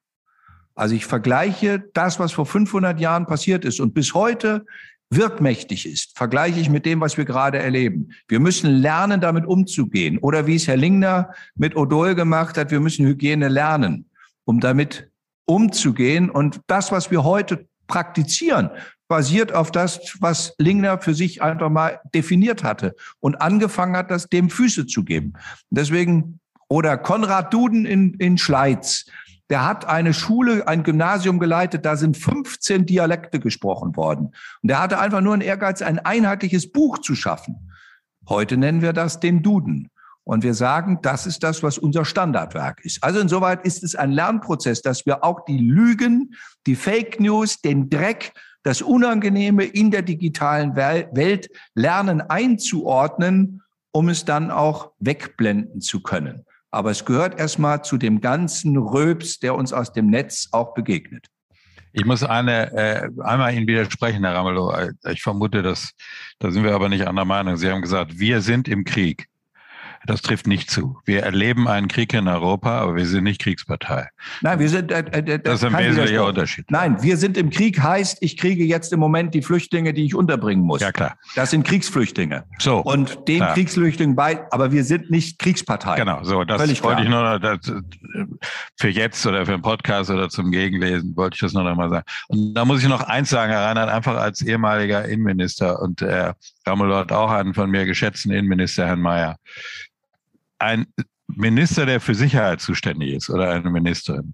Also 0.74 0.96
ich 0.96 1.06
vergleiche 1.06 1.84
das, 1.94 2.20
was 2.20 2.32
vor 2.32 2.48
500 2.48 3.00
Jahren 3.00 3.28
passiert 3.28 3.64
ist 3.64 3.80
und 3.80 3.94
bis 3.94 4.16
heute 4.16 4.66
wirkmächtig 5.12 5.86
ist, 5.86 6.18
vergleiche 6.18 6.60
ich 6.60 6.72
mit 6.72 6.88
dem, 6.88 7.00
was 7.00 7.16
wir 7.16 7.26
gerade 7.26 7.60
erleben. 7.60 8.10
Wir 8.28 8.40
müssen 8.40 8.72
lernen, 8.72 9.22
damit 9.22 9.46
umzugehen. 9.46 10.18
Oder 10.18 10.48
wie 10.48 10.56
es 10.56 10.68
Herr 10.68 10.78
Lingner 10.78 11.32
mit 11.54 11.76
Odol 11.76 12.16
gemacht 12.16 12.58
hat, 12.58 12.72
wir 12.72 12.80
müssen 12.80 13.06
Hygiene 13.06 13.50
lernen, 13.50 14.10
um 14.46 14.60
damit 14.60 15.12
umzugehen. 15.46 16.32
Und 16.32 16.62
das, 16.66 16.92
was 16.92 17.12
wir 17.12 17.24
heute 17.24 17.69
praktizieren, 17.90 18.70
basiert 19.10 19.54
auf 19.54 19.72
das, 19.72 20.16
was 20.22 20.54
Lingner 20.58 21.02
für 21.02 21.14
sich 21.14 21.42
einfach 21.42 21.70
mal 21.70 22.00
definiert 22.14 22.64
hatte 22.64 22.96
und 23.20 23.42
angefangen 23.42 23.98
hat, 23.98 24.10
das 24.10 24.30
dem 24.30 24.50
Füße 24.50 24.86
zu 24.86 25.04
geben. 25.04 25.34
Deswegen, 25.70 26.40
oder 26.70 26.98
Konrad 26.98 27.54
Duden 27.54 27.86
in, 27.86 28.14
in 28.14 28.38
Schleiz, 28.38 29.08
der 29.50 29.66
hat 29.66 29.86
eine 29.86 30.14
Schule, 30.14 30.68
ein 30.68 30.84
Gymnasium 30.84 31.40
geleitet, 31.40 31.84
da 31.84 31.96
sind 31.96 32.16
15 32.16 32.86
Dialekte 32.86 33.40
gesprochen 33.40 33.98
worden. 33.98 34.28
Und 34.62 34.70
der 34.70 34.80
hatte 34.80 35.00
einfach 35.00 35.22
nur 35.22 35.34
einen 35.34 35.42
Ehrgeiz, 35.42 35.82
ein 35.82 35.98
einheitliches 36.00 36.72
Buch 36.72 37.00
zu 37.00 37.16
schaffen. 37.16 37.72
Heute 38.28 38.58
nennen 38.58 38.84
wir 38.84 38.94
das 38.94 39.20
den 39.20 39.42
Duden. 39.42 39.90
Und 40.30 40.44
wir 40.44 40.54
sagen, 40.54 41.00
das 41.02 41.26
ist 41.26 41.42
das, 41.42 41.64
was 41.64 41.80
unser 41.80 42.06
Standardwerk 42.06 42.86
ist. 42.86 43.04
Also 43.04 43.20
insoweit 43.20 43.66
ist 43.66 43.84
es 43.84 43.96
ein 43.96 44.12
Lernprozess, 44.12 44.84
dass 44.84 45.08
wir 45.08 45.24
auch 45.24 45.44
die 45.46 45.58
Lügen, 45.58 46.36
die 46.68 46.76
Fake 46.76 47.20
News, 47.20 47.62
den 47.62 47.90
Dreck, 47.90 48.34
das 48.62 48.84
Unangenehme 48.84 49.64
in 49.64 49.90
der 49.90 50.04
digitalen 50.04 50.76
Welt 50.76 51.50
lernen 51.74 52.22
einzuordnen, 52.22 53.64
um 53.92 54.08
es 54.08 54.24
dann 54.24 54.52
auch 54.52 54.92
wegblenden 55.00 55.82
zu 55.82 56.04
können. 56.04 56.46
Aber 56.70 56.92
es 56.92 57.06
gehört 57.06 57.40
erstmal 57.40 57.84
zu 57.84 57.98
dem 57.98 58.22
ganzen 58.22 58.78
Röps, 58.78 59.40
der 59.40 59.56
uns 59.56 59.74
aus 59.74 59.94
dem 59.94 60.12
Netz 60.12 60.50
auch 60.52 60.76
begegnet. 60.76 61.26
Ich 61.92 62.06
muss 62.06 62.22
eine, 62.22 62.72
äh, 62.74 63.10
einmal 63.24 63.56
Ihnen 63.56 63.66
widersprechen, 63.66 64.24
Herr 64.24 64.36
Ramelow. 64.36 64.92
Ich 65.12 65.24
vermute, 65.24 65.64
dass, 65.64 65.90
da 66.38 66.52
sind 66.52 66.64
wir 66.64 66.76
aber 66.76 66.88
nicht 66.88 67.08
anderer 67.08 67.26
Meinung. 67.26 67.58
Sie 67.58 67.68
haben 67.68 67.82
gesagt, 67.82 68.20
wir 68.20 68.42
sind 68.42 68.68
im 68.68 68.84
Krieg. 68.84 69.28
Das 70.06 70.22
trifft 70.22 70.48
nicht 70.48 70.72
zu. 70.72 70.98
Wir 71.06 71.24
erleben 71.24 71.68
einen 71.68 71.88
Krieg 71.88 72.14
in 72.14 72.28
Europa, 72.28 72.80
aber 72.80 72.96
wir 72.96 73.06
sind 73.06 73.24
nicht 73.24 73.42
Kriegspartei. 73.42 74.10
Nein, 74.42 74.60
wir 74.60 74.70
sind. 74.70 74.92
Äh, 74.92 75.00
äh, 75.12 75.40
das 75.40 75.56
ist 75.56 75.66
ein 75.66 75.78
wesentlicher 75.78 76.26
Unterschied. 76.26 76.70
Nein, 76.72 77.02
wir 77.02 77.18
sind 77.18 77.38
im 77.38 77.50
Krieg 77.50 77.82
heißt, 77.82 78.20
ich 78.22 78.38
kriege 78.38 78.64
jetzt 78.64 78.94
im 78.94 79.00
Moment 79.00 79.34
die 79.34 79.42
Flüchtlinge, 79.42 79.94
die 79.94 80.06
ich 80.06 80.16
unterbringen 80.16 80.64
muss. 80.64 80.82
Ja 80.82 80.92
klar. 80.92 81.18
Das 81.36 81.52
sind 81.52 81.66
Kriegsflüchtlinge. 81.66 82.46
So. 82.60 82.80
Und 82.80 83.28
den 83.28 83.38
klar. 83.38 83.54
Kriegsflüchtlingen 83.54 84.16
bei, 84.16 84.46
aber 84.52 84.72
wir 84.72 84.84
sind 84.84 85.10
nicht 85.12 85.40
Kriegspartei. 85.40 85.96
Genau. 85.96 86.24
So, 86.24 86.44
das 86.44 86.62
Völlig 86.62 86.84
wollte 86.84 87.04
klar. 87.04 87.40
ich 87.40 87.42
nur 87.42 87.58
das, 87.58 87.74
für 88.78 88.90
jetzt 88.90 89.26
oder 89.26 89.46
für 89.46 89.54
einen 89.54 89.62
Podcast 89.62 90.10
oder 90.10 90.30
zum 90.30 90.52
Gegenlesen 90.52 91.16
wollte 91.16 91.36
ich 91.36 91.42
das 91.42 91.54
nur 91.54 91.64
noch 91.64 91.76
mal 91.76 91.90
sagen. 91.90 92.06
Und 92.28 92.54
da 92.54 92.66
muss 92.66 92.82
ich 92.82 92.88
noch 92.88 93.02
eins 93.02 93.30
sagen, 93.30 93.52
Herr 93.52 93.66
Reinhardt, 93.66 93.90
einfach 93.90 94.16
als 94.16 94.42
ehemaliger 94.42 95.06
Innenminister 95.06 95.82
und 95.82 96.02
Herr 96.02 96.36
Ramelow 96.66 96.96
hat 96.96 97.12
auch 97.12 97.32
einen 97.32 97.54
von 97.54 97.70
mir 97.70 97.86
geschätzten 97.86 98.32
Innenminister, 98.32 98.86
Herrn 98.86 99.02
Mayer 99.02 99.38
ein 100.60 100.88
Minister, 101.28 101.86
der 101.86 102.02
für 102.02 102.16
Sicherheit 102.16 102.62
zuständig 102.62 103.14
ist 103.14 103.30
oder 103.30 103.52
eine 103.52 103.70
Ministerin, 103.70 104.34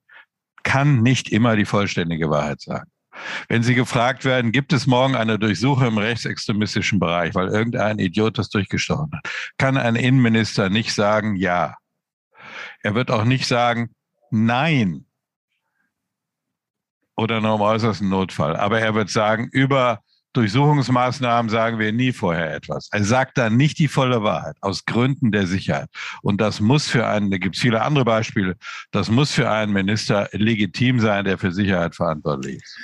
kann 0.64 1.02
nicht 1.02 1.32
immer 1.32 1.56
die 1.56 1.66
vollständige 1.66 2.30
Wahrheit 2.30 2.62
sagen. 2.62 2.90
Wenn 3.48 3.64
Sie 3.64 3.76
gefragt 3.76 4.26
werden, 4.26 4.52
gibt 4.52 4.74
es 4.74 4.88
morgen 4.88 5.16
eine 5.16 5.40
Durchsuchung 5.40 5.88
im 5.88 5.98
rechtsextremistischen 5.98 7.00
Bereich, 7.00 7.34
weil 7.34 7.48
irgendein 7.48 8.00
Idiot 8.00 8.38
das 8.38 8.50
durchgestochen 8.50 9.12
hat, 9.14 9.30
kann 9.58 9.78
ein 9.78 9.96
Innenminister 9.96 10.70
nicht 10.70 10.94
sagen 10.94 11.36
ja. 11.36 11.76
Er 12.82 12.96
wird 12.96 13.12
auch 13.12 13.24
nicht 13.24 13.48
sagen 13.48 13.92
nein 14.32 15.06
oder 17.16 17.40
nur 17.42 17.56
im 17.56 17.62
äußersten 17.62 18.10
Notfall. 18.10 18.56
Aber 18.56 18.80
er 18.80 18.94
wird 18.96 19.10
sagen, 19.10 19.48
über 19.52 20.02
Durchsuchungsmaßnahmen 20.36 21.50
sagen 21.50 21.80
wir 21.80 21.92
nie 21.92 22.12
vorher 22.12 22.54
etwas. 22.54 22.90
Er 22.92 23.04
sagt 23.04 23.38
dann 23.38 23.58
nicht 23.58 23.80
die 23.80 23.88
volle 23.88 24.24
Wahrheit 24.24 24.56
aus 24.62 24.86
Gründen 24.86 25.32
der 25.32 25.48
Sicherheit. 25.48 25.90
Und 26.22 26.42
das 26.42 26.60
muss 26.60 26.88
für 26.88 27.08
einen, 27.08 27.32
da 27.32 27.38
gibt 27.38 27.56
es 27.56 27.62
viele 27.62 27.82
andere 27.82 28.06
Beispiele, 28.06 28.56
das 28.92 29.10
muss 29.10 29.32
für 29.32 29.50
einen 29.50 29.74
Minister 29.74 30.30
legitim 30.32 31.00
sein, 31.00 31.26
der 31.26 31.38
für 31.38 31.52
Sicherheit 31.52 31.96
verantwortlich 31.96 32.58
ist. 32.58 32.78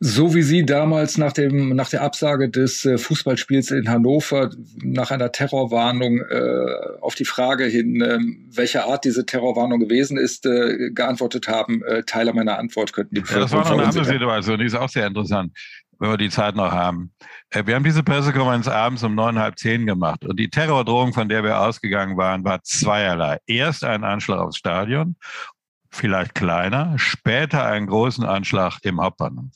So 0.00 0.34
wie 0.34 0.42
Sie 0.42 0.66
damals 0.66 1.18
nach, 1.18 1.32
dem, 1.32 1.74
nach 1.76 1.88
der 1.88 2.02
Absage 2.02 2.50
des 2.50 2.84
äh, 2.84 2.98
Fußballspiels 2.98 3.70
in 3.70 3.88
Hannover 3.88 4.50
nach 4.82 5.10
einer 5.10 5.32
Terrorwarnung 5.32 6.20
äh, 6.20 7.00
auf 7.00 7.14
die 7.14 7.24
Frage 7.24 7.64
hin, 7.64 8.02
äh, 8.02 8.18
welcher 8.54 8.86
Art 8.86 9.04
diese 9.04 9.24
Terrorwarnung 9.24 9.80
gewesen 9.80 10.18
ist, 10.18 10.44
äh, 10.46 10.90
geantwortet 10.90 11.48
haben, 11.48 11.82
äh, 11.84 12.02
Teile 12.02 12.34
meiner 12.34 12.58
Antwort 12.58 12.92
könnten 12.92 13.14
die 13.14 13.20
ja, 13.22 13.38
Das 13.38 13.52
war 13.52 13.60
noch 13.60 13.70
eine 13.70 13.84
andere 13.84 14.04
Situation, 14.04 14.58
die 14.58 14.66
ist 14.66 14.74
auch 14.74 14.88
sehr 14.90 15.06
interessant 15.06 15.52
wenn 15.98 16.10
wir 16.10 16.16
die 16.16 16.30
Zeit 16.30 16.56
noch 16.56 16.72
haben. 16.72 17.12
Äh, 17.50 17.66
wir 17.66 17.74
haben 17.74 17.84
diese 17.84 18.02
Pressekonferenz 18.02 18.68
abends 18.68 19.02
um 19.02 19.14
neun, 19.14 19.38
halb 19.38 19.58
zehn 19.58 19.86
gemacht. 19.86 20.24
Und 20.24 20.38
die 20.38 20.50
Terrordrohung, 20.50 21.12
von 21.12 21.28
der 21.28 21.42
wir 21.44 21.60
ausgegangen 21.60 22.16
waren, 22.16 22.44
war 22.44 22.62
zweierlei. 22.62 23.38
Erst 23.46 23.84
ein 23.84 24.04
Anschlag 24.04 24.40
aufs 24.40 24.56
Stadion, 24.56 25.16
vielleicht 25.90 26.34
kleiner, 26.34 26.98
später 26.98 27.64
einen 27.64 27.86
großen 27.86 28.24
Anschlag 28.24 28.78
im 28.82 29.00
Hauptbahnhof. 29.00 29.52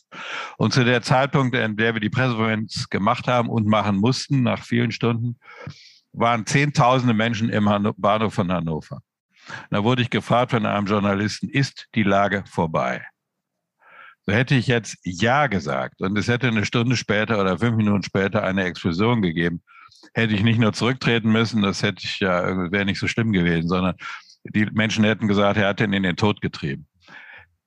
Und 0.57 0.73
zu 0.73 0.85
der 0.85 1.03
Zeitpunkt, 1.03 1.55
in 1.57 1.77
der 1.77 1.95
wir 1.95 2.01
die 2.01 2.11
Pressekonferenz 2.11 2.89
gemacht 2.89 3.27
haben 3.27 3.49
und 3.49 3.67
machen 3.67 3.97
mussten, 3.97 4.43
nach 4.43 4.63
vielen 4.63 4.93
Stunden, 4.93 5.39
waren 6.13 6.47
Zehntausende 6.47 7.15
Menschen 7.15 7.51
im 7.51 7.69
Bahnhof 7.97 8.35
von 8.35 8.51
Hannover. 8.53 9.01
Da 9.71 9.83
wurde 9.83 10.03
ich 10.03 10.11
gefragt 10.11 10.51
von 10.51 10.67
einem 10.67 10.87
Journalisten, 10.87 11.49
ist 11.49 11.89
die 11.95 12.03
Lage 12.03 12.45
vorbei? 12.47 13.05
Hätte 14.29 14.55
ich 14.55 14.67
jetzt 14.67 14.99
Ja 15.05 15.47
gesagt 15.47 16.01
und 16.01 16.17
es 16.19 16.29
hätte 16.29 16.49
eine 16.49 16.65
Stunde 16.65 16.97
später 16.97 17.41
oder 17.41 17.59
fünf 17.59 17.77
Minuten 17.77 18.03
später 18.03 18.45
eine 18.45 18.65
Explosion 18.65 19.23
gegeben, 19.23 19.63
hätte 20.15 20.35
ich 20.35 20.43
nicht 20.43 20.59
nur 20.59 20.73
zurücktreten 20.73 21.31
müssen, 21.31 21.63
das 21.63 21.83
hätte 21.83 22.05
ich 22.05 22.21
ja, 22.21 22.71
wäre 22.71 22.85
nicht 22.85 23.01
so 23.01 23.09
schlimm 23.09 23.33
gewesen, 23.33 23.69
sondern 23.69 23.95
die 24.45 24.67
Menschen 24.67 25.05
hätten 25.05 25.29
gesagt, 25.29 25.59
er 25.59 25.69
hat 25.69 25.81
den 25.81 25.93
in 25.93 26.03
den 26.03 26.17
Tod 26.17 26.41
getrieben. 26.41 26.87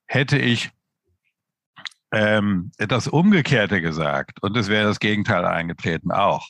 Hätte 0.08 0.38
ich 0.38 0.70
ähm, 2.12 2.72
etwas 2.78 3.08
Umgekehrte 3.08 3.82
gesagt 3.82 4.42
und 4.42 4.56
es 4.58 4.68
wäre 4.68 4.88
das 4.88 5.00
Gegenteil 5.00 5.46
eingetreten 5.46 6.12
auch. 6.12 6.48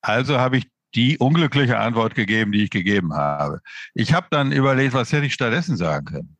Also 0.00 0.38
habe 0.38 0.58
ich 0.58 0.68
die 0.94 1.18
unglückliche 1.18 1.78
Antwort 1.78 2.14
gegeben, 2.14 2.52
die 2.52 2.64
ich 2.64 2.70
gegeben 2.70 3.14
habe. 3.14 3.60
Ich 3.94 4.12
habe 4.14 4.26
dann 4.30 4.52
überlegt, 4.52 4.94
was 4.94 5.12
hätte 5.12 5.26
ich 5.26 5.34
stattdessen 5.34 5.76
sagen 5.76 6.06
können. 6.06 6.37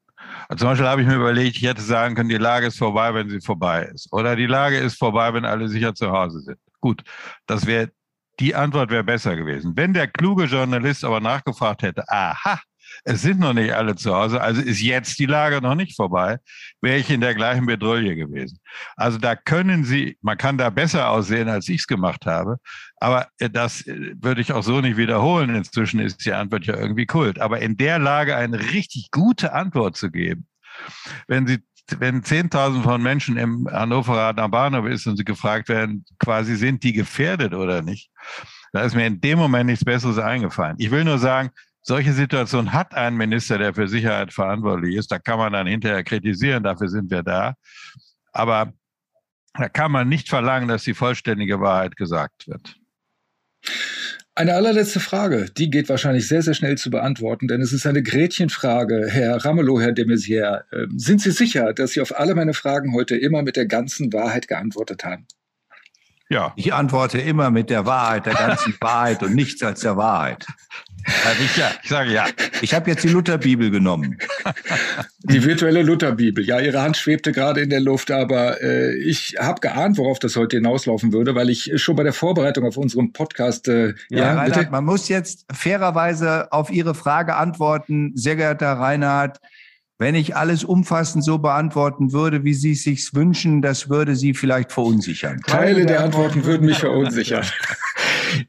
Also 0.49 0.63
zum 0.63 0.71
Beispiel 0.71 0.87
habe 0.87 1.03
ich 1.03 1.07
mir 1.07 1.17
überlegt, 1.17 1.57
ich 1.57 1.63
hätte 1.63 1.83
sagen 1.83 2.15
können, 2.15 2.31
die 2.31 2.37
Lage 2.39 2.67
ist 2.69 2.79
vorbei, 2.79 3.13
wenn 3.13 3.29
sie 3.29 3.41
vorbei 3.41 3.85
ist. 3.95 4.11
Oder 4.13 4.35
die 4.35 4.47
Lage 4.47 4.79
ist 4.79 4.99
vorbei, 4.99 5.33
wenn 5.35 5.45
alle 5.45 5.69
sicher 5.69 5.95
zu 5.95 6.11
Hause 6.11 6.41
sind. 6.41 6.59
Gut, 6.81 7.03
das 7.47 7.67
wäre, 7.67 7.91
die 8.41 8.55
Antwort 8.55 8.91
wäre 8.91 9.05
besser 9.05 9.37
gewesen. 9.37 9.77
Wenn 9.77 9.93
der 9.93 10.09
kluge 10.09 10.45
Journalist 10.45 11.05
aber 11.05 11.21
nachgefragt 11.21 11.83
hätte, 11.83 12.09
aha, 12.09 12.61
es 13.09 13.23
sind 13.23 13.41
noch 13.41 13.55
nicht 13.55 13.73
alle 13.73 13.97
zu 13.97 14.15
Hause, 14.15 14.41
also 14.41 14.61
ist 14.61 14.83
jetzt 14.83 15.19
die 15.19 15.25
Lage 15.25 15.63
noch 15.63 15.75
nicht 15.75 15.97
vorbei, 15.97 16.39
wäre 16.83 16.99
ich 16.99 17.09
in 17.09 17.23
der 17.23 17.35
gleichen 17.35 17.65
Bedrohung 17.65 18.05
gewesen. 18.05 18.59
Also 18.97 19.17
da 19.17 19.35
können 19.35 19.85
Sie, 19.85 20.19
man 20.21 20.37
kann 20.37 20.59
da 20.59 20.69
besser 20.69 21.09
aussehen, 21.09 21.49
als 21.49 21.71
ich 21.71 21.81
es 21.81 21.87
gemacht 21.87 22.27
habe, 22.27 22.59
aber 22.97 23.29
äh, 23.39 23.49
das 23.49 23.87
äh, 23.87 24.15
würde 24.21 24.43
ich 24.43 24.53
auch 24.53 24.63
so 24.63 24.83
nicht 24.83 24.99
wiederholen. 24.99 25.55
Inzwischen 25.55 26.01
ist 26.01 26.25
die 26.27 26.35
Antwort 26.35 26.67
ja 26.67 26.77
irgendwie 26.77 27.07
Kult. 27.07 27.41
Aber 27.41 27.61
in 27.61 27.79
der 27.79 27.99
Lage 27.99 28.37
eine 28.37 28.61
richtig 28.73 29.11
gute 29.11 29.55
Antwort 29.55 29.97
zu 29.97 30.11
geben, 30.11 30.47
wenn 31.27 31.47
Sie 31.47 31.59
wenn 31.99 32.21
10.000 32.21 32.83
von 32.83 33.03
Menschen 33.03 33.39
im 33.39 33.67
Hannoveraner 33.73 34.51
Bahnhof 34.51 34.85
ist 34.85 35.07
und 35.07 35.17
sie 35.17 35.25
gefragt 35.25 35.71
werden, 35.71 36.05
quasi 36.19 36.55
sind 36.55 36.83
die 36.83 36.93
gefährdet 36.93 37.55
oder 37.55 37.81
nicht, 37.81 38.11
da 38.75 38.83
ist 38.83 38.95
mir 38.95 39.07
in 39.07 39.23
dem 39.23 39.39
Moment 39.39 39.71
nichts 39.71 39.87
Besseres 39.87 40.19
eingefallen. 40.19 40.77
Ich 40.79 40.91
will 40.91 41.05
nur 41.05 41.17
sagen, 41.17 41.49
solche 41.89 42.13
Situation 42.13 42.73
hat 42.73 42.95
ein 42.95 43.17
Minister, 43.17 43.59
der 43.59 43.75
für 43.75 43.89
Sicherheit 43.89 44.33
verantwortlich 44.33 44.95
ist. 44.95 45.11
Da 45.11 45.19
kann 45.19 45.39
man 45.39 45.55
dann 45.55 45.67
hinterher 45.67 46.05
kritisieren, 46.05 46.63
dafür 46.63 46.89
sind 46.89 47.11
wir 47.11 47.23
da. 47.23 47.55
Aber 48.33 48.75
da 49.55 49.69
kann 49.69 49.91
man 49.91 50.09
nicht 50.09 50.29
verlangen, 50.29 50.69
dass 50.69 50.85
die 50.85 50.95
vollständige 50.95 51.61
Wahrheit 51.61 51.97
gesagt 51.97 52.47
wird. 52.47 52.77
Eine 54.35 54.55
allerletzte 54.55 55.01
Frage, 55.01 55.47
die 55.51 55.69
geht 55.69 55.89
wahrscheinlich 55.89 56.29
sehr, 56.29 56.43
sehr 56.43 56.55
schnell 56.55 56.79
zu 56.79 56.91
beantworten, 56.91 57.49
denn 57.49 57.61
es 57.61 57.73
ist 57.73 57.87
eine 57.87 58.05
Gretchenfrage. 58.05 59.09
Herr 59.09 59.45
Ramelow, 59.45 59.81
Herr 59.81 59.93
de 59.93 60.05
Maizière, 60.05 60.63
ähm, 60.73 60.97
sind 60.97 61.23
Sie 61.23 61.33
sicher, 61.33 61.73
dass 61.73 61.93
Sie 61.93 62.01
auf 62.01 62.17
alle 62.17 62.37
meine 62.37 62.55
Fragen 62.55 62.95
heute 62.95 63.17
immer 63.17 63.43
mit 63.43 63.57
der 63.57 63.67
ganzen 63.67 64.13
Wahrheit 64.13 64.47
geantwortet 64.47 65.05
haben? 65.05 65.27
Ja. 66.29 66.53
Ich 66.57 66.73
antworte 66.73 67.19
immer 67.19 67.51
mit 67.51 67.71
der 67.71 67.87
Wahrheit, 67.87 68.27
der 68.27 68.35
ganzen 68.35 68.77
Wahrheit 68.81 69.23
und 69.23 69.35
nichts 69.35 69.63
als 69.63 69.81
der 69.81 69.97
Wahrheit. 69.97 70.47
Also 71.05 71.43
ich, 71.43 71.57
ja, 71.57 71.71
ich 71.83 71.89
sage 71.89 72.13
ja. 72.13 72.27
Ich 72.61 72.75
habe 72.75 72.91
jetzt 72.91 73.05
die 73.05 73.09
Lutherbibel 73.09 73.71
genommen. 73.71 74.19
Die 75.23 75.45
virtuelle 75.45 75.83
Lutherbibel. 75.83 76.45
Ja, 76.45 76.61
Ihre 76.61 76.83
Hand 76.83 76.97
schwebte 76.97 77.33
gerade 77.33 77.61
in 77.61 77.71
der 77.71 77.81
Luft, 77.81 78.11
aber 78.11 78.61
äh, 78.63 78.95
ich 78.97 79.37
habe 79.39 79.61
geahnt, 79.61 79.99
worauf 79.99 80.19
das 80.19 80.37
heute 80.37 80.57
hinauslaufen 80.57 81.13
würde, 81.13 81.35
weil 81.35 81.51
ich 81.51 81.73
schon 81.77 81.97
bei 81.97 82.03
der 82.03 82.13
Vorbereitung 82.13 82.65
auf 82.67 82.77
unserem 82.77 83.13
Podcast. 83.13 83.69
Äh, 83.69 83.95
ja, 84.11 84.19
ja 84.19 84.35
Reinhard, 84.35 84.71
man 84.71 84.85
muss 84.85 85.09
jetzt 85.09 85.47
fairerweise 85.53 86.53
auf 86.53 86.71
Ihre 86.71 86.95
Frage 86.95 87.37
antworten, 87.37 88.13
sehr 88.15 88.37
geehrter 88.37 88.73
Reinhard. 88.73 89.39
Wenn 90.01 90.15
ich 90.15 90.37
alles 90.37 90.63
umfassend 90.63 91.25
so 91.25 91.39
beantworten 91.39 92.13
würde, 92.13 92.45
wie 92.45 92.55
Sie 92.55 92.73
es 92.73 92.85
sich 92.85 93.13
wünschen, 93.15 93.63
das 93.63 93.89
würde 93.91 94.15
Sie 94.15 94.33
vielleicht 94.33 94.71
verunsichern. 94.71 95.41
Teile 95.45 95.87
der 95.87 96.05
Antworten 96.05 96.45
würden 96.45 96.67
mich 96.67 96.79
verunsichern. 96.79 97.45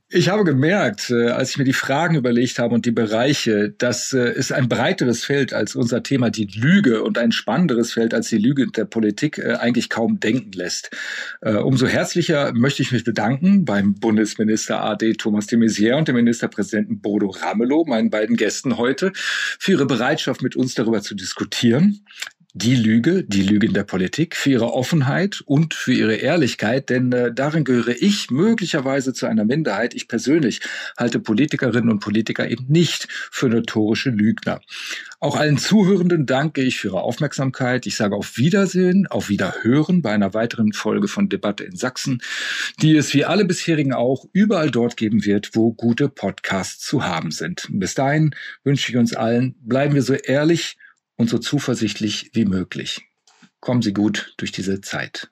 Ich 0.10 0.30
habe 0.30 0.44
gemerkt, 0.44 1.12
äh, 1.12 1.30
als 1.30 1.52
ich 1.52 1.58
mir 1.58 1.66
die 1.66 1.74
Fragen 1.74 2.16
überlegt 2.16 2.58
habe 2.58 2.74
und 2.74 2.86
die 2.86 2.92
Bereiche, 2.92 3.70
dass 3.70 4.12
äh, 4.14 4.20
es 4.20 4.52
ein 4.52 4.68
breiteres 4.68 5.24
Feld 5.24 5.54
als 5.54 5.76
unser 5.76 6.02
Thema 6.02 6.30
die 6.30 6.46
Lüge 6.46 7.04
und 7.04 7.18
ein 7.18 7.32
spannenderes 7.32 7.94
Feld 7.94 8.14
als 8.14 8.30
die 8.30 8.38
Lüge 8.38 8.68
der 8.68 8.86
Politik 8.86 9.38
äh, 9.38 9.54
eigentlich 9.54 9.90
kaum 9.90 10.20
denken 10.20 10.52
lässt. 10.54 10.92
Umso 11.42 11.88
herzlicher 11.88 12.54
möchte 12.54 12.82
ich 12.82 12.92
mich 12.92 13.04
bedanken 13.04 13.66
beim 13.66 13.96
Bundesminister 13.96 14.84
AD 14.84 15.14
Thomas 15.14 15.48
de 15.48 15.60
Maizière 15.60 15.98
und 15.98 16.08
dem 16.08 16.16
Ministerpräsidenten 16.16 17.02
Bodo 17.02 17.30
Ramelow, 17.30 17.86
meinen 17.86 18.10
beiden 18.10 18.36
Gästen 18.36 18.78
heute, 18.78 19.12
für 19.14 19.72
ihre 19.72 19.86
Bereitschaft, 19.86 20.42
mit 20.42 20.56
uns 20.56 20.74
darüber 20.74 21.02
zu 21.02 21.16
diskutieren 21.16 22.02
die 22.62 22.76
Lüge, 22.76 23.24
die 23.24 23.44
Lüge 23.44 23.68
in 23.68 23.74
der 23.74 23.86
Politik, 23.86 24.36
für 24.36 24.50
ihre 24.50 24.74
Offenheit 24.74 25.42
und 25.46 25.74
für 25.74 25.94
ihre 25.94 26.16
Ehrlichkeit, 26.16 26.90
denn 26.90 27.12
äh, 27.14 27.34
darin 27.34 27.64
gehöre 27.64 27.96
ich 28.02 28.32
möglicherweise 28.32 29.14
zu 29.14 29.28
einer 29.28 29.46
Minderheit. 29.46 29.94
Ich 29.94 30.10
persönlich 30.10 30.60
halte 30.98 31.20
Politikerinnen 31.20 31.90
und 31.90 32.00
Politiker 32.00 32.50
eben 32.50 32.66
nicht 32.68 33.08
für 33.10 33.48
notorische 33.48 34.10
Lügner. 34.10 34.60
Auch 35.22 35.38
allen 35.38 35.58
Zuhörenden 35.58 36.26
danke 36.26 36.62
ich 36.62 36.80
für 36.80 36.90
ihre 36.90 37.02
Aufmerksamkeit. 37.02 37.86
Ich 37.86 37.96
sage 37.96 38.16
auf 38.16 38.38
Wiedersehen, 38.38 39.08
auf 39.08 39.30
Wiederhören 39.30 40.02
bei 40.02 40.12
einer 40.12 40.34
weiteren 40.34 40.74
Folge 40.74 41.08
von 41.08 41.30
Debatte 41.30 41.64
in 41.64 41.78
Sachsen, 41.78 42.22
die 42.82 42.96
es 42.96 43.14
wie 43.14 43.24
alle 43.24 43.46
bisherigen 43.46 43.94
auch 43.94 44.26
überall 44.34 44.70
dort 44.70 44.98
geben 44.98 45.24
wird, 45.24 45.52
wo 45.54 45.72
gute 45.72 46.10
Podcasts 46.10 46.86
zu 46.86 47.06
haben 47.06 47.32
sind. 47.32 47.68
Bis 47.72 47.94
dahin 47.94 48.36
wünsche 48.66 48.92
ich 48.92 48.98
uns 48.98 49.14
allen, 49.14 49.56
bleiben 49.62 49.96
wir 49.96 50.04
so 50.04 50.14
ehrlich 50.14 50.78
und 51.20 51.30
so 51.30 51.38
zuversichtlich 51.38 52.32
wie 52.34 52.46
möglich. 52.46 53.02
Kommen 53.60 53.82
Sie 53.82 53.92
gut 53.94 54.34
durch 54.38 54.54
diese 54.54 54.80
Zeit. 54.80 55.30